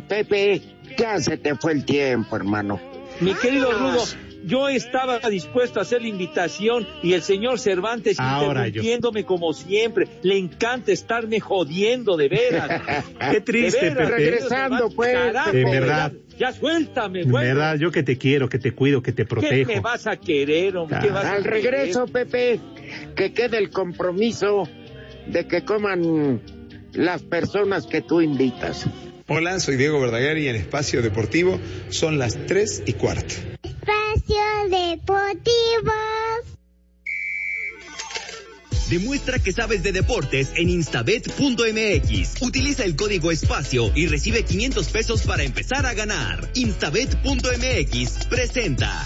Pepe, 0.08 0.62
ya 0.96 1.18
se 1.20 1.36
te 1.36 1.54
fue 1.56 1.72
el 1.72 1.84
tiempo, 1.84 2.36
hermano. 2.36 2.80
Mi 3.20 3.34
querido 3.34 3.72
Rudo, 3.72 4.04
yo 4.44 4.68
estaba 4.68 5.18
dispuesto 5.31 5.78
a 5.78 5.83
hacer 5.83 6.02
la 6.02 6.09
invitación 6.09 6.87
y 7.02 7.12
el 7.12 7.22
señor 7.22 7.59
Cervantes 7.59 8.18
Ahora 8.18 8.62
yo. 8.62 8.83
interrumpiéndome 8.83 9.24
como 9.24 9.52
siempre. 9.52 10.09
Le 10.22 10.37
encanta 10.38 10.92
estarme 10.92 11.40
jodiendo, 11.40 12.16
de 12.16 12.28
veras. 12.28 12.83
Qué 13.31 13.40
triste, 13.40 13.87
De 13.87 13.94
veras, 13.94 14.11
Pepe. 14.11 14.20
Regresando, 14.24 14.90
pues. 14.90 15.12
Carajo, 15.12 15.52
De 15.52 15.64
verdad. 15.64 16.12
Ya, 16.31 16.37
ya 16.50 16.52
suéltame, 16.52 17.20
De 17.24 17.31
güey. 17.31 17.44
verdad, 17.44 17.76
yo 17.78 17.90
que 17.90 18.02
te 18.02 18.18
quiero, 18.18 18.48
que 18.48 18.59
te 18.59 18.72
cuido, 18.72 19.02
que 19.02 19.12
te 19.12 19.22
¿Qué 19.24 19.28
protejo. 19.28 19.72
me 19.72 19.81
vas 19.81 20.07
a 20.07 20.16
querer, 20.16 20.76
hombre? 20.76 20.98
¿Qué 21.02 21.11
vas 21.11 21.24
a 21.24 21.33
Al 21.35 21.42
querer? 21.42 21.62
regreso, 21.62 22.07
Pepe, 22.07 22.59
que 23.14 23.33
quede 23.33 23.59
el 23.59 23.70
compromiso 23.70 24.68
de 25.26 25.46
que 25.46 25.64
coman 25.64 26.40
las 26.94 27.22
personas 27.22 27.87
que 27.87 28.00
tú 28.02 28.20
invitas. 28.20 28.87
Hola, 29.28 29.61
soy 29.61 29.76
Diego 29.76 30.00
Verdaguer 30.00 30.37
y 30.38 30.48
en 30.48 30.57
Espacio 30.57 31.00
Deportivo 31.00 31.59
son 31.90 32.18
las 32.18 32.37
3 32.46 32.83
y 32.87 32.94
cuarto. 32.94 33.35
Espacio 33.82 34.68
Deportivo. 34.70 35.92
Demuestra 38.88 39.38
que 39.40 39.52
sabes 39.52 39.82
de 39.82 39.90
deportes 39.90 40.52
en 40.54 40.68
instabet.mx. 40.68 42.42
Utiliza 42.42 42.84
el 42.84 42.94
código 42.94 43.32
espacio 43.32 43.90
y 43.96 44.06
recibe 44.06 44.44
500 44.44 44.88
pesos 44.88 45.22
para 45.22 45.42
empezar 45.42 45.86
a 45.86 45.94
ganar. 45.94 46.48
Instabet.mx 46.54 48.26
presenta. 48.26 49.04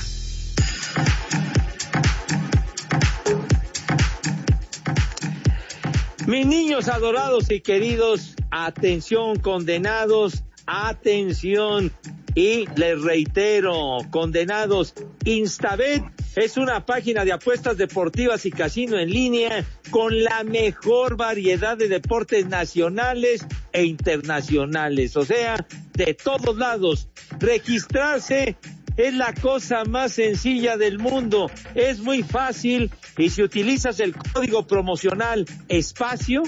Mis 6.26 6.46
niños 6.46 6.88
adorados 6.88 7.50
y 7.50 7.60
queridos, 7.60 8.34
atención, 8.50 9.38
condenados, 9.38 10.42
atención. 10.66 11.92
Y 12.36 12.66
les 12.76 13.00
reitero, 13.00 13.96
condenados, 14.10 14.92
Instabet 15.24 16.02
es 16.36 16.58
una 16.58 16.84
página 16.84 17.24
de 17.24 17.32
apuestas 17.32 17.78
deportivas 17.78 18.44
y 18.44 18.50
casino 18.50 18.98
en 18.98 19.08
línea 19.08 19.64
con 19.90 20.22
la 20.22 20.44
mejor 20.44 21.16
variedad 21.16 21.78
de 21.78 21.88
deportes 21.88 22.46
nacionales 22.46 23.46
e 23.72 23.84
internacionales, 23.84 25.16
o 25.16 25.24
sea, 25.24 25.66
de 25.94 26.12
todos 26.12 26.58
lados. 26.58 27.08
Registrarse 27.40 28.58
es 28.98 29.14
la 29.14 29.32
cosa 29.32 29.84
más 29.84 30.12
sencilla 30.12 30.76
del 30.76 30.98
mundo. 30.98 31.50
Es 31.74 32.00
muy 32.00 32.22
fácil 32.22 32.90
y 33.16 33.30
si 33.30 33.42
utilizas 33.42 33.98
el 33.98 34.14
código 34.14 34.66
promocional 34.66 35.46
espacio, 35.68 36.42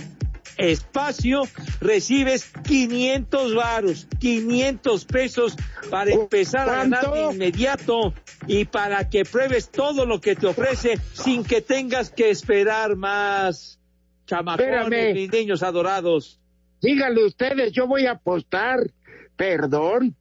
espacio, 0.58 1.44
recibes 1.80 2.50
500 2.66 3.54
varos, 3.54 4.08
500 4.18 5.04
pesos 5.04 5.56
para 5.88 6.10
empezar 6.10 6.68
a 6.68 6.76
ganar 6.78 7.10
de 7.12 7.32
inmediato 7.32 8.12
y 8.46 8.64
para 8.64 9.08
que 9.08 9.24
pruebes 9.24 9.70
todo 9.70 10.04
lo 10.04 10.20
que 10.20 10.36
te 10.36 10.46
ofrece 10.46 10.98
sin 11.12 11.44
que 11.44 11.62
tengas 11.62 12.10
que 12.10 12.30
esperar 12.30 12.96
más. 12.96 13.78
Chamacones, 14.26 15.14
mis 15.14 15.32
niños 15.32 15.62
adorados. 15.62 16.38
Díganle 16.82 17.24
ustedes, 17.24 17.72
yo 17.72 17.86
voy 17.86 18.06
a 18.06 18.12
apostar. 18.12 18.90
Perdón. 19.36 20.14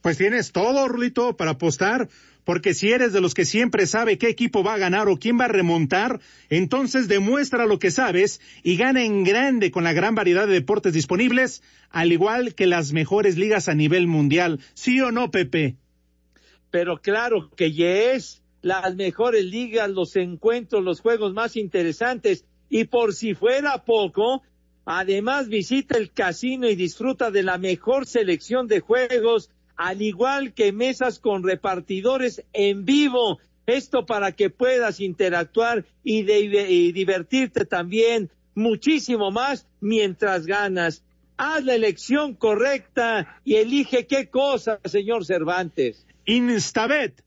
Pues 0.00 0.18
tienes 0.18 0.52
todo, 0.52 0.86
Rulito, 0.86 1.36
para 1.36 1.52
apostar, 1.52 2.08
porque 2.44 2.74
si 2.74 2.92
eres 2.92 3.12
de 3.12 3.20
los 3.20 3.34
que 3.34 3.44
siempre 3.44 3.86
sabe 3.86 4.18
qué 4.18 4.28
equipo 4.28 4.62
va 4.62 4.74
a 4.74 4.78
ganar 4.78 5.08
o 5.08 5.18
quién 5.18 5.38
va 5.38 5.46
a 5.46 5.48
remontar, 5.48 6.20
entonces 6.50 7.08
demuestra 7.08 7.66
lo 7.66 7.78
que 7.78 7.90
sabes 7.90 8.40
y 8.62 8.76
gana 8.76 9.04
en 9.04 9.24
grande 9.24 9.70
con 9.70 9.84
la 9.84 9.92
gran 9.92 10.14
variedad 10.14 10.46
de 10.46 10.54
deportes 10.54 10.92
disponibles, 10.92 11.62
al 11.90 12.12
igual 12.12 12.54
que 12.54 12.66
las 12.66 12.92
mejores 12.92 13.36
ligas 13.36 13.68
a 13.68 13.74
nivel 13.74 14.06
mundial. 14.06 14.60
¿Sí 14.74 15.00
o 15.00 15.10
no, 15.10 15.30
Pepe? 15.30 15.76
pero 16.74 17.00
claro 17.00 17.50
que 17.54 17.70
yes, 17.70 18.42
las 18.60 18.96
mejores 18.96 19.44
ligas, 19.44 19.88
los 19.88 20.16
encuentros, 20.16 20.82
los 20.82 21.00
juegos 21.00 21.32
más 21.32 21.54
interesantes. 21.54 22.44
Y 22.68 22.86
por 22.86 23.14
si 23.14 23.34
fuera 23.34 23.84
poco, 23.84 24.42
además 24.84 25.46
visita 25.46 25.96
el 25.96 26.10
casino 26.10 26.68
y 26.68 26.74
disfruta 26.74 27.30
de 27.30 27.44
la 27.44 27.58
mejor 27.58 28.06
selección 28.06 28.66
de 28.66 28.80
juegos, 28.80 29.50
al 29.76 30.02
igual 30.02 30.52
que 30.52 30.72
mesas 30.72 31.18
con 31.18 31.42
repartidores 31.42 32.44
en 32.52 32.84
vivo. 32.84 33.38
Esto 33.66 34.04
para 34.06 34.32
que 34.32 34.50
puedas 34.50 35.00
interactuar 35.00 35.84
y, 36.02 36.22
divertirte 36.92 37.64
también 37.64 38.30
muchísimo 38.54 39.30
más 39.30 39.66
mientras 39.80 40.46
ganas. 40.46 41.02
Haz 41.36 41.64
la 41.64 41.74
elección 41.74 42.34
correcta 42.34 43.40
y 43.44 43.56
elige 43.56 44.06
qué 44.06 44.28
cosa, 44.28 44.80
señor 44.84 45.24
Cervantes. 45.24 46.06
Instabet.mx 46.26 47.24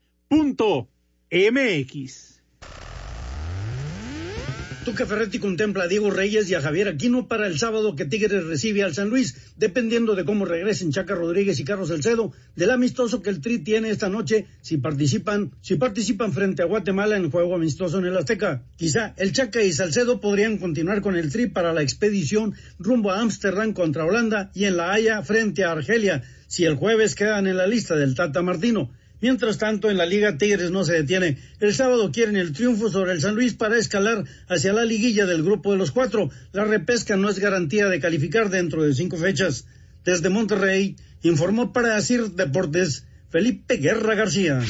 Tuca 4.88 5.06
Ferretti 5.06 5.38
contempla 5.39 5.84
a 5.84 5.88
Diego 5.89 6.10
Reyes 6.10 6.50
y 6.50 6.56
a 6.56 6.62
Javier 6.62 6.88
Aquino 6.88 7.28
para 7.28 7.45
el 7.45 7.60
sábado 7.60 7.97
que 7.97 8.06
Tigres 8.06 8.45
recibe 8.45 8.84
al 8.84 8.93
San 8.93 9.10
Luis, 9.10 9.36
dependiendo 9.58 10.15
de 10.15 10.23
cómo 10.23 10.45
regresen 10.45 10.93
Chaca 10.93 11.13
Rodríguez 11.13 11.60
y 11.60 11.65
Carlos 11.65 11.89
Salcedo, 11.89 12.32
del 12.56 12.71
amistoso 12.71 13.21
que 13.21 13.30
el 13.30 13.41
Tri 13.41 13.60
tiene 13.60 13.89
esta 13.89 14.08
noche 14.08 14.45
si 14.62 14.78
participan, 14.78 15.52
si 15.60 15.76
participan 15.76 16.32
frente 16.32 16.62
a 16.62 16.67
Guatemala 16.67 17.17
en 17.17 17.30
juego 17.30 17.56
amistoso 17.56 18.00
en 18.00 18.06
el 18.06 18.15
Azteca. 18.15 18.63
Quizá 18.78 19.13
el 19.17 19.34
Chaca 19.34 19.62
y 19.62 19.73
Salcedo 19.73 20.21
podrían 20.21 20.58
continuar 20.58 21.02
con 21.02 21.17
el 21.17 21.34
Tri 21.34 21.47
para 21.47 21.73
la 21.73 21.82
expedición 21.82 22.56
rumbo 22.80 23.12
a 23.12 23.19
Ámsterdam 23.19 23.73
contra 23.73 24.06
Holanda 24.06 24.52
y 24.54 24.63
en 24.63 24.78
La 24.78 24.93
Haya 24.93 25.21
frente 25.21 25.65
a 25.65 25.73
Argelia, 25.73 26.23
si 26.47 26.63
el 26.63 26.76
jueves 26.76 27.13
quedan 27.13 27.45
en 27.45 27.58
la 27.58 27.67
lista 27.67 27.97
del 27.97 28.15
Tata 28.15 28.41
Martino. 28.41 28.89
Mientras 29.20 29.58
tanto, 29.58 29.90
en 29.90 29.98
la 29.98 30.06
Liga 30.06 30.38
Tigres 30.38 30.70
no 30.70 30.84
se 30.84 30.94
detiene. 30.94 31.38
El 31.60 31.74
sábado 31.74 32.12
quieren 32.12 32.36
el 32.36 32.54
triunfo 32.54 32.90
sobre 32.90 33.14
el 33.14 33.22
San 33.22 33.36
Luis 33.36 33.54
para 33.54 33.78
escalar 33.78 34.26
hacia 34.48 34.74
la 34.74 34.86
liguilla 34.86 35.26
del 35.26 35.44
grupo 35.44 35.72
de 35.72 35.78
los 35.78 35.92
cuatro. 35.92 36.30
La 36.54 36.66
repesca 36.66 37.18
no 37.18 37.30
es 37.30 37.40
garantía 37.40 37.88
de 37.88 38.00
calificar 38.00 38.50
dentro 38.50 38.84
de 38.84 38.94
cinco 38.94 39.18
fechas. 39.18 39.66
Desde 40.06 40.30
Monterrey, 40.30 40.96
informó 41.24 41.74
para 41.74 41.96
Asir 41.96 42.32
Deportes 42.32 43.06
Felipe 43.30 43.78
Guerra 43.78 44.16
García. 44.16 44.62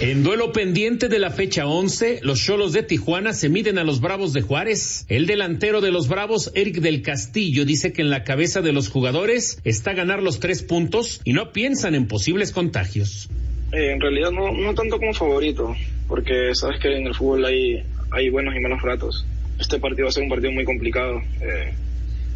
En 0.00 0.24
duelo 0.24 0.52
pendiente 0.52 1.08
de 1.08 1.20
la 1.20 1.30
fecha 1.30 1.66
11, 1.66 2.20
los 2.22 2.40
Cholos 2.40 2.72
de 2.72 2.82
Tijuana 2.82 3.32
se 3.32 3.48
miden 3.48 3.78
a 3.78 3.84
los 3.84 4.00
Bravos 4.00 4.32
de 4.32 4.42
Juárez. 4.42 5.06
El 5.08 5.26
delantero 5.26 5.80
de 5.80 5.92
los 5.92 6.08
Bravos, 6.08 6.50
Eric 6.54 6.76
del 6.78 7.00
Castillo, 7.00 7.64
dice 7.64 7.92
que 7.92 8.02
en 8.02 8.10
la 8.10 8.24
cabeza 8.24 8.60
de 8.60 8.72
los 8.72 8.88
jugadores 8.88 9.60
está 9.64 9.92
ganar 9.92 10.20
los 10.20 10.40
tres 10.40 10.64
puntos 10.64 11.20
y 11.24 11.32
no 11.32 11.52
piensan 11.52 11.94
en 11.94 12.08
posibles 12.08 12.50
contagios. 12.50 13.30
Eh, 13.72 13.92
en 13.92 14.00
realidad 14.00 14.32
no, 14.32 14.52
no 14.52 14.74
tanto 14.74 14.98
como 14.98 15.14
favorito, 15.14 15.76
porque 16.08 16.54
sabes 16.54 16.80
que 16.80 16.96
en 16.96 17.06
el 17.06 17.14
fútbol 17.14 17.44
hay, 17.44 18.30
buenos 18.30 18.54
y 18.56 18.60
malos 18.60 18.82
ratos. 18.82 19.24
Este 19.60 19.78
partido 19.78 20.06
va 20.06 20.08
a 20.08 20.12
ser 20.12 20.24
un 20.24 20.28
partido 20.28 20.50
muy 20.50 20.64
complicado. 20.64 21.22
eh, 21.40 21.72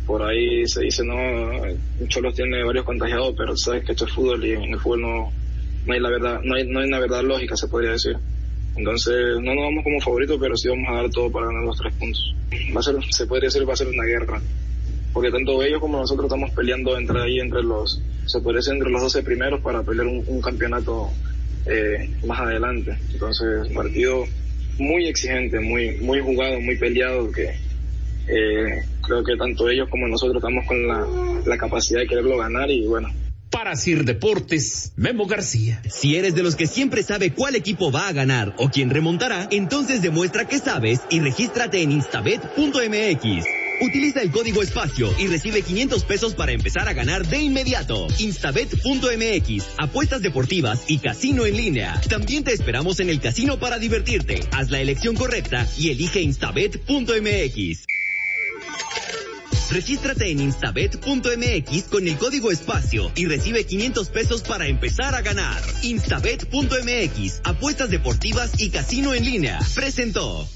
por 0.07 0.23
ahí 0.23 0.66
se 0.66 0.85
dice, 0.85 1.05
no, 1.05 1.14
Cholos 2.07 2.35
tiene 2.35 2.64
varios 2.64 2.87
contagiados, 2.87 3.35
pero 3.37 3.55
sabes 3.59 3.85
que 3.85 3.92
esto 3.92 4.07
es 4.07 4.12
fútbol 4.12 4.42
y 4.42 4.53
en 4.53 4.73
el 4.73 4.81
fútbol 4.81 5.03
no, 5.03 5.33
no 5.88 5.94
hay 5.94 6.01
la 6.01 6.11
verdad, 6.11 6.40
no 6.44 6.55
hay, 6.55 6.68
no 6.68 6.81
hay 6.81 6.87
una 6.87 7.01
verdad 7.01 7.22
lógica, 7.22 7.57
se 7.57 7.66
podría 7.66 7.92
decir. 7.92 8.14
Entonces, 8.77 9.14
no 9.40 9.55
nos 9.55 9.64
vamos 9.64 9.83
como 9.83 10.01
favorito, 10.01 10.38
pero 10.38 10.55
sí 10.55 10.68
vamos 10.68 10.87
a 10.90 10.96
dar 10.96 11.11
todo 11.11 11.33
para 11.33 11.46
ganar 11.46 11.64
los 11.64 11.79
tres 11.79 11.94
puntos. 11.94 12.35
Va 12.77 12.81
a 12.81 12.83
ser, 12.83 12.96
se 13.11 13.27
podría 13.27 13.46
decir, 13.46 13.66
va 13.66 13.72
a 13.72 13.77
ser 13.77 13.88
una 13.88 14.05
guerra. 14.05 14.40
Porque 15.14 15.31
tanto 15.31 15.62
ellos 15.62 15.81
como 15.81 15.98
nosotros 15.98 16.27
estamos 16.27 16.51
peleando 16.51 16.96
entre 16.96 17.22
ahí, 17.22 17.40
entre 17.40 17.62
los, 17.62 18.03
se 18.27 18.40
podría 18.40 18.59
decir, 18.59 18.74
entre 18.74 18.90
los 18.90 19.01
12 19.01 19.22
primeros 19.22 19.61
para 19.62 19.83
pelear 19.83 20.07
un, 20.07 20.22
un 20.27 20.42
campeonato 20.42 21.09
eh, 21.64 22.11
más 22.27 22.40
adelante. 22.40 22.96
Entonces, 23.11 23.72
partido 23.72 24.24
muy 24.79 25.07
exigente, 25.07 25.59
muy, 25.59 25.96
muy 26.03 26.20
jugado, 26.20 26.61
muy 26.61 26.77
peleado, 26.77 27.33
que 27.33 27.48
eh, 28.29 28.85
creo 29.03 29.24
que 29.24 29.37
tanto 29.37 29.70
ellos 29.70 29.88
como 29.88 30.07
nosotros 30.07 30.37
estamos 30.37 30.66
con 30.66 30.87
la, 30.87 31.07
la 31.46 31.57
capacidad 31.57 32.01
de 32.01 32.07
quererlo 32.07 32.37
ganar 32.37 32.70
y 32.70 32.87
bueno, 32.87 33.09
Para 33.50 33.76
Sir 33.76 34.04
Deportes, 34.04 34.92
Memo 34.96 35.26
García. 35.26 35.82
Si 35.88 36.16
eres 36.16 36.34
de 36.34 36.42
los 36.42 36.54
que 36.54 36.66
siempre 36.66 37.02
sabe 37.02 37.32
cuál 37.32 37.54
equipo 37.54 37.90
va 37.90 38.08
a 38.08 38.12
ganar 38.12 38.54
o 38.58 38.68
quién 38.68 38.90
remontará, 38.90 39.48
entonces 39.50 40.02
demuestra 40.02 40.46
que 40.46 40.58
sabes 40.58 41.00
y 41.11 41.20
regístrate 41.20 41.82
en 41.82 41.92
instabet.mx. 41.92 43.46
Utiliza 43.80 44.22
el 44.22 44.32
código 44.32 44.62
espacio 44.62 45.08
y 45.18 45.28
recibe 45.28 45.62
500 45.62 46.04
pesos 46.04 46.34
para 46.34 46.52
empezar 46.52 46.88
a 46.88 46.92
ganar 46.92 47.26
de 47.26 47.40
inmediato. 47.40 48.08
Instabet.mx, 48.18 49.64
apuestas 49.78 50.20
deportivas 50.20 50.84
y 50.88 50.98
casino 50.98 51.46
en 51.46 51.56
línea. 51.56 52.00
También 52.08 52.44
te 52.44 52.52
esperamos 52.52 53.00
en 53.00 53.08
el 53.08 53.20
casino 53.20 53.58
para 53.58 53.78
divertirte. 53.78 54.40
Haz 54.52 54.70
la 54.70 54.80
elección 54.80 55.14
correcta 55.14 55.66
y 55.78 55.90
elige 55.90 56.20
instabet.mx. 56.20 57.87
Regístrate 59.70 60.31
en 60.31 60.40
instabet.mx 60.40 61.85
con 61.90 62.09
el 62.09 62.16
código 62.16 62.50
espacio 62.50 63.12
y 63.14 63.26
recibe 63.26 63.64
500 63.64 64.09
pesos 64.09 64.42
para 64.42 64.66
empezar 64.66 65.14
a 65.14 65.20
ganar. 65.20 65.61
Instabet.mx, 65.83 67.40
apuestas 67.44 67.90
deportivas 67.90 68.61
y 68.61 68.70
casino 68.70 69.12
en 69.12 69.24
línea. 69.24 69.59
Presentó. 69.74 70.48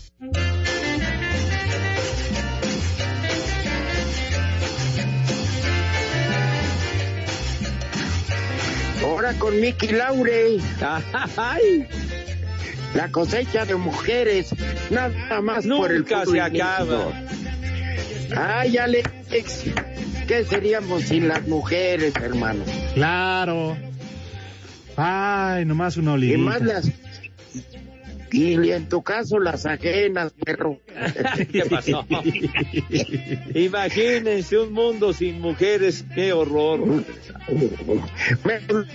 Ahora 9.03 9.35
con 9.35 9.61
Mickey 9.61 9.91
Laure. 9.91 10.59
Ay. 11.37 11.87
La 12.95 13.11
cosecha 13.11 13.65
de 13.65 13.75
mujeres, 13.75 14.55
nada 14.91 15.41
más 15.41 15.67
por 15.67 15.93
el 15.93 16.07
se 16.07 16.41
acaba. 16.41 17.11
inicio. 17.11 17.42
Ay, 18.37 18.77
Alex, 18.79 19.11
¿qué 20.27 20.45
seríamos 20.45 21.03
sin 21.05 21.29
las 21.29 21.47
mujeres, 21.47 22.15
hermano? 22.17 22.65
Claro. 22.95 23.77
Ay, 24.97 25.65
nomás 25.65 25.97
una 25.97 26.13
Y 26.13 26.15
olivita. 26.15 26.39
más 26.39 26.63
las... 26.63 26.91
Y 28.31 28.71
en 28.71 28.89
tu 28.89 29.03
caso 29.03 29.39
las 29.39 29.67
ajenas, 29.67 30.33
perro. 30.33 30.81
¿Qué 31.53 31.65
pasó? 31.69 32.07
Imagínense 33.55 34.59
un 34.59 34.73
mundo 34.73 35.13
sin 35.13 35.39
mujeres, 35.39 36.03
qué 36.15 36.33
horror. 36.33 37.05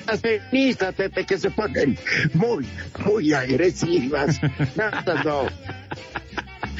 Las 0.07 0.21
feministas, 0.21 0.95
Pepe, 0.95 1.23
que 1.23 1.37
se 1.37 1.51
ponen 1.51 1.99
muy, 2.33 2.65
muy 3.05 3.31
agresivas. 3.33 4.39
No, 4.75 5.23
no. 5.23 5.47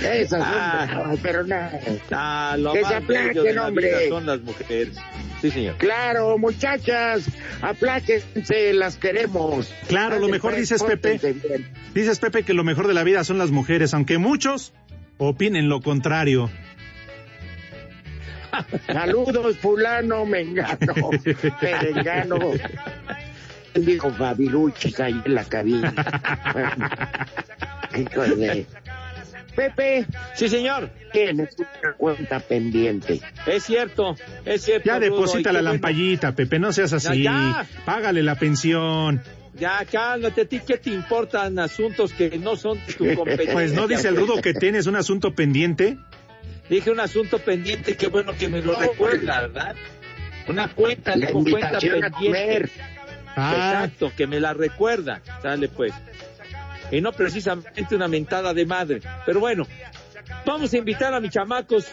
Esas 0.04 0.42
Ah. 0.46 1.04
no, 1.08 1.18
pero 1.22 1.44
nada. 1.44 1.80
Ah, 2.12 2.56
lo 2.60 2.74
Que 2.74 2.84
se 2.86 2.96
aplaquen, 2.96 3.56
la 3.56 3.68
hombre. 3.68 3.88
vida 3.88 4.00
son 4.10 4.26
las 4.26 4.42
mujeres. 4.42 4.96
Sí, 5.42 5.52
señor. 5.52 5.76
Claro, 5.78 6.38
muchachas, 6.38 7.26
apláquense, 7.62 8.74
las 8.74 8.98
queremos. 8.98 9.74
Claro, 9.88 10.20
lo 10.20 10.28
mejor 10.30 10.52
pues, 10.52 10.62
dices, 10.70 10.84
Pepe. 10.84 11.18
bien. 11.18 11.72
Dices, 11.94 12.20
Pepe, 12.20 12.44
que 12.44 12.54
lo 12.54 12.64
mejor 12.64 12.88
de 12.88 12.94
la 12.94 13.04
vida 13.04 13.24
son 13.24 13.38
las 13.38 13.52
mujeres, 13.52 13.94
aunque 13.94 14.18
muchos 14.18 14.74
opinen 15.18 15.70
lo 15.70 15.82
contrario. 15.82 16.50
Saludos, 18.88 19.58
fulano, 19.58 20.26
mengano, 20.26 21.10
perengano. 21.62 22.40
Dijo 23.76 24.10
Fabiruchis 24.12 25.00
ahí 25.00 25.22
en 25.26 25.36
la 25.36 25.44
cabina. 25.44 25.94
Hijo 27.96 28.22
de... 28.24 28.66
Pepe, 29.58 30.06
Sí, 30.36 30.48
señor. 30.50 30.92
tienes 31.12 31.56
una 31.58 31.94
cuenta 31.94 32.40
pendiente. 32.40 33.20
Es 33.48 33.64
cierto, 33.64 34.16
es 34.46 34.62
cierto. 34.64 34.86
Ya 34.86 35.00
deposita 35.00 35.52
la 35.52 35.64
lampallita, 35.64 36.36
Pepe, 36.36 36.60
no 36.60 36.72
seas 36.72 36.94
así. 36.94 37.24
Ya, 37.24 37.66
ya. 37.68 37.84
Págale 37.84 38.22
la 38.22 38.36
pensión. 38.36 39.20
Ya, 39.56 39.84
cálmate, 39.92 40.42
¿a 40.42 40.46
ti 40.46 40.60
qué 40.60 40.78
te 40.78 40.92
importan 40.92 41.58
asuntos 41.58 42.14
que 42.14 42.38
no 42.38 42.56
son 42.56 42.78
de 42.86 42.94
tu 42.94 43.06
competencia? 43.16 43.52
Pues 43.54 43.74
no 43.74 43.88
dice 43.88 44.10
el 44.10 44.16
rudo 44.18 44.40
que 44.44 44.54
tienes 44.54 44.86
un 44.86 44.96
asunto 44.96 45.34
pendiente. 45.34 45.98
Dije 46.70 46.92
un 46.92 47.00
asunto 47.00 47.40
pendiente, 47.40 47.98
qué 47.98 48.08
bueno 48.08 48.34
que 48.38 48.48
me 48.50 48.62
lo 48.62 48.76
recuerda, 48.80 49.42
¿verdad? 49.42 49.76
Una 50.48 50.68
cuenta, 50.68 51.16
La 51.16 51.26
dijo 51.28 51.44
cuenta 51.44 51.80
pendiente. 51.80 52.12
comer. 52.12 52.70
Ah, 53.36 53.82
Exacto, 53.86 54.12
que 54.16 54.28
me 54.28 54.40
la 54.40 54.54
recuerda. 54.54 55.22
Sale 55.42 55.68
pues. 55.68 55.94
Y 56.92 57.02
no 57.02 57.12
precisamente 57.12 57.96
una 57.96 58.08
mentada 58.08 58.54
de 58.54 58.66
madre. 58.66 59.02
Pero 59.26 59.40
bueno, 59.40 59.68
vamos 60.46 60.74
a 60.74 60.78
invitar 60.78 61.14
a 61.14 61.20
mis 61.20 61.32
chamacos 61.32 61.86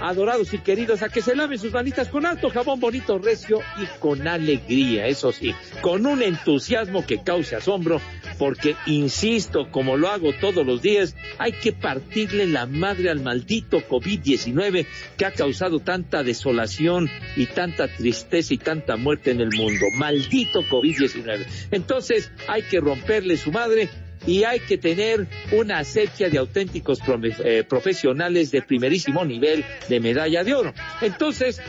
adorados 0.00 0.52
y 0.54 0.58
queridos 0.58 1.02
a 1.02 1.08
que 1.08 1.22
se 1.22 1.34
laven 1.34 1.58
sus 1.58 1.72
manitas 1.72 2.08
con 2.08 2.26
alto 2.26 2.50
jabón 2.50 2.80
bonito, 2.80 3.18
recio 3.18 3.60
y 3.80 3.86
con 3.98 4.26
alegría, 4.26 5.06
eso 5.06 5.32
sí, 5.32 5.54
con 5.80 6.06
un 6.06 6.22
entusiasmo 6.22 7.04
que 7.04 7.22
cause 7.22 7.56
asombro, 7.56 8.00
porque 8.38 8.76
insisto, 8.86 9.70
como 9.70 9.96
lo 9.96 10.08
hago 10.08 10.32
todos 10.40 10.64
los 10.64 10.82
días, 10.82 11.16
hay 11.38 11.52
que 11.52 11.72
partirle 11.72 12.46
la 12.46 12.66
madre 12.66 13.10
al 13.10 13.20
maldito 13.20 13.78
COVID-19 13.80 14.86
que 15.16 15.26
ha 15.26 15.32
causado 15.32 15.80
tanta 15.80 16.22
desolación 16.22 17.10
y 17.36 17.46
tanta 17.46 17.88
tristeza 17.88 18.54
y 18.54 18.58
tanta 18.58 18.96
muerte 18.96 19.32
en 19.32 19.40
el 19.40 19.50
mundo. 19.56 19.86
Maldito 19.94 20.62
COVID-19. 20.62 21.46
Entonces 21.70 22.30
hay 22.46 22.62
que 22.62 22.80
romperle 22.80 23.36
su 23.36 23.50
madre 23.50 23.88
y 24.26 24.44
hay 24.44 24.60
que 24.60 24.78
tener 24.78 25.26
una 25.52 25.78
asepsia 25.78 26.28
de 26.28 26.38
auténticos 26.38 27.00
eh, 27.44 27.64
profesionales 27.68 28.50
de 28.50 28.62
primerísimo 28.62 29.24
nivel 29.24 29.64
de 29.88 30.00
medalla 30.00 30.44
de 30.44 30.54
oro. 30.54 30.74
Entonces, 31.00 31.60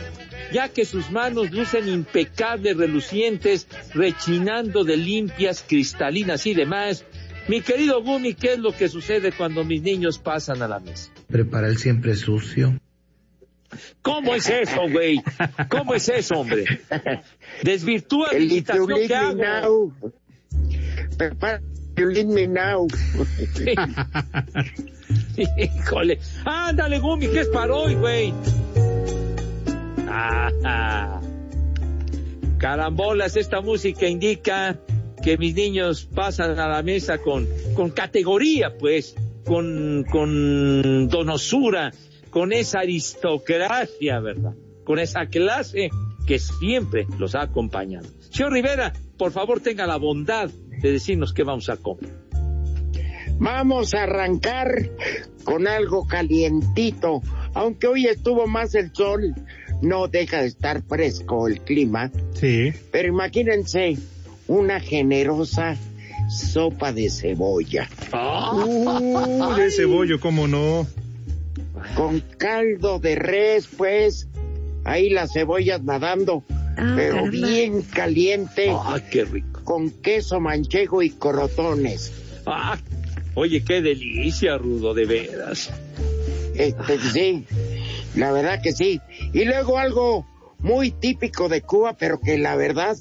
ya 0.52 0.68
que 0.68 0.84
sus 0.84 1.10
manos 1.10 1.50
lucen 1.50 1.88
impecables, 1.88 2.76
relucientes, 2.76 3.66
rechinando 3.94 4.84
de 4.84 4.96
limpias, 4.96 5.64
cristalinas 5.66 6.46
y 6.46 6.54
demás, 6.54 7.04
mi 7.48 7.60
querido 7.60 8.02
Gumi, 8.02 8.34
¿qué 8.34 8.54
es 8.54 8.58
lo 8.58 8.72
que 8.72 8.88
sucede 8.88 9.32
cuando 9.32 9.64
mis 9.64 9.82
niños 9.82 10.18
pasan 10.18 10.62
a 10.62 10.68
la 10.68 10.78
mesa? 10.78 11.10
Prepara 11.28 11.68
el 11.68 11.78
siempre 11.78 12.14
sucio. 12.14 12.78
¿Cómo 14.02 14.34
es 14.34 14.48
eso, 14.48 14.88
güey? 14.90 15.22
¿Cómo 15.68 15.94
es 15.94 16.08
eso, 16.08 16.34
hombre? 16.40 16.64
Desvirtúa 17.62 18.32
la 18.32 18.36
El 18.38 18.42
invitación 18.44 19.06
que 19.06 19.14
hago. 19.14 19.92
Prepara 21.16 21.60
Leave 22.06 22.32
Me 22.32 22.46
Now. 22.46 22.86
Híjole. 25.36 26.18
Ándale, 26.44 26.98
Gumi, 26.98 27.28
¿qué 27.28 27.40
es 27.40 27.48
para 27.48 27.74
hoy, 27.74 27.94
güey? 27.94 28.32
Carambolas, 32.58 33.36
esta 33.36 33.60
música 33.60 34.06
indica 34.06 34.78
que 35.22 35.38
mis 35.38 35.54
niños 35.54 36.06
pasan 36.14 36.58
a 36.58 36.68
la 36.68 36.82
mesa 36.82 37.18
con, 37.18 37.48
con 37.74 37.90
categoría, 37.90 38.76
pues, 38.78 39.14
con, 39.44 40.04
con 40.10 41.08
donosura, 41.08 41.92
con 42.30 42.52
esa 42.52 42.80
aristocracia, 42.80 44.20
¿verdad? 44.20 44.54
Con 44.84 44.98
esa 44.98 45.26
clase 45.26 45.90
que 46.26 46.38
siempre 46.38 47.06
los 47.18 47.34
ha 47.34 47.42
acompañado. 47.42 48.08
Señor 48.30 48.52
Rivera, 48.52 48.92
por 49.16 49.32
favor 49.32 49.60
tenga 49.60 49.86
la 49.86 49.96
bondad 49.96 50.50
de 50.80 50.92
decirnos 50.92 51.32
qué 51.32 51.42
vamos 51.42 51.68
a 51.68 51.76
comer. 51.76 52.10
Vamos 53.38 53.94
a 53.94 54.02
arrancar 54.02 54.90
con 55.44 55.66
algo 55.66 56.06
calientito. 56.06 57.22
Aunque 57.54 57.86
hoy 57.86 58.06
estuvo 58.06 58.46
más 58.46 58.74
el 58.74 58.94
sol, 58.94 59.34
no 59.80 60.08
deja 60.08 60.42
de 60.42 60.48
estar 60.48 60.82
fresco 60.82 61.48
el 61.48 61.60
clima. 61.60 62.10
Sí. 62.34 62.72
Pero 62.92 63.08
imagínense 63.08 63.96
una 64.46 64.78
generosa 64.78 65.76
sopa 66.28 66.92
de 66.92 67.08
cebolla. 67.08 67.88
Uh, 68.12 69.54
de 69.54 69.70
cebollo, 69.70 70.20
cómo 70.20 70.46
no. 70.46 70.86
Con 71.96 72.20
caldo 72.36 72.98
de 72.98 73.14
res, 73.14 73.68
pues. 73.74 74.28
Ahí 74.84 75.10
las 75.10 75.32
cebollas 75.32 75.82
nadando. 75.82 76.44
Pero 76.76 77.14
caramba. 77.14 77.30
bien 77.30 77.82
caliente. 77.82 78.70
¡Ah, 78.70 79.00
qué 79.10 79.24
rico! 79.24 79.62
Con 79.64 79.90
queso 79.90 80.40
manchego 80.40 81.02
y 81.02 81.10
corotones. 81.10 82.12
Ah, 82.46 82.78
oye, 83.34 83.62
qué 83.64 83.82
delicia, 83.82 84.58
Rudo, 84.58 84.94
de 84.94 85.06
veras. 85.06 85.70
Este, 86.54 86.98
sí, 86.98 87.46
la 88.16 88.32
verdad 88.32 88.60
que 88.62 88.72
sí. 88.72 89.00
Y 89.32 89.44
luego 89.44 89.78
algo 89.78 90.26
muy 90.58 90.90
típico 90.90 91.48
de 91.48 91.62
Cuba, 91.62 91.94
pero 91.94 92.20
que 92.20 92.38
la 92.38 92.56
verdad 92.56 92.96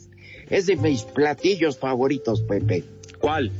es 0.49 0.65
de 0.65 0.75
mis 0.75 1.03
platillos 1.03 1.77
favoritos, 1.77 2.41
Pepe. 2.41 2.83
¿Cuál? 3.19 3.51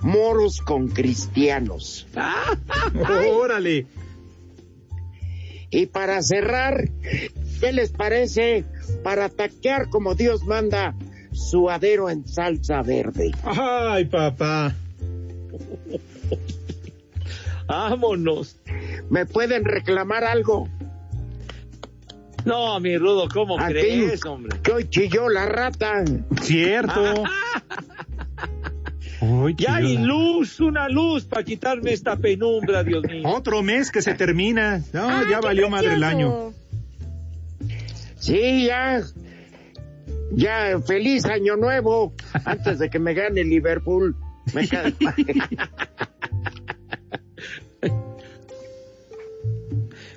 Moros 0.00 0.60
con 0.60 0.88
cristianos. 0.88 2.06
Órale. 3.32 3.86
Y 5.70 5.86
para 5.86 6.22
cerrar, 6.22 6.88
¿qué 7.60 7.72
les 7.72 7.90
parece 7.90 8.64
para 9.02 9.28
taquear 9.28 9.88
como 9.88 10.14
Dios 10.14 10.44
manda 10.44 10.94
suadero 11.32 12.10
en 12.10 12.26
salsa 12.26 12.82
verde? 12.82 13.32
Ay, 13.44 14.04
papá. 14.06 14.74
Vámonos. 17.66 18.56
¿Me 19.10 19.26
pueden 19.26 19.64
reclamar 19.64 20.24
algo? 20.24 20.68
No, 22.44 22.78
mi 22.78 22.98
Rudo, 22.98 23.26
¿cómo 23.32 23.58
Aquí, 23.58 23.72
crees, 23.72 24.24
hombre? 24.26 24.58
Que 24.62 24.72
hoy 24.72 24.88
chilló 24.88 25.28
la 25.28 25.46
rata. 25.46 26.04
Cierto. 26.42 27.24
Ya 29.56 29.76
hay 29.76 29.96
luz, 29.96 30.60
una 30.60 30.88
luz 30.88 31.24
para 31.24 31.44
quitarme 31.44 31.92
esta 31.92 32.16
penumbra, 32.16 32.84
Dios 32.84 33.04
mío. 33.04 33.22
Otro 33.26 33.62
mes 33.62 33.90
que 33.90 34.02
se 34.02 34.12
termina. 34.12 34.82
No, 34.92 35.08
Ay, 35.08 35.26
ya 35.30 35.40
valió 35.40 35.70
madre 35.70 35.94
el 35.94 36.04
año. 36.04 36.52
Sí, 38.24 38.66
ya. 38.66 39.02
Ya, 40.32 40.80
feliz 40.80 41.26
año 41.26 41.56
nuevo. 41.56 42.14
Antes 42.46 42.78
de 42.78 42.88
que 42.88 42.98
me 42.98 43.12
gane 43.12 43.44
Liverpool. 43.44 44.16
Me 44.54 44.66
cae. 44.66 44.94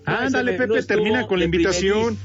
Ándale, 0.05 0.53
Pepe, 0.53 0.67
no 0.67 0.81
termina 0.83 1.27
con 1.27 1.39
la 1.39 1.45
invitación. 1.45 2.17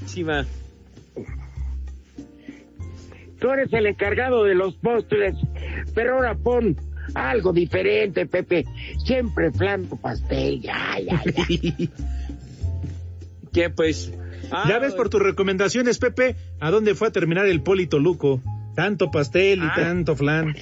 Tú 3.40 3.50
eres 3.50 3.72
el 3.72 3.86
encargado 3.86 4.44
de 4.44 4.54
los 4.54 4.76
postres, 4.76 5.34
pero 5.96 6.14
ahora 6.14 6.36
pon 6.36 6.76
algo 7.14 7.52
diferente, 7.52 8.26
Pepe. 8.26 8.66
Siempre 9.04 9.50
flan 9.50 9.88
o 9.90 9.96
pastel. 9.96 10.60
Ya, 10.60 10.96
ya, 11.00 11.20
ya. 11.24 11.44
¿Qué 13.52 13.68
pues? 13.68 14.12
Ah, 14.50 14.64
Ya 14.68 14.78
ves 14.78 14.94
por 14.94 15.08
tus 15.08 15.22
recomendaciones, 15.22 15.98
Pepe, 15.98 16.36
a 16.60 16.70
dónde 16.70 16.94
fue 16.94 17.08
a 17.08 17.12
terminar 17.12 17.46
el 17.46 17.62
Polito 17.62 17.98
Luco. 17.98 18.40
Tanto 18.74 19.10
pastel 19.10 19.58
y 19.60 19.66
Ah. 19.66 19.72
tanto 19.76 20.16
flan. 20.16 20.54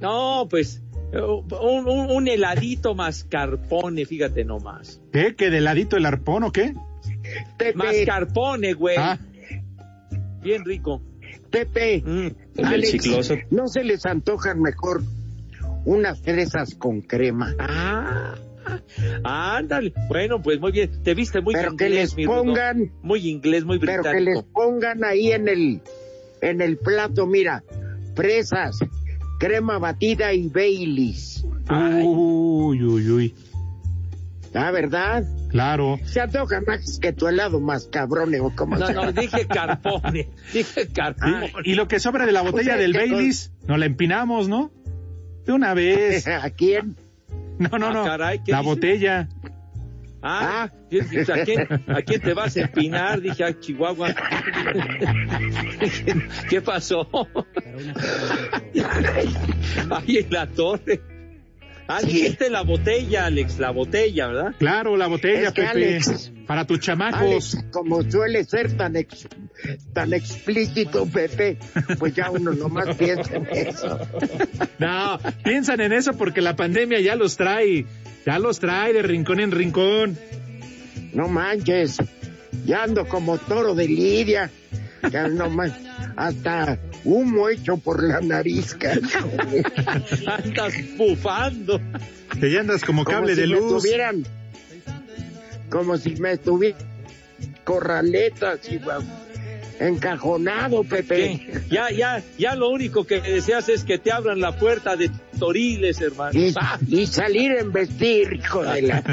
No, 0.00 0.46
pues 0.48 0.82
un, 1.12 1.88
un- 1.88 2.10
un 2.10 2.28
heladito 2.28 2.94
mascarpone, 2.94 4.04
fíjate 4.06 4.44
nomás. 4.44 5.00
¿Qué? 5.12 5.34
¿Que 5.34 5.50
de 5.50 5.60
ladito 5.60 5.96
el 5.96 6.06
arpón 6.06 6.44
o 6.44 6.52
qué? 6.52 6.74
Mascarpone, 7.74 8.72
güey. 8.74 8.96
Ah. 8.98 9.18
Bien 10.42 10.64
rico. 10.64 11.02
Pepe, 11.50 12.02
Mm. 12.04 12.64
Alex. 12.64 13.08
¿no 13.50 13.66
se 13.68 13.84
les 13.84 14.04
antojan 14.06 14.60
mejor 14.60 15.02
unas 15.84 16.20
fresas 16.20 16.74
con 16.76 17.00
crema? 17.02 17.54
Ah, 17.58 18.34
ándale. 19.24 19.92
Bueno, 20.08 20.42
pues 20.42 20.60
muy 20.60 20.72
bien. 20.72 21.02
Te 21.02 21.14
viste 21.14 21.40
muy 21.40 21.54
Pero 21.54 21.76
que 21.76 21.86
inglés, 21.86 22.00
les 22.10 22.16
mi 22.16 22.26
Rudo. 22.26 22.44
pongan- 22.44 22.92
Muy 23.02 23.28
inglés, 23.28 23.64
muy 23.64 23.78
Pero 23.78 24.02
británico. 24.02 24.24
que 24.24 24.34
les 24.36 24.42
pongan 24.44 25.04
ahí 25.04 25.32
en 25.32 25.48
el, 25.48 25.80
en 26.40 26.60
el 26.60 26.76
plato, 26.78 27.26
mira, 27.26 27.62
fresas, 28.14 28.78
crema 29.38 29.78
batida 29.78 30.32
y 30.32 30.48
Baileys. 30.48 31.44
Uy, 31.70 32.82
uy, 32.82 33.10
uy. 33.10 33.34
¿Ah, 34.54 34.70
verdad? 34.70 35.24
Claro. 35.50 35.98
Se 36.04 36.20
antoja 36.20 36.62
más 36.66 36.98
que 36.98 37.12
tu 37.12 37.28
helado 37.28 37.60
más 37.60 37.86
cabrón, 37.88 38.34
o 38.40 38.54
como 38.56 38.76
No, 38.78 38.88
no, 38.90 39.12
dije 39.12 39.46
carpone. 39.46 40.30
Dije 40.52 40.88
carpone. 40.88 41.52
Y 41.64 41.74
lo 41.74 41.88
que 41.88 42.00
sobra 42.00 42.24
de 42.24 42.32
la 42.32 42.40
botella 42.42 42.76
del 42.76 42.92
¿qué 42.92 42.98
Baileys, 43.00 43.52
nos 43.66 43.78
la 43.78 43.84
empinamos, 43.86 44.48
¿no? 44.48 44.70
De 45.44 45.52
una 45.52 45.74
vez. 45.74 46.26
¿A 46.42 46.48
quién? 46.50 46.96
No, 47.58 47.78
no, 47.78 47.86
Ah, 47.88 47.92
no. 47.92 48.04
caray, 48.04 48.40
¿qué 48.44 48.52
la 48.52 48.58
dices? 48.58 48.74
botella. 48.74 49.28
Ah, 50.22 50.70
dije, 50.90 51.32
¿a 51.32 51.44
quién, 51.44 51.66
¿a 51.86 52.02
quién 52.02 52.20
te 52.20 52.34
vas 52.34 52.56
a 52.56 52.60
empinar? 52.62 53.20
Dije, 53.20 53.44
a 53.44 53.58
Chihuahua. 53.60 54.08
¿Qué 56.50 56.60
pasó? 56.60 57.08
Ahí 59.90 60.16
en 60.18 60.26
la 60.30 60.46
torre. 60.48 61.00
Ah, 61.88 62.00
dijiste 62.02 62.50
la 62.50 62.62
botella, 62.62 63.26
Alex, 63.26 63.58
la 63.60 63.70
botella, 63.70 64.26
¿verdad? 64.28 64.54
Claro, 64.58 64.96
la 64.96 65.06
botella, 65.06 65.48
Es 65.48 65.52
que 65.54 65.62
Pepe. 65.62 65.96
Alex- 65.98 66.32
Para 66.46 66.64
tus 66.64 66.78
chamacos. 66.80 67.20
Alex, 67.20 67.58
como 67.72 68.02
suele 68.08 68.44
ser 68.44 68.76
tan 68.76 68.94
ex- 68.96 69.26
tan 69.92 70.12
explícito, 70.12 71.06
Pepe, 71.06 71.58
pues 71.98 72.14
ya 72.14 72.30
uno 72.30 72.52
nomás 72.52 72.94
piensa 72.96 73.34
en 73.36 73.48
eso. 73.50 73.98
No, 74.78 75.18
piensan 75.42 75.80
en 75.80 75.92
eso 75.92 76.12
porque 76.12 76.40
la 76.40 76.54
pandemia 76.54 77.00
ya 77.00 77.16
los 77.16 77.36
trae. 77.36 77.84
Ya 78.24 78.38
los 78.38 78.58
trae 78.60 78.92
de 78.92 79.02
rincón 79.02 79.40
en 79.40 79.50
rincón. 79.50 80.16
No 81.12 81.28
manches, 81.28 81.96
ya 82.64 82.82
ando 82.84 83.06
como 83.06 83.38
toro 83.38 83.74
de 83.74 83.88
lidia, 83.88 84.50
ya 85.10 85.28
no 85.28 85.48
man- 85.50 85.74
hasta 86.16 86.78
humo 87.04 87.48
hecho 87.48 87.76
por 87.76 88.02
la 88.02 88.20
nariz, 88.20 88.74
cabrón. 88.74 89.64
Andas 90.26 90.74
bufando. 90.96 91.80
Te 92.40 92.50
ya 92.52 92.60
andas 92.60 92.82
como 92.84 93.04
Como 93.04 93.18
cable 93.18 93.34
si 93.34 93.40
de 93.42 93.46
me 93.46 93.54
luz. 93.56 93.82
Como 95.70 95.96
si 95.96 96.16
me 96.16 96.32
estuviera 96.32 96.76
corraletas 97.64 98.60
y 98.70 98.76
guau, 98.78 99.02
encajonado, 99.80 100.84
Pepe. 100.84 101.40
¿Qué? 101.44 101.60
Ya, 101.70 101.90
ya, 101.90 102.22
ya 102.38 102.54
lo 102.54 102.70
único 102.70 103.04
que 103.04 103.20
deseas 103.20 103.68
es 103.68 103.84
que 103.84 103.98
te 103.98 104.10
abran 104.12 104.40
la 104.40 104.56
puerta 104.56 104.96
de 104.96 105.10
Toriles, 105.38 106.00
hermano. 106.00 106.38
Y, 106.38 106.54
Ah, 106.56 106.78
y 106.88 107.06
salir 107.06 107.52
en 107.52 107.72
vestir, 107.72 108.32
hijo 108.34 108.62
de 108.62 108.82
la 108.82 109.02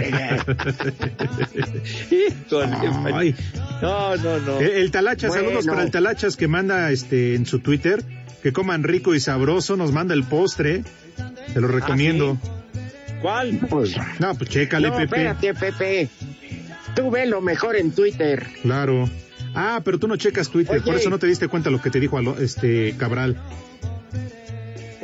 híjole. 2.11 3.35
No, 3.81 4.15
no, 4.17 4.39
no. 4.39 4.59
El, 4.59 4.69
el 4.69 4.91
Talacha, 4.91 5.27
Bueno. 5.27 5.43
saludos 5.45 5.65
para 5.65 5.83
el 5.83 5.91
Talachas 5.91 6.37
que 6.37 6.47
manda 6.47 6.91
este 6.91 7.35
en 7.35 7.45
su 7.45 7.59
Twitter. 7.59 8.03
Que 8.41 8.51
coman 8.51 8.83
rico 8.83 9.15
y 9.15 9.19
sabroso. 9.19 9.77
Nos 9.77 9.91
manda 9.91 10.13
el 10.13 10.23
postre. 10.23 10.83
Te 11.53 11.61
lo 11.61 11.67
recomiendo. 11.67 12.37
¿Cuál? 13.21 13.57
Pues, 13.69 13.95
No, 14.19 14.35
pues 14.35 14.49
chécale, 14.49 14.89
no, 14.89 14.97
Pepe. 14.97 15.03
espérate, 15.27 15.53
Pepe. 15.53 16.09
Tú 16.95 17.09
ve 17.11 17.25
lo 17.25 17.41
mejor 17.41 17.75
en 17.75 17.91
Twitter. 17.91 18.45
Claro. 18.61 19.09
Ah, 19.55 19.81
pero 19.83 19.99
tú 19.99 20.07
no 20.07 20.15
checas 20.15 20.49
Twitter, 20.49 20.81
por 20.81 20.95
eso 20.95 21.09
no 21.09 21.19
te 21.19 21.27
diste 21.27 21.47
cuenta 21.47 21.69
lo 21.69 21.81
que 21.81 21.89
te 21.89 21.99
dijo 21.99 22.17
Alo- 22.17 22.37
este 22.39 22.95
Cabral. 22.97 23.37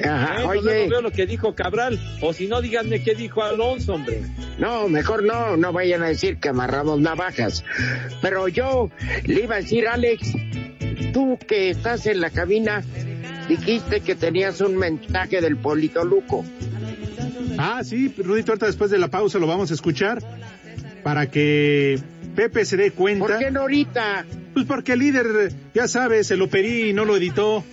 Ajá, 0.04 0.42
Eh, 0.42 0.46
oye, 0.46 0.62
luego 0.62 0.90
veo 0.90 1.02
lo 1.02 1.12
que 1.12 1.26
dijo 1.26 1.54
Cabral. 1.56 2.00
O 2.22 2.32
si 2.34 2.48
no, 2.48 2.62
díganme 2.62 3.04
qué 3.04 3.16
dijo 3.16 3.44
Alonso, 3.44 3.96
hombre. 3.96 4.22
no, 4.58 4.88
mejor 4.88 5.24
no, 5.24 5.58
no 5.58 5.74
vayan 5.74 6.02
a 6.04 6.08
decir 6.08 6.38
que 6.38 6.50
amarramos 6.50 7.00
navajas. 7.02 7.64
Pero 8.22 8.48
yo 8.48 8.90
le 9.26 9.44
iba 9.44 9.56
a 9.56 9.60
decir, 9.62 9.88
Alex, 9.88 10.32
tú 11.14 11.38
que 11.48 11.70
estás 11.70 12.06
en 12.06 12.22
la 12.22 12.30
cabina, 12.30 12.82
dijiste 13.50 14.00
que 14.02 14.16
tenías 14.16 14.62
un 14.62 14.78
mensaje 14.78 15.42
del 15.42 15.58
Polito 15.58 16.06
Luco. 16.06 16.46
Ah, 17.58 17.82
sí, 17.84 18.14
Rudito, 18.18 18.54
ahorita 18.54 18.68
después 18.68 18.90
de 18.90 19.00
la 19.00 19.10
pausa 19.10 19.38
lo 19.38 19.48
vamos 19.48 19.70
a 19.72 19.74
escuchar 19.74 20.20
para 21.04 21.30
que 21.30 22.00
Pepe 22.36 22.66
se 22.66 22.78
dé 22.78 22.92
cuenta. 22.92 23.26
¿Por 23.26 23.38
qué 23.40 23.52
no 23.52 23.62
ahorita? 23.62 24.26
Pues 24.54 24.66
porque 24.66 24.94
el 24.94 25.00
líder, 25.00 25.52
ya 25.74 25.88
sabes, 25.88 26.28
se 26.28 26.38
lo 26.38 26.48
pedí 26.50 26.90
y 26.90 26.94
no 26.94 27.06
lo 27.06 27.18
editó. 27.18 27.64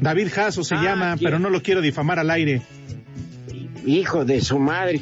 David 0.00 0.28
Jasso 0.32 0.62
se 0.62 0.74
Ah, 0.74 0.82
llama, 0.82 1.16
¿quién? 1.16 1.26
pero 1.30 1.38
no 1.38 1.48
lo 1.50 1.62
quiero 1.62 1.80
difamar 1.80 2.18
al 2.18 2.30
aire. 2.30 2.62
Hijo 3.86 4.24
de 4.24 4.40
su 4.40 4.58
madre. 4.58 5.00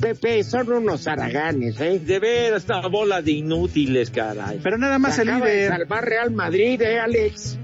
Pepe, 0.00 0.44
son 0.44 0.70
unos 0.72 1.06
haraganes, 1.08 1.78
¿eh? 1.80 1.98
De 1.98 2.18
veras, 2.20 2.62
esta 2.62 2.86
bola 2.86 3.20
de 3.22 3.32
inútiles, 3.32 4.10
caray. 4.10 4.60
Pero 4.62 4.78
nada 4.78 4.98
más 4.98 5.16
Se 5.16 5.22
el 5.22 5.30
acaba 5.30 5.46
de 5.46 5.54
líder. 5.56 5.68
salvar 5.70 6.04
Real 6.04 6.30
Madrid, 6.30 6.80
¿eh, 6.80 7.00
Alex? 7.00 7.58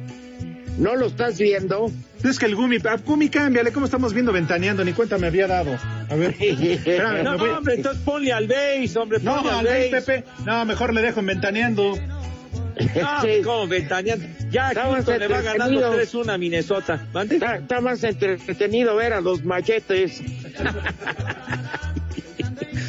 ¿No 0.79 0.97
lo 0.97 1.07
estás 1.07 1.39
viendo? 1.39 1.91
Es 2.31 2.39
que 2.39 2.47
el 2.47 2.55
Gumi, 2.57 2.79
ah, 2.89 2.97
Gumi, 3.05 3.29
cámbiale, 3.29 3.73
¿cómo 3.73 3.87
estamos 3.87 4.13
viendo 4.13 4.33
ventaneando? 4.33 4.85
Ni 4.85 4.93
cuenta 4.93 5.17
me 5.19 5.27
había 5.29 5.47
dado. 5.47 5.79
A 6.11 6.15
ver, 6.15 6.35
espérame, 6.41 7.23
No, 7.25 7.39
voy- 7.39 7.51
hombre, 7.51 7.75
entonces 7.75 8.03
ponle 8.05 8.33
al 8.33 8.47
base, 8.49 8.99
hombre, 8.99 9.19
No, 9.23 9.37
ponle 9.37 9.51
al 9.51 9.59
al 9.59 9.65
base. 9.67 9.89
Pepe. 9.91 10.25
No, 10.45 10.65
mejor 10.65 10.93
le 10.95 11.03
dejo 11.03 11.21
en 11.21 11.27
ventaneando. 11.27 11.97
No, 11.97 13.23
Sí. 13.23 13.41
¿cómo 13.43 13.67
ventaneando? 13.67 14.27
Ya 14.51 14.69
Estamos 14.69 14.97
Houston 14.97 15.19
le 15.19 15.29
va 15.29 15.41
ganando 15.41 15.75
entretenidos. 15.87 16.27
3-1 16.27 16.33
a 16.35 16.39
Minnesota. 16.39 17.07
¿Mande? 17.13 17.35
Está, 17.37 17.57
está 17.57 17.81
más 17.81 18.05
entretenido 18.05 18.95
ver 18.97 19.13
a 19.15 19.21
los 19.21 19.45
machetes. 19.45 20.23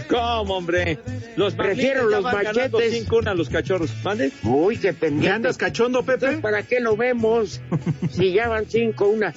¿Cómo, 0.10 0.58
hombre? 0.58 1.00
Los 1.36 1.56
Prefiero 1.56 2.10
los 2.10 2.24
machetes. 2.24 3.08
5-1 3.08 3.28
a 3.28 3.34
los 3.34 3.50
cachorros. 3.50 3.92
¿Mande? 4.04 4.32
Uy, 4.44 4.78
qué 4.78 4.94
pendiente. 4.94 5.28
¿Qué 5.28 5.34
andas 5.34 5.58
cachondo, 5.58 6.04
Pepe? 6.04 6.38
¿Para 6.38 6.64
qué 6.64 6.80
lo 6.80 6.96
vemos? 6.96 7.62
si 8.12 8.34
ya 8.34 8.48
van 8.48 8.66
cinco, 8.68 9.08
una. 9.08 9.34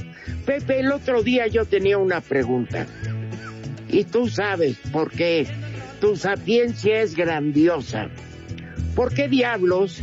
Pepe, 0.47 0.81
el 0.81 0.93
otro 0.93 1.23
día 1.23 1.47
yo 1.47 1.65
tenía 1.65 1.99
una 1.99 2.21
pregunta. 2.21 2.87
Y 3.89 4.05
tú 4.05 4.29
sabes 4.29 4.77
por 4.93 5.11
qué. 5.11 5.47
Tu 6.01 6.17
sapiencia 6.17 7.03
es 7.03 7.15
grandiosa. 7.15 8.09
¿Por 8.95 9.13
qué 9.13 9.29
diablos 9.29 10.01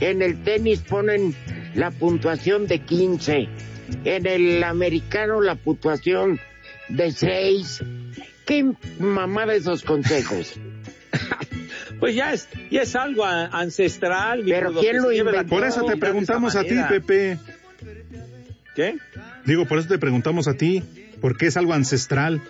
en 0.00 0.22
el 0.22 0.42
tenis 0.42 0.80
ponen 0.80 1.34
la 1.74 1.90
puntuación 1.90 2.66
de 2.66 2.80
15? 2.80 3.48
En 4.04 4.26
el 4.26 4.64
americano 4.64 5.40
la 5.40 5.54
puntuación 5.54 6.40
de 6.88 7.12
6. 7.12 7.82
¿Qué 8.46 8.72
mamada 8.98 9.54
esos 9.54 9.82
consejos? 9.82 10.54
Pues 11.98 12.14
ya 12.14 12.34
es, 12.34 12.46
ya 12.70 12.82
es 12.82 12.94
algo 12.94 13.24
a- 13.24 13.46
ancestral. 13.46 14.42
Pero 14.44 14.74
¿quién 14.74 15.00
lo 15.00 15.12
inventó? 15.12 15.46
Por 15.46 15.64
eso 15.64 15.82
te 15.86 15.96
preguntamos 15.96 16.54
a 16.54 16.62
ti. 16.62 16.76
Pepe. 16.90 17.38
¿Qué? 18.74 18.98
Digo, 19.46 19.64
por 19.64 19.78
eso 19.78 19.88
te 19.88 19.96
preguntamos 19.98 20.46
a 20.46 20.54
ti, 20.54 20.82
porque 21.22 21.46
es 21.46 21.56
algo 21.56 21.72
ancestral. 21.72 22.42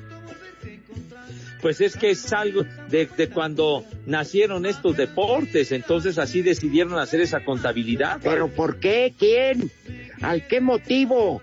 Pues 1.63 1.81
es 1.81 1.97
que 1.97 2.11
es 2.11 2.33
algo 2.33 2.65
de, 2.91 3.09
de 3.17 3.29
cuando 3.29 3.85
nacieron 4.07 4.67
estos 4.67 4.97
deportes, 4.97 5.71
entonces 5.71 6.19
así 6.19 6.43
decidieron 6.43 6.99
hacer 6.99 7.21
esa 7.21 7.45
contabilidad. 7.45 8.19
¿Pero 8.23 8.49
por 8.49 8.79
qué? 8.81 9.15
¿Quién? 9.17 9.71
¿Al 10.23 10.47
qué 10.49 10.61
motivo? 10.61 11.41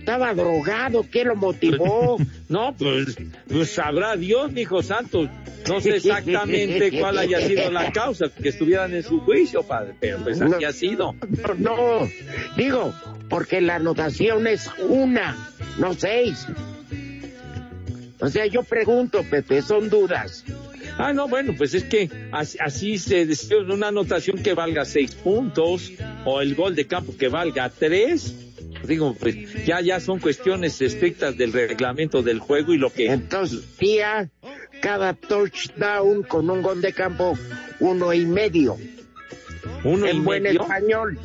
¿Estaba 0.00 0.32
drogado? 0.34 1.04
¿Quién 1.10 1.28
lo 1.28 1.36
motivó? 1.36 2.16
No, 2.48 2.74
pues, 2.76 3.16
pues 3.48 3.70
sabrá 3.70 4.16
Dios, 4.16 4.50
mi 4.50 4.62
hijo 4.62 4.82
santo. 4.82 5.28
No 5.68 5.80
sé 5.80 5.90
exactamente 5.96 6.98
cuál 6.98 7.16
haya 7.18 7.40
sido 7.46 7.70
la 7.70 7.92
causa 7.92 8.26
que 8.28 8.48
estuvieran 8.48 8.92
en 8.92 9.04
su 9.04 9.20
juicio, 9.20 9.62
padre, 9.62 9.94
pero 10.00 10.18
pues 10.18 10.40
así 10.40 10.50
No. 10.50 10.66
ha 10.68 10.72
sido. 10.72 11.14
No, 11.58 11.76
no, 12.00 12.08
digo, 12.56 12.92
porque 13.28 13.60
la 13.60 13.76
anotación 13.76 14.48
es 14.48 14.68
una, 14.88 15.36
no 15.78 15.94
seis. 15.94 16.44
O 18.20 18.28
sea, 18.28 18.46
yo 18.46 18.62
pregunto, 18.62 19.24
Pepe, 19.24 19.62
son 19.62 19.88
dudas. 19.88 20.44
Ah, 20.98 21.12
no, 21.12 21.28
bueno, 21.28 21.54
pues 21.56 21.72
es 21.74 21.84
que 21.84 22.10
así, 22.32 22.58
así 22.60 22.98
se 22.98 23.24
decide 23.24 23.60
una 23.72 23.88
anotación 23.88 24.42
que 24.42 24.52
valga 24.52 24.84
seis 24.84 25.14
puntos 25.14 25.92
o 26.24 26.40
el 26.40 26.54
gol 26.54 26.74
de 26.74 26.86
campo 26.86 27.16
que 27.16 27.28
valga 27.28 27.70
tres. 27.70 28.34
Digo, 28.84 29.14
pues 29.14 29.64
ya, 29.64 29.80
ya 29.80 30.00
son 30.00 30.18
cuestiones 30.20 30.80
estrictas 30.80 31.36
del 31.36 31.52
reglamento 31.52 32.22
del 32.22 32.38
juego 32.38 32.72
y 32.72 32.78
lo 32.78 32.92
que 32.92 33.06
Entonces, 33.06 33.62
tía, 33.78 34.30
cada 34.80 35.14
touchdown 35.14 36.22
con 36.22 36.50
un 36.50 36.62
gol 36.62 36.80
de 36.80 36.92
campo, 36.92 37.38
uno 37.78 38.12
y 38.12 38.26
medio. 38.26 38.76
uno 39.84 40.06
y 40.06 40.10
en 40.10 40.24
buen 40.24 40.42
medio. 40.42 40.62
español. 40.62 41.18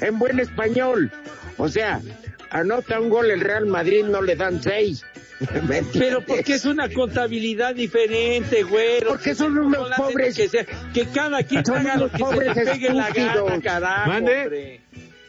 en 0.00 0.18
buen 0.18 0.40
español. 0.40 1.12
O 1.58 1.68
sea, 1.68 2.00
anota 2.50 3.00
un 3.00 3.08
gol 3.08 3.30
el 3.30 3.40
Real 3.40 3.66
Madrid, 3.66 4.04
no 4.04 4.22
le 4.22 4.36
dan 4.36 4.62
seis. 4.62 5.04
Pero 5.92 6.20
porque 6.26 6.54
es 6.54 6.64
una 6.66 6.88
contabilidad 6.90 7.74
diferente, 7.74 8.62
güero. 8.62 9.08
Porque 9.08 9.34
son 9.34 9.56
unos 9.56 9.88
pobres- 9.96 10.36
Que, 10.36 10.48
sea- 10.48 10.66
que 10.92 11.06
cada 11.06 11.42
quien 11.42 11.62
haga 11.70 11.96
lo 11.96 12.10
que 12.10 12.18
se 12.18 12.36
le 12.44 12.54
pegue 12.54 12.92
la 12.92 13.10
gana, 13.10 13.60
carajo, 13.62 14.08
Mande. 14.08 14.42
hombre. 14.42 14.80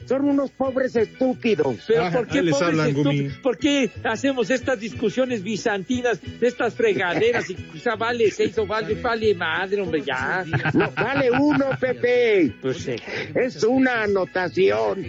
Son 0.06 0.26
unos 0.26 0.52
pobres 0.52 0.96
estúpidos. 0.96 1.78
Pero 1.88 2.12
¿por 2.12 2.28
qué, 2.28 2.44
pobres 2.44 2.88
estúpidos? 2.88 3.34
¿por 3.38 3.58
qué 3.58 3.90
hacemos 4.04 4.50
estas 4.50 4.80
discusiones 4.80 5.44
bizantinas, 5.44 6.20
estas 6.42 6.74
fregaderas? 6.74 7.50
Y 7.50 7.56
quizá 7.56 7.96
vale 7.96 8.32
seis 8.32 8.58
o 8.58 8.66
vale, 8.66 8.96
vale 8.96 9.34
madre, 9.36 9.82
hombre, 9.82 10.02
ya. 10.02 10.46
No, 10.74 10.92
vale 10.92 11.32
uno, 11.32 11.70
Pepe. 11.80 12.54
Pues 12.62 12.78
sí. 12.78 12.96
Es 13.36 13.64
una 13.64 14.04
anotación. 14.04 15.06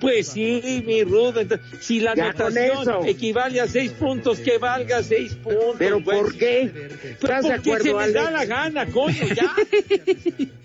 Pues 0.00 0.28
sí, 0.28 0.82
mi 0.86 1.02
Rudo. 1.04 1.40
entonces, 1.40 1.66
si 1.80 2.00
la 2.00 2.14
Ya 2.14 2.30
anotación 2.30 3.06
equivale 3.06 3.60
a 3.60 3.66
seis 3.66 3.92
puntos, 3.92 4.40
que 4.40 4.58
valga 4.58 5.02
seis 5.02 5.34
puntos. 5.34 5.76
¿Pero 5.78 6.00
güey. 6.00 6.18
por 6.20 6.36
qué? 6.36 6.70
Pues 6.72 7.32
¿Estás 7.32 7.42
de 7.44 7.48
porque 7.48 7.70
se 7.82 7.90
acuerdo, 7.90 7.98
me 7.98 8.12
da 8.12 8.30
la 8.30 8.44
gana, 8.44 8.86
coño, 8.86 9.26
ya. 9.34 9.54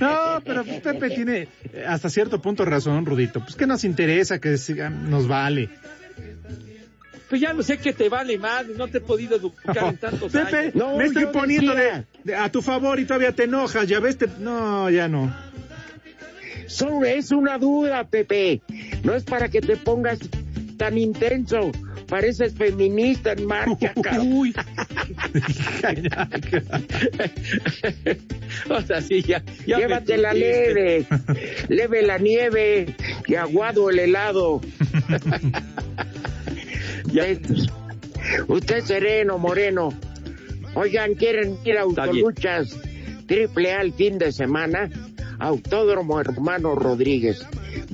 No, 0.00 0.42
pero 0.44 0.64
Pepe 0.64 1.10
tiene 1.10 1.48
eh, 1.72 1.84
hasta 1.86 2.10
cierto 2.10 2.40
punto 2.40 2.64
razón, 2.64 2.83
Rudito. 3.04 3.40
Pues 3.40 3.56
que 3.56 3.66
nos 3.66 3.84
interesa 3.84 4.38
que 4.40 4.56
nos 5.08 5.26
vale. 5.28 5.70
Pues 7.28 7.40
ya 7.40 7.52
no 7.52 7.62
sé 7.62 7.78
qué 7.78 7.92
te 7.92 8.08
vale 8.08 8.38
madre, 8.38 8.74
no 8.76 8.86
te 8.86 8.98
he 8.98 9.00
podido 9.00 9.36
educar 9.36 9.76
en 9.88 9.96
tantos 9.96 10.30
Pepe, 10.32 10.56
años. 10.56 10.74
No, 10.74 10.96
me 10.96 11.06
estoy 11.06 11.26
poniendo 11.26 11.74
de, 11.74 11.82
decía- 11.82 12.04
de- 12.22 12.36
a 12.36 12.52
tu 12.52 12.62
favor 12.62 13.00
y 13.00 13.06
todavía 13.06 13.32
te 13.32 13.44
enojas. 13.44 13.88
Ya 13.88 13.98
ves, 14.00 14.18
te- 14.18 14.28
no, 14.38 14.88
ya 14.90 15.08
no. 15.08 15.34
Son- 16.66 17.04
es 17.04 17.30
una 17.32 17.58
duda, 17.58 18.04
Pepe. 18.04 18.62
No 19.02 19.14
es 19.14 19.24
para 19.24 19.48
que 19.48 19.60
te 19.60 19.76
pongas 19.76 20.18
tan 20.76 20.96
intenso. 20.98 21.72
Pareces 22.06 22.54
feminista 22.54 23.32
en 23.32 23.46
marcha, 23.46 23.92
cabrón. 24.02 24.32
Uy. 24.32 24.54
O 28.70 28.80
sea, 28.82 29.00
sí, 29.02 29.22
ya. 29.22 29.42
ya 29.66 29.78
Llévatela 29.78 30.32
entendiste. 30.32 30.74
leve. 30.74 31.06
leve 31.68 32.02
la 32.02 32.18
nieve 32.18 32.94
y 33.26 33.34
aguado 33.34 33.90
el 33.90 33.98
helado. 33.98 34.60
usted, 37.06 37.40
usted 38.48 38.84
sereno, 38.84 39.38
moreno. 39.38 39.90
Oigan, 40.74 41.14
¿quieren 41.14 41.56
ir 41.64 41.78
a 41.78 41.82
Autoluchas 41.82 42.76
Triple 43.26 43.72
A 43.72 43.80
el 43.82 43.92
fin 43.92 44.18
de 44.18 44.32
semana? 44.32 44.90
Autódromo 45.38 46.20
Hermano 46.20 46.74
Rodríguez. 46.74 47.44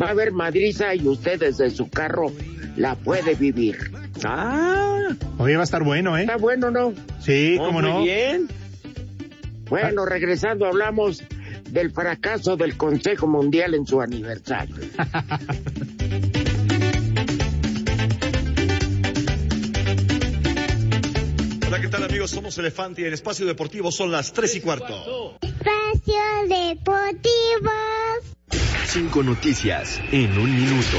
Va 0.00 0.06
a 0.08 0.10
haber 0.10 0.32
madriza 0.32 0.94
y 0.94 1.06
usted 1.08 1.38
desde 1.40 1.70
su 1.70 1.88
carro 1.90 2.32
la 2.76 2.94
puede 2.94 3.34
vivir. 3.34 3.92
Ah, 4.24 5.08
Oye, 5.38 5.56
va 5.56 5.62
a 5.62 5.64
estar 5.64 5.82
bueno, 5.82 6.16
¿eh? 6.16 6.22
Está 6.22 6.36
bueno, 6.36 6.70
¿no? 6.70 6.94
Sí, 7.20 7.56
oh, 7.58 7.66
cómo 7.66 7.80
muy 7.80 7.90
no. 7.90 8.02
bien. 8.02 8.48
Bueno, 9.68 10.04
regresando 10.04 10.66
hablamos 10.66 11.22
del 11.70 11.92
fracaso 11.92 12.56
del 12.56 12.76
Consejo 12.76 13.26
Mundial 13.26 13.74
en 13.74 13.86
su 13.86 14.00
aniversario. 14.00 14.76
Hola, 21.68 21.80
¿qué 21.80 21.88
tal 21.88 22.02
amigos? 22.02 22.30
Somos 22.32 22.58
Elefante 22.58 23.02
y 23.02 23.04
en 23.04 23.12
Espacio 23.12 23.46
Deportivo 23.46 23.92
son 23.92 24.10
las 24.10 24.32
3 24.32 24.56
y 24.56 24.60
cuarto. 24.60 25.38
Espacio 25.40 26.20
Deportivo. 26.48 27.70
Cinco 28.86 29.22
noticias 29.22 30.00
en 30.10 30.36
un 30.36 30.52
minuto. 30.52 30.98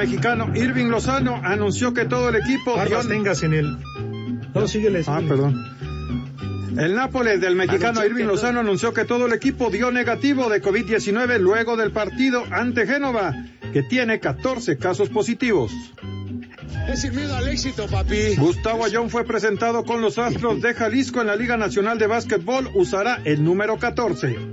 Mexicano 0.00 0.50
Irving 0.54 0.86
Lozano 0.86 1.40
anunció 1.44 1.92
que 1.92 2.06
todo 2.06 2.30
el 2.30 2.36
equipo 2.36 2.74
Barbas 2.74 3.06
tengas 3.06 3.42
en 3.42 3.52
el. 3.52 3.76
No, 4.54 4.66
síguele, 4.66 5.02
Ah, 5.06 5.20
perdón. 5.28 5.62
El 6.78 6.94
Nápoles 6.94 7.40
del 7.40 7.54
mexicano 7.54 8.00
Anunció 8.00 8.06
Irving 8.06 8.24
Lozano 8.24 8.60
anunció 8.60 8.94
que 8.94 9.04
todo 9.04 9.26
el 9.26 9.34
equipo 9.34 9.68
dio 9.70 9.90
negativo 9.90 10.48
de 10.48 10.62
COVID-19 10.62 11.38
luego 11.38 11.76
del 11.76 11.92
partido 11.92 12.44
ante 12.50 12.86
Génova, 12.86 13.34
que 13.74 13.82
tiene 13.82 14.20
14 14.20 14.78
casos 14.78 15.10
positivos. 15.10 15.70
Es 16.88 17.02
sin 17.02 17.14
miedo 17.14 17.36
al 17.36 17.48
éxito, 17.48 17.86
papi. 17.86 18.36
Gustavo 18.36 18.86
Ayón 18.86 19.10
fue 19.10 19.24
presentado 19.24 19.84
con 19.84 20.00
los 20.00 20.16
Astros 20.18 20.62
de 20.62 20.72
Jalisco 20.72 21.20
en 21.20 21.26
la 21.26 21.36
Liga 21.36 21.58
Nacional 21.58 21.98
de 21.98 22.06
Básquetbol, 22.06 22.70
usará 22.74 23.20
el 23.24 23.44
número 23.44 23.76
14. 23.78 24.49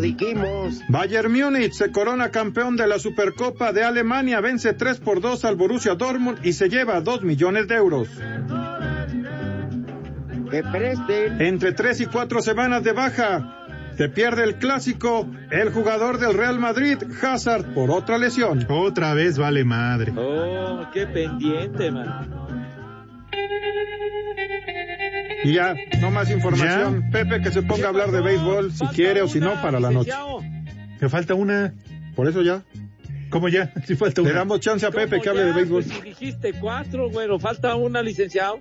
Ya 0.00 0.06
lo 0.06 0.16
dijimos. 0.16 0.80
Bayern 0.88 1.32
Múnich 1.32 1.72
se 1.72 1.90
corona 1.90 2.30
campeón 2.30 2.76
de 2.76 2.86
la 2.86 2.98
Supercopa 2.98 3.72
de 3.72 3.84
Alemania, 3.84 4.40
vence 4.40 4.72
3 4.72 5.00
por 5.00 5.20
2 5.20 5.44
al 5.44 5.56
Borussia 5.56 5.94
Dortmund 5.94 6.38
y 6.42 6.52
se 6.52 6.68
lleva 6.68 7.00
2 7.00 7.22
millones 7.22 7.68
de 7.68 7.74
euros. 7.74 8.08
Que 10.50 10.62
presten. 10.62 11.40
Entre 11.40 11.72
3 11.72 12.00
y 12.00 12.06
4 12.06 12.42
semanas 12.42 12.82
de 12.82 12.92
baja, 12.92 13.66
se 13.96 14.08
pierde 14.08 14.44
el 14.44 14.56
clásico 14.56 15.28
el 15.50 15.70
jugador 15.70 16.18
del 16.18 16.34
Real 16.34 16.58
Madrid, 16.58 16.98
Hazard, 17.22 17.74
por 17.74 17.90
otra 17.90 18.18
lesión. 18.18 18.66
Otra 18.68 19.14
vez 19.14 19.38
vale 19.38 19.64
madre. 19.64 20.12
Oh, 20.16 20.86
qué 20.92 21.06
pendiente, 21.06 21.90
man. 21.90 22.49
Y 25.44 25.54
ya, 25.54 25.74
no 26.00 26.10
más 26.10 26.30
información. 26.30 27.10
Pepe 27.10 27.40
que 27.40 27.50
se 27.50 27.62
ponga 27.62 27.86
a 27.86 27.88
hablar 27.88 28.10
de 28.10 28.20
béisbol 28.20 28.72
si 28.72 28.86
quiere 28.88 29.22
o 29.22 29.28
si 29.28 29.40
no 29.40 29.60
para 29.62 29.80
la 29.80 29.90
noche. 29.90 30.12
Me 31.00 31.08
falta 31.08 31.34
una. 31.34 31.72
Por 32.14 32.28
eso 32.28 32.42
ya. 32.42 32.62
¿Cómo 33.30 33.48
ya? 33.48 33.72
Si 33.86 33.94
falta 33.96 34.22
Le 34.22 34.30
una. 34.30 34.38
damos 34.40 34.60
chance 34.60 34.84
a 34.84 34.90
Pepe 34.90 35.10
¿Cómo 35.18 35.22
que 35.22 35.28
hable 35.30 35.42
de 35.44 35.50
ya? 35.50 35.56
béisbol. 35.56 35.84
Pues 35.84 35.96
si 35.96 36.02
dijiste 36.02 36.52
cuatro, 36.54 37.08
bueno, 37.10 37.38
falta 37.38 37.74
una, 37.76 38.02
licenciado. 38.02 38.58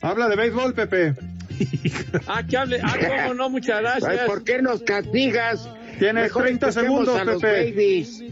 Habla 0.00 0.28
de 0.28 0.36
béisbol, 0.36 0.74
Pepe. 0.74 1.14
Ah, 2.26 2.42
que 2.44 2.56
hable. 2.56 2.80
Ah, 2.82 2.96
cómo 2.98 3.34
no, 3.34 3.50
muchas 3.50 3.76
Ay, 3.76 3.82
gracias. 3.82 4.26
¿Por 4.26 4.42
qué 4.42 4.62
nos 4.62 4.82
castigas? 4.82 5.68
Tienes 6.02 6.24
Mejor 6.24 6.42
30 6.42 6.68
escuchemos 6.68 6.98
segundos, 7.06 7.20
a 7.20 7.24
los 7.24 7.40
Pepe. 7.42 7.70
babies. 7.70 8.22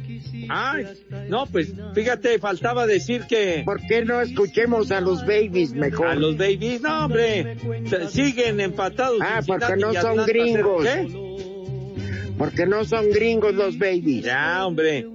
Ay, 0.49 0.87
no, 1.29 1.47
pues 1.47 1.73
fíjate, 1.95 2.39
faltaba 2.41 2.85
decir 2.87 3.27
que 3.29 3.63
¿Por 3.65 3.81
qué 3.87 4.05
no 4.05 4.21
escuchemos 4.21 4.91
a 4.91 5.01
los 5.01 5.25
babies 5.25 5.73
mejor? 5.73 6.09
a 6.09 6.15
los 6.17 6.37
babies, 6.37 6.81
no, 6.83 7.05
hombre, 7.05 7.57
se- 7.89 8.09
siguen 8.09 8.61
empatados. 8.61 9.21
Ah, 9.23 9.41
porque 9.47 9.77
no 9.77 9.93
son 9.93 10.19
Atlanta, 10.19 10.25
gringos. 10.27 10.85
¿Qué? 10.85 12.35
Porque 12.37 12.67
no 12.67 12.85
son 12.85 13.11
gringos 13.11 13.55
los 13.55 13.79
babies. 13.79 14.25
Ya, 14.25 14.67
hombre. 14.67 15.07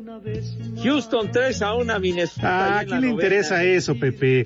Houston 0.82 1.32
3 1.32 1.62
a 1.62 1.74
1 1.76 1.99
Minnesota. 1.99 2.47
Ah, 2.78 2.80
¿a 2.80 2.86
quién 2.86 3.01
le 3.01 3.08
novena. 3.08 3.24
interesa 3.28 3.64
eso, 3.66 3.95
Pepe? 3.99 4.45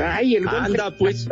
Ay, 0.00 0.36
el 0.36 0.44
buen 0.44 0.64
Anda, 0.64 0.96
pues. 0.96 1.28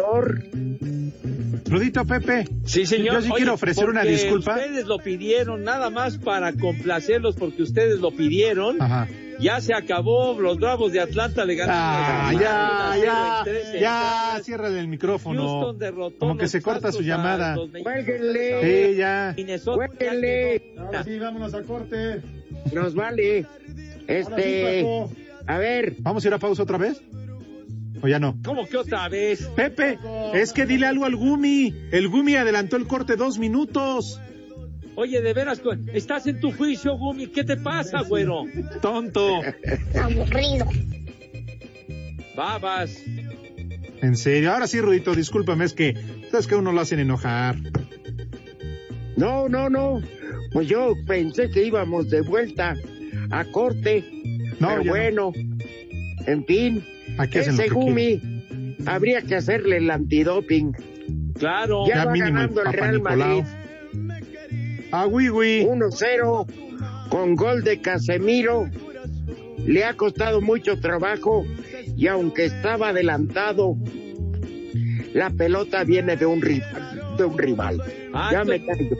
Rudito 1.66 2.04
Pepe. 2.04 2.48
Sí, 2.64 2.86
señor. 2.86 3.16
Yo 3.16 3.22
sí 3.22 3.28
Oye, 3.28 3.36
quiero 3.36 3.54
ofrecer 3.54 3.88
una 3.88 4.00
porque 4.00 4.12
disculpa. 4.12 4.54
Ustedes 4.54 4.86
lo 4.86 4.98
pidieron, 4.98 5.64
nada 5.64 5.90
más 5.90 6.16
para 6.16 6.52
complacerlos 6.52 7.36
porque 7.36 7.62
ustedes 7.62 8.00
lo 8.00 8.10
pidieron. 8.10 8.80
Ajá. 8.80 9.08
Ya 9.40 9.60
se 9.60 9.72
acabó, 9.72 10.38
los 10.40 10.58
Bravos 10.58 10.92
de 10.92 11.00
Atlanta 11.00 11.44
le 11.44 11.54
ganaron. 11.54 11.80
Ah, 11.80 12.32
ya, 12.32 13.44
ya, 13.44 13.80
ya, 13.80 14.40
cierra 14.42 14.66
el 14.66 14.88
micrófono. 14.88 15.46
Houston 15.46 15.78
derrotó 15.78 16.18
Como 16.18 16.36
que 16.36 16.48
se 16.48 16.60
corta 16.60 16.90
su 16.90 17.02
llamada. 17.02 17.56
Cuélguenle. 17.82 18.90
Sí, 18.90 18.96
ya. 18.96 19.36
Cuélguenle. 19.64 20.74
Ahora 20.76 21.04
sí, 21.04 21.18
vámonos 21.18 21.54
a 21.54 21.62
corte. 21.62 22.20
Nos 22.72 22.94
vale. 22.94 23.46
Este, 24.08 24.84
a 25.46 25.58
ver, 25.58 25.94
¿Vamos 26.00 26.24
a 26.24 26.28
ir 26.28 26.34
a 26.34 26.38
pausa 26.38 26.62
otra 26.62 26.78
vez? 26.78 27.00
¿O 28.02 28.08
ya 28.08 28.18
no? 28.18 28.38
¿Cómo 28.44 28.66
que 28.66 28.76
otra 28.76 29.08
vez? 29.08 29.42
Pepe, 29.56 29.98
es 30.34 30.52
que 30.52 30.66
dile 30.66 30.86
algo 30.86 31.04
al 31.04 31.16
Gumi. 31.16 31.74
El 31.90 32.08
Gumi 32.08 32.36
adelantó 32.36 32.76
el 32.76 32.86
corte 32.86 33.16
dos 33.16 33.38
minutos. 33.38 34.20
Oye, 34.94 35.20
de 35.20 35.32
veras, 35.32 35.62
estás 35.92 36.26
en 36.26 36.40
tu 36.40 36.52
juicio, 36.52 36.96
Gumi. 36.96 37.28
¿Qué 37.28 37.44
te 37.44 37.56
pasa, 37.56 38.02
güero? 38.02 38.44
Tonto. 38.80 39.40
Aburrido. 40.00 40.66
Babas. 42.36 43.02
En 44.00 44.16
serio. 44.16 44.52
Ahora 44.52 44.66
sí, 44.66 44.80
Rudito, 44.80 45.14
discúlpame, 45.14 45.64
es 45.64 45.74
que 45.74 45.94
sabes 46.30 46.46
que 46.46 46.54
a 46.54 46.58
uno 46.58 46.72
lo 46.72 46.80
hacen 46.80 47.00
enojar. 47.00 47.56
no, 49.16 49.48
no, 49.48 49.68
no. 49.68 50.00
Pues 50.52 50.66
yo 50.68 50.94
pensé 51.06 51.50
que 51.50 51.64
íbamos 51.64 52.08
de 52.10 52.22
vuelta 52.22 52.74
a 53.30 53.44
corte. 53.46 54.04
No, 54.60 54.68
pero 54.68 54.84
no. 54.84 54.90
bueno, 54.90 55.32
en 56.26 56.44
fin, 56.44 56.84
Aquí 57.18 57.38
ese 57.38 57.68
Gumi 57.68 58.20
habría 58.86 59.22
que 59.22 59.34
hacerle 59.36 59.78
el 59.78 59.90
antidoping. 59.90 60.72
Claro. 61.38 61.86
Ya, 61.86 61.96
Ya 61.96 62.04
va 62.06 62.12
mínimo 62.12 62.28
el 62.28 62.34
ganando 62.34 62.62
el 62.62 62.72
Real 62.72 62.94
Nicolau. 62.96 63.28
Madrid 63.42 63.44
Ah, 64.90 65.06
oui, 65.06 65.28
oui. 65.28 65.64
1-0 65.68 66.46
con 67.10 67.34
gol 67.36 67.62
de 67.62 67.80
Casemiro. 67.80 68.68
Le 69.66 69.84
ha 69.84 69.94
costado 69.94 70.40
mucho 70.40 70.80
trabajo 70.80 71.44
y 71.96 72.06
aunque 72.06 72.46
estaba 72.46 72.88
adelantado, 72.88 73.76
la 75.12 75.30
pelota 75.30 75.84
viene 75.84 76.16
de 76.16 76.24
un 76.24 76.40
rival. 76.40 77.16
De 77.18 77.24
un 77.24 77.36
rival. 77.36 77.82
Ah, 78.14 78.30
ya 78.32 78.44
me 78.44 78.64
callo. 78.64 78.96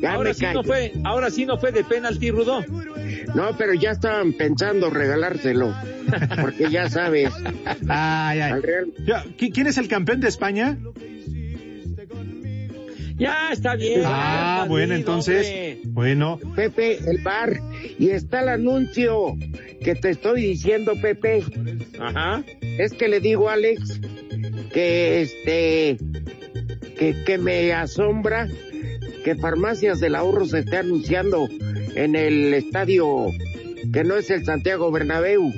Ya 0.00 0.14
ahora 0.14 0.30
me 0.30 0.34
sí 0.34 0.40
callo. 0.44 0.62
no 0.62 0.64
fue, 0.64 0.92
ahora 1.04 1.30
sí 1.30 1.46
no 1.46 1.58
fue 1.58 1.70
de 1.70 1.84
penalti, 1.84 2.30
Rudo. 2.30 2.64
No, 3.34 3.56
pero 3.56 3.74
ya 3.74 3.90
estaban 3.92 4.32
pensando 4.32 4.90
regalárselo. 4.90 5.74
Porque 6.40 6.70
ya 6.70 6.88
sabes, 6.88 7.30
Ay, 7.88 8.40
ay. 8.40 8.52
al 8.52 8.62
Real 8.62 8.86
Ya, 9.06 9.24
¿qui- 9.24 9.52
¿Quién 9.52 9.66
es 9.66 9.78
el 9.78 9.88
campeón 9.88 10.20
de 10.20 10.28
España? 10.28 10.78
Ya, 13.16 13.50
está 13.52 13.74
bien. 13.74 14.02
Ah, 14.04 14.64
bueno, 14.68 14.94
entonces. 14.94 15.44
hombre. 15.46 15.80
Bueno, 15.86 16.38
Pepe, 16.54 16.98
el 17.10 17.18
bar. 17.18 17.58
Y 17.98 18.10
está 18.10 18.42
el 18.42 18.48
anuncio 18.48 19.34
que 19.82 19.96
te 19.96 20.10
estoy 20.10 20.40
diciendo, 20.42 20.92
Pepe. 21.02 21.42
Ajá. 21.98 22.44
Es 22.60 22.92
que 22.92 23.08
le 23.08 23.18
digo 23.18 23.48
a 23.50 23.54
Alex 23.54 24.00
que 24.72 25.22
este 25.22 25.96
que, 26.96 27.24
que 27.24 27.38
me 27.38 27.72
asombra 27.72 28.46
que 29.28 29.34
Farmacias 29.34 30.00
del 30.00 30.14
Ahorro 30.14 30.46
se 30.46 30.60
esté 30.60 30.78
anunciando 30.78 31.50
en 31.94 32.16
el 32.16 32.54
estadio 32.54 33.26
que 33.92 34.02
no 34.02 34.16
es 34.16 34.30
el 34.30 34.42
Santiago 34.42 34.90
Bernabéu, 34.90 35.52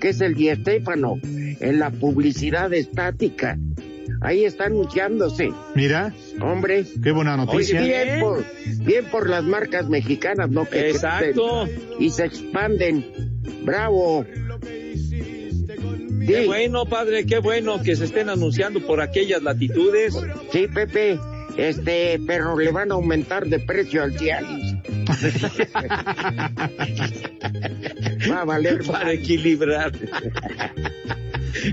que 0.00 0.10
es 0.10 0.20
el 0.20 0.34
Di 0.34 0.54
Stéfano, 0.54 1.18
en 1.24 1.80
la 1.80 1.90
publicidad 1.90 2.72
estática. 2.72 3.58
Ahí 4.20 4.44
está 4.44 4.66
anunciándose, 4.66 5.50
mira, 5.74 6.14
hombre. 6.40 6.84
qué 7.02 7.10
buena 7.10 7.36
noticia. 7.36 7.80
Bien 7.80 8.20
por, 8.20 8.44
bien 8.84 9.04
por 9.06 9.28
las 9.28 9.42
marcas 9.42 9.88
mexicanas, 9.88 10.48
¿no? 10.48 10.64
Que 10.64 10.90
Exacto. 10.90 11.64
crecen 11.64 11.96
y 11.98 12.10
se 12.10 12.26
expanden. 12.26 13.06
Bravo. 13.64 14.24
Qué 16.24 16.46
bueno, 16.46 16.86
padre, 16.86 17.26
qué 17.26 17.40
bueno 17.40 17.82
que 17.82 17.96
se 17.96 18.04
estén 18.04 18.28
anunciando 18.30 18.86
por 18.86 19.00
aquellas 19.00 19.42
latitudes. 19.42 20.14
Sí, 20.52 20.68
Pepe, 20.72 21.18
este, 21.56 22.20
pero 22.26 22.58
le 22.58 22.70
van 22.70 22.90
a 22.90 22.94
aumentar 22.94 23.46
de 23.46 23.60
precio 23.60 24.02
al 24.02 24.18
Cialis. 24.18 24.74
Va 28.30 28.42
a 28.42 28.44
valer 28.44 28.84
Para 28.84 29.12
equilibrar. 29.12 29.92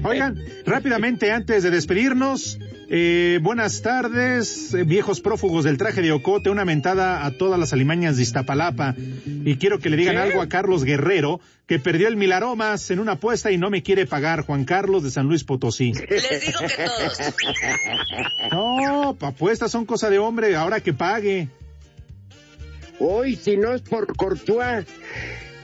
Oigan, 0.03 0.39
rápidamente 0.65 1.31
antes 1.31 1.63
de 1.63 1.71
despedirnos, 1.71 2.59
eh, 2.89 3.39
buenas 3.41 3.81
tardes, 3.81 4.73
eh, 4.73 4.83
viejos 4.83 5.21
prófugos 5.21 5.63
del 5.63 5.77
traje 5.77 6.01
de 6.01 6.11
Ocote, 6.11 6.49
una 6.49 6.65
mentada 6.65 7.25
a 7.25 7.31
todas 7.31 7.59
las 7.59 7.73
alimañas 7.73 8.17
de 8.17 8.23
Iztapalapa. 8.23 8.95
Y 9.45 9.55
quiero 9.57 9.79
que 9.79 9.89
le 9.89 9.97
digan 9.97 10.15
¿Qué? 10.15 10.21
algo 10.21 10.41
a 10.41 10.49
Carlos 10.49 10.83
Guerrero, 10.83 11.39
que 11.67 11.79
perdió 11.79 12.07
el 12.07 12.17
Milaromas 12.17 12.91
en 12.91 12.99
una 12.99 13.13
apuesta 13.13 13.51
y 13.51 13.57
no 13.57 13.69
me 13.69 13.81
quiere 13.83 14.05
pagar, 14.05 14.41
Juan 14.45 14.65
Carlos 14.65 15.03
de 15.03 15.11
San 15.11 15.27
Luis 15.27 15.43
Potosí. 15.43 15.93
Les 15.93 16.45
digo 16.45 16.59
que 16.59 16.83
todos. 16.85 17.33
No, 18.51 19.15
pa- 19.17 19.27
apuestas 19.29 19.71
son 19.71 19.85
cosa 19.85 20.09
de 20.09 20.19
hombre, 20.19 20.55
ahora 20.55 20.79
que 20.81 20.93
pague. 20.93 21.47
Hoy, 22.99 23.35
si 23.35 23.57
no 23.57 23.73
es 23.73 23.81
por 23.81 24.15
Courtois, 24.15 24.85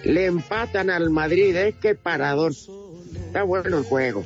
le 0.04 0.26
empatan 0.26 0.90
al 0.90 1.10
Madrid, 1.10 1.56
¿eh? 1.56 1.76
Qué 1.80 1.94
parador. 1.96 2.54
Está 2.54 3.44
bueno 3.44 3.78
el 3.78 3.84
juego. 3.84 4.24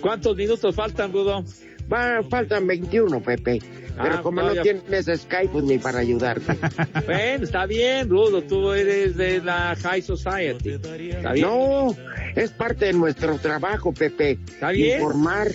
¿Cuántos 0.00 0.36
minutos 0.36 0.74
faltan, 0.74 1.12
Rudo? 1.12 1.44
Va, 1.92 2.22
faltan 2.28 2.66
21, 2.66 3.20
Pepe. 3.22 3.60
Pero 3.96 4.14
Ah, 4.16 4.22
como 4.22 4.40
no, 4.42 4.48
no 4.48 4.54
ya- 4.54 4.62
tienes 4.62 5.06
Skype, 5.06 5.50
pues 5.52 5.64
ni 5.64 5.78
para 5.78 6.00
ayudarte. 6.00 6.52
Bueno, 7.06 7.44
está 7.44 7.64
bien, 7.66 8.08
Rudo, 8.08 8.42
tú 8.42 8.72
eres 8.72 9.16
de 9.16 9.40
la 9.40 9.76
High 9.80 10.02
Society. 10.02 10.70
Está 10.70 11.32
bien. 11.32 11.46
No, 11.46 11.94
es 12.34 12.50
parte 12.50 12.86
de 12.86 12.92
nuestro 12.94 13.38
trabajo, 13.38 13.92
Pepe. 13.92 14.38
Está 14.46 14.70
bien. 14.72 14.96
Informar. 14.96 15.52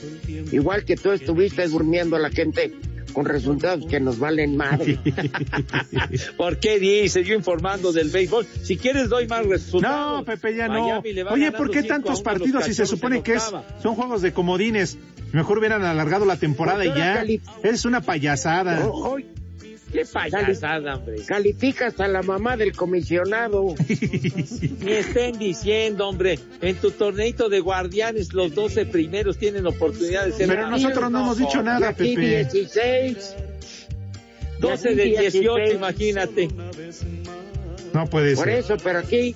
Igual 0.54 0.86
que 0.86 0.96
tú 0.96 1.12
estuviste 1.12 1.68
durmiendo 1.68 2.16
a 2.16 2.20
la 2.20 2.30
gente 2.30 2.74
con 3.12 3.26
resultados 3.26 3.86
que 3.88 4.00
nos 4.00 4.20
valen 4.20 4.56
madre. 4.56 5.00
¿Por 6.38 6.60
qué 6.60 6.80
dices? 6.80 7.26
Yo 7.28 7.34
informando 7.36 7.92
del 7.92 8.10
béisbol. 8.10 8.46
Si 8.64 8.78
quieres, 8.78 9.10
doy 9.10 9.28
más 9.28 9.46
resultados. 9.46 10.20
No, 10.20 10.26
Pepe, 10.26 10.56
ya 10.56 10.68
no. 10.68 11.00
Oye, 11.32 11.52
¿por 11.52 11.72
qué 11.72 11.82
5 11.82 11.94
a 11.94 11.96
tantos 11.96 12.06
1 12.06 12.10
a 12.10 12.12
los 12.12 12.22
partidos 12.22 12.66
si 12.66 12.74
se 12.74 12.86
supone 12.86 13.22
que 13.24 13.34
es, 13.34 13.44
son 13.82 13.96
juegos 13.96 14.22
de 14.22 14.32
comodines? 14.32 14.98
Mejor 15.32 15.60
hubieran 15.60 15.84
alargado 15.84 16.26
la 16.26 16.38
temporada 16.38 16.86
y 16.86 16.90
ya. 16.90 17.24
Es 17.64 17.86
una 17.86 18.02
payasada. 18.02 18.86
Oh, 18.86 19.16
oh, 19.16 19.18
Qué 19.92 20.06
payasada, 20.06 20.98
hombre. 20.98 21.24
calificas 21.26 22.00
a 22.00 22.08
la 22.08 22.22
mamá 22.22 22.56
del 22.58 22.76
comisionado. 22.76 23.74
Ni 24.82 24.92
estén 24.92 25.40
diciendo, 25.40 26.08
hombre, 26.08 26.40
en 26.62 26.76
tu 26.76 26.92
torneito 26.92 27.50
de 27.50 27.60
guardianes 27.60 28.34
los 28.34 28.54
12 28.54 28.86
primeros 28.86 29.38
tienen 29.38 29.66
oportunidad 29.66 30.26
de 30.26 30.34
ser 30.34 30.48
Pero 30.48 30.70
nosotros 30.70 31.10
no 31.10 31.22
hemos 31.22 31.38
dicho 31.40 31.64
nada, 31.64 31.90
aquí 31.90 32.16
Pepe. 32.16 32.46
16. 32.52 33.36
12 34.60 34.96
de 34.96 35.04
18, 35.06 35.74
imagínate. 35.74 36.50
No 37.94 38.06
puede 38.06 38.36
Por 38.36 38.46
ser. 38.46 38.60
eso, 38.60 38.78
pero 38.84 39.00
aquí 39.00 39.36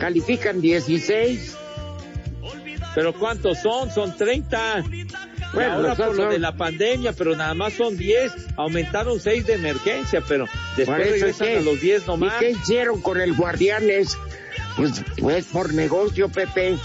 califican 0.00 0.60
16. 0.60 1.56
Pero 2.94 3.14
¿cuántos 3.14 3.58
son? 3.58 3.90
Son 3.90 4.16
30. 4.16 4.84
Y 5.52 5.56
Bueno, 5.56 5.72
ahora 5.74 5.94
por 5.94 6.16
lo 6.16 6.28
de 6.30 6.38
la 6.38 6.52
pandemia, 6.56 7.12
pero 7.12 7.36
nada 7.36 7.52
más 7.54 7.74
son 7.74 7.96
10. 7.96 8.32
Aumentaron 8.56 9.20
6 9.20 9.46
de 9.46 9.54
emergencia, 9.54 10.22
pero 10.26 10.46
después 10.76 10.98
regresan 11.10 11.46
¿qué? 11.48 11.56
a 11.58 11.60
los 11.60 11.80
10 11.80 12.02
¿Y 12.02 12.06
nomás. 12.06 12.34
qué 12.40 12.50
hicieron 12.50 13.02
con 13.02 13.20
el 13.20 13.34
Guardianes? 13.34 14.16
Pues, 14.76 15.02
pues 15.18 15.44
por 15.46 15.74
negocio, 15.74 16.28
Pepe. 16.30 16.76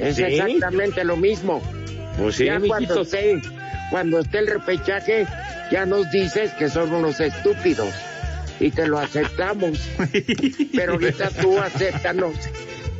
Es 0.00 0.16
Sí. 0.16 0.24
exactamente 0.24 1.04
lo 1.04 1.16
mismo. 1.16 1.62
Pues 2.18 2.36
sí, 2.36 2.46
ya 2.46 2.60
cuando 2.60 3.02
esté, 3.02 3.40
cuando 3.90 4.18
esté 4.18 4.38
el 4.40 4.46
repechaje, 4.48 5.26
ya 5.70 5.86
nos 5.86 6.10
dices 6.10 6.50
que 6.54 6.68
son 6.68 6.92
unos 6.92 7.20
estúpidos. 7.20 7.94
Y 8.60 8.72
te 8.72 8.86
lo 8.88 8.98
aceptamos. 8.98 9.78
Pero 10.74 10.94
ahorita 10.94 11.30
tú 11.30 11.58
acéptanos 11.58 12.34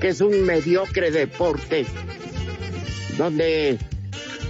que 0.00 0.08
es 0.08 0.20
un 0.20 0.42
mediocre 0.46 1.10
deporte. 1.10 1.84
Donde 3.16 3.78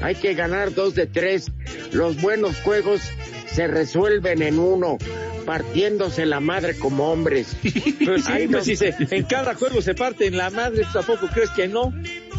hay 0.01 0.14
que 0.14 0.34
ganar 0.34 0.74
dos 0.74 0.94
de 0.94 1.07
tres. 1.07 1.51
Los 1.92 2.20
buenos 2.20 2.61
juegos 2.61 3.01
se 3.46 3.66
resuelven 3.66 4.42
en 4.42 4.59
uno, 4.59 4.99
partiéndose 5.44 6.26
la 6.26 6.40
madre 6.40 6.78
como 6.78 7.11
hombres. 7.11 7.57
Pues 8.09 8.24
sí, 8.24 8.49
pues 8.51 8.66
no. 8.68 8.76
se, 8.76 8.94
en 9.11 9.24
cada 9.24 9.55
juego 9.55 9.82
se 9.82 9.94
parte 9.94 10.26
en 10.26 10.36
la 10.36 10.49
madre, 10.49 10.84
¿tú 10.84 10.92
¿tampoco 10.94 11.26
crees 11.26 11.51
que 11.51 11.68
no? 11.68 11.92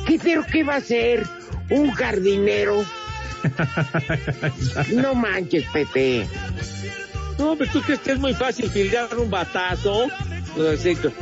¿Qué, 0.07 0.19
pero 0.21 0.43
qué 0.51 0.63
va 0.63 0.77
a 0.77 0.81
ser? 0.81 1.27
¿Un 1.69 1.91
jardinero? 1.91 2.83
No 4.93 5.15
manches, 5.15 5.65
Pepe. 5.71 6.27
No, 7.37 7.55
pero 7.55 7.71
tú 7.71 7.81
crees 7.81 7.99
que 8.01 8.11
es 8.11 8.19
muy 8.19 8.33
fácil 8.33 8.69
tirar 8.71 9.17
un 9.17 9.29
batazo. 9.29 10.07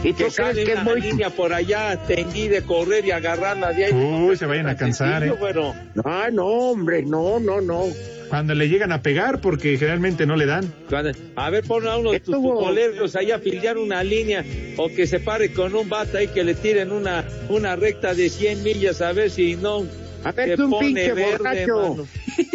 ¿Y 0.03 0.13
tú 0.13 0.17
que 0.17 0.30
crees 0.36 0.55
que 0.65 0.73
es 0.73 0.84
muy- 0.84 1.01
línea 1.01 1.30
por 1.30 1.53
allá 1.53 1.97
tendida, 2.07 2.61
correr 2.61 3.05
y 3.05 3.11
agarrarla 3.11 3.71
de 3.73 3.86
ahí. 3.86 3.93
Uy, 3.93 4.36
se 4.38 4.45
vayan 4.45 4.67
a 4.67 4.75
cansar, 4.75 5.21
Sencillo, 5.21 5.36
¿eh? 5.36 5.38
bueno. 5.39 5.75
No, 5.95 6.32
no, 6.32 6.45
hombre, 6.45 7.03
no, 7.03 7.39
no, 7.39 7.61
no. 7.61 7.84
Cuando 8.30 8.53
le 8.55 8.67
llegan 8.67 8.91
a 8.91 9.01
pegar, 9.01 9.39
porque 9.39 9.78
generalmente 9.78 10.25
no 10.25 10.36
le 10.36 10.45
dan. 10.45 10.73
Cuando- 10.89 11.11
A 11.36 11.49
ver, 11.49 11.63
pon 11.63 11.88
a 11.88 11.97
uno 11.97 12.11
de 12.11 12.19
tus 12.19 12.36
futboleros 12.36 13.15
ahí 13.15 13.32
a 13.32 13.39
filiar 13.39 13.78
una 13.78 14.03
línea 14.03 14.43
o 14.78 14.89
que 14.89 15.07
se 15.07 15.19
pare 15.19 15.53
con 15.53 15.73
un 15.75 15.88
bata 15.88 16.21
y 16.21 16.28
que 16.28 16.43
le 16.43 16.53
tiren 16.55 16.91
una, 16.91 17.23
una 17.49 17.75
recta 17.78 18.13
de 18.13 18.30
100 18.30 18.63
millas 18.63 19.01
a 19.01 19.13
ver 19.13 19.30
si 19.30 19.55
no 19.55 19.86
A 20.25 20.32
ver, 20.34 20.57
se 20.57 20.63
un 20.63 20.71
pone 20.71 20.88
pinche 20.88 21.13
verde, 21.13 21.38
borracho, 21.38 21.89
mano. 21.95 22.07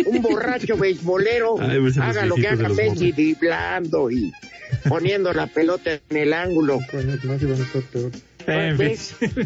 Un 0.07 0.23
borracho 0.23 0.77
beisbolero, 0.77 1.57
Ay, 1.61 1.81
pues, 1.81 1.99
haga 1.99 2.27
lo 2.27 2.35
que 2.35 2.49
haga 2.49 2.69
Messi, 2.69 3.13
driblando 3.13 4.11
y 4.11 4.33
poniendo 4.89 5.33
la 5.33 5.47
pelota 5.47 5.93
en 6.09 6.17
el 6.17 6.33
ángulo. 6.33 6.79
En 8.45 8.77
fin. 8.77 8.97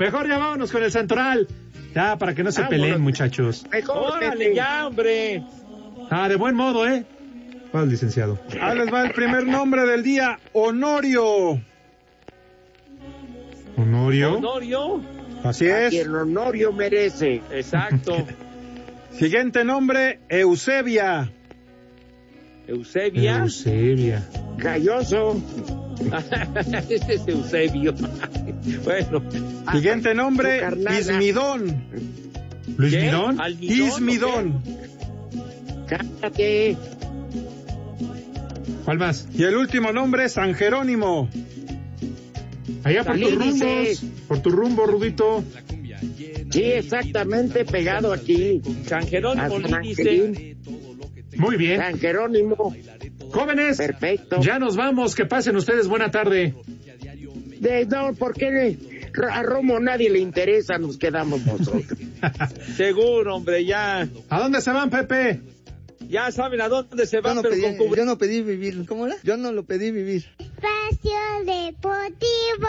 Mejor 0.00 0.28
ya 0.28 0.38
vámonos 0.38 0.72
con 0.72 0.82
el 0.82 0.90
Santoral. 0.90 1.46
Ya, 1.94 2.18
para 2.18 2.34
que 2.34 2.42
no 2.42 2.50
se 2.50 2.62
Vámonos. 2.62 2.80
peleen, 2.82 3.00
muchachos. 3.00 3.64
Mejor, 3.70 4.16
Órale, 4.16 4.52
ya, 4.52 4.88
hombre. 4.88 5.44
Ah, 6.10 6.28
de 6.28 6.34
buen 6.34 6.56
modo, 6.56 6.84
¿eh? 6.88 7.04
¿Cuál, 7.70 7.88
licenciado? 7.88 8.40
Ahí 8.60 8.76
les 8.76 8.92
va 8.92 9.04
el 9.04 9.12
primer 9.12 9.46
nombre 9.46 9.86
del 9.86 10.02
día, 10.02 10.40
Honorio. 10.52 11.60
Honorio. 13.76 14.34
Honorio. 14.38 15.00
Así 15.44 15.68
A 15.68 15.84
es. 15.86 15.90
quien 15.90 16.14
Honorio 16.14 16.72
merece. 16.72 17.42
Exacto. 17.52 18.26
Siguiente 19.18 19.64
nombre, 19.64 20.20
Eusebia. 20.28 21.30
Eusebia. 22.66 23.38
Eusebia. 23.38 24.28
Galloso. 24.56 25.40
Ese 26.88 27.14
es 27.14 27.28
Eusebio. 27.28 27.94
bueno. 28.84 29.22
Siguiente 29.72 30.14
nombre. 30.14 30.62
Ismidón. 30.98 31.84
¿Luis. 32.76 32.94
Midón? 32.94 33.40
¿Almidón 33.40 33.80
o 33.80 33.86
Ismidón. 33.86 34.62
Cállate. 35.86 36.76
¿Cuál 38.84 38.98
más? 38.98 39.28
Y 39.34 39.44
el 39.44 39.56
último 39.56 39.92
nombre, 39.92 40.28
San 40.28 40.54
Jerónimo. 40.54 41.28
Allá 42.82 43.04
por 43.04 43.18
tus 43.18 43.30
También 43.30 43.52
dice- 43.52 43.64
rumbos. 43.64 44.04
Por 44.28 44.38
tu 44.40 44.50
rumbo, 44.50 44.86
Rudito. 44.86 45.44
Sí, 46.50 46.62
exactamente 46.62 47.64
pegado 47.64 48.12
aquí. 48.12 48.60
San 48.86 49.06
Jerónimo 49.06 49.58
dice. 49.82 50.56
Muy 51.36 51.56
bien. 51.56 51.80
San 51.80 51.98
Jerónimo. 51.98 52.74
Jóvenes, 53.30 53.78
Perfecto. 53.78 54.40
ya 54.40 54.58
nos 54.58 54.76
vamos. 54.76 55.14
Que 55.14 55.24
pasen 55.26 55.56
ustedes 55.56 55.88
buena 55.88 56.10
tarde. 56.10 56.54
De, 57.60 57.86
no, 57.86 58.14
¿por 58.14 58.34
qué 58.34 58.76
a 59.30 59.42
Romo 59.42 59.80
nadie 59.80 60.10
le 60.10 60.18
interesa? 60.18 60.78
Nos 60.78 60.96
quedamos 60.98 61.44
nosotros. 61.46 61.82
Seguro, 62.76 63.36
hombre, 63.36 63.64
ya. 63.64 64.08
¿A 64.28 64.40
dónde 64.40 64.60
se 64.60 64.70
van, 64.70 64.90
Pepe? 64.90 65.40
Ya 66.08 66.30
saben 66.30 66.60
a 66.60 66.68
dónde 66.68 67.06
se 67.06 67.16
Yo 67.16 67.22
van, 67.22 67.36
no, 67.36 67.42
pero 67.42 67.54
pedí, 67.54 67.62
con 67.62 67.76
cubre- 67.88 67.96
yo 67.96 68.04
no 68.04 68.18
pedí 68.18 68.42
vivir. 68.42 68.84
¿Cómo 68.86 69.06
era? 69.06 69.16
Yo 69.22 69.36
no 69.38 69.50
lo 69.52 69.64
pedí 69.64 69.90
vivir. 69.90 70.24
Espacio 70.38 71.18
Deportivo. 71.46 72.68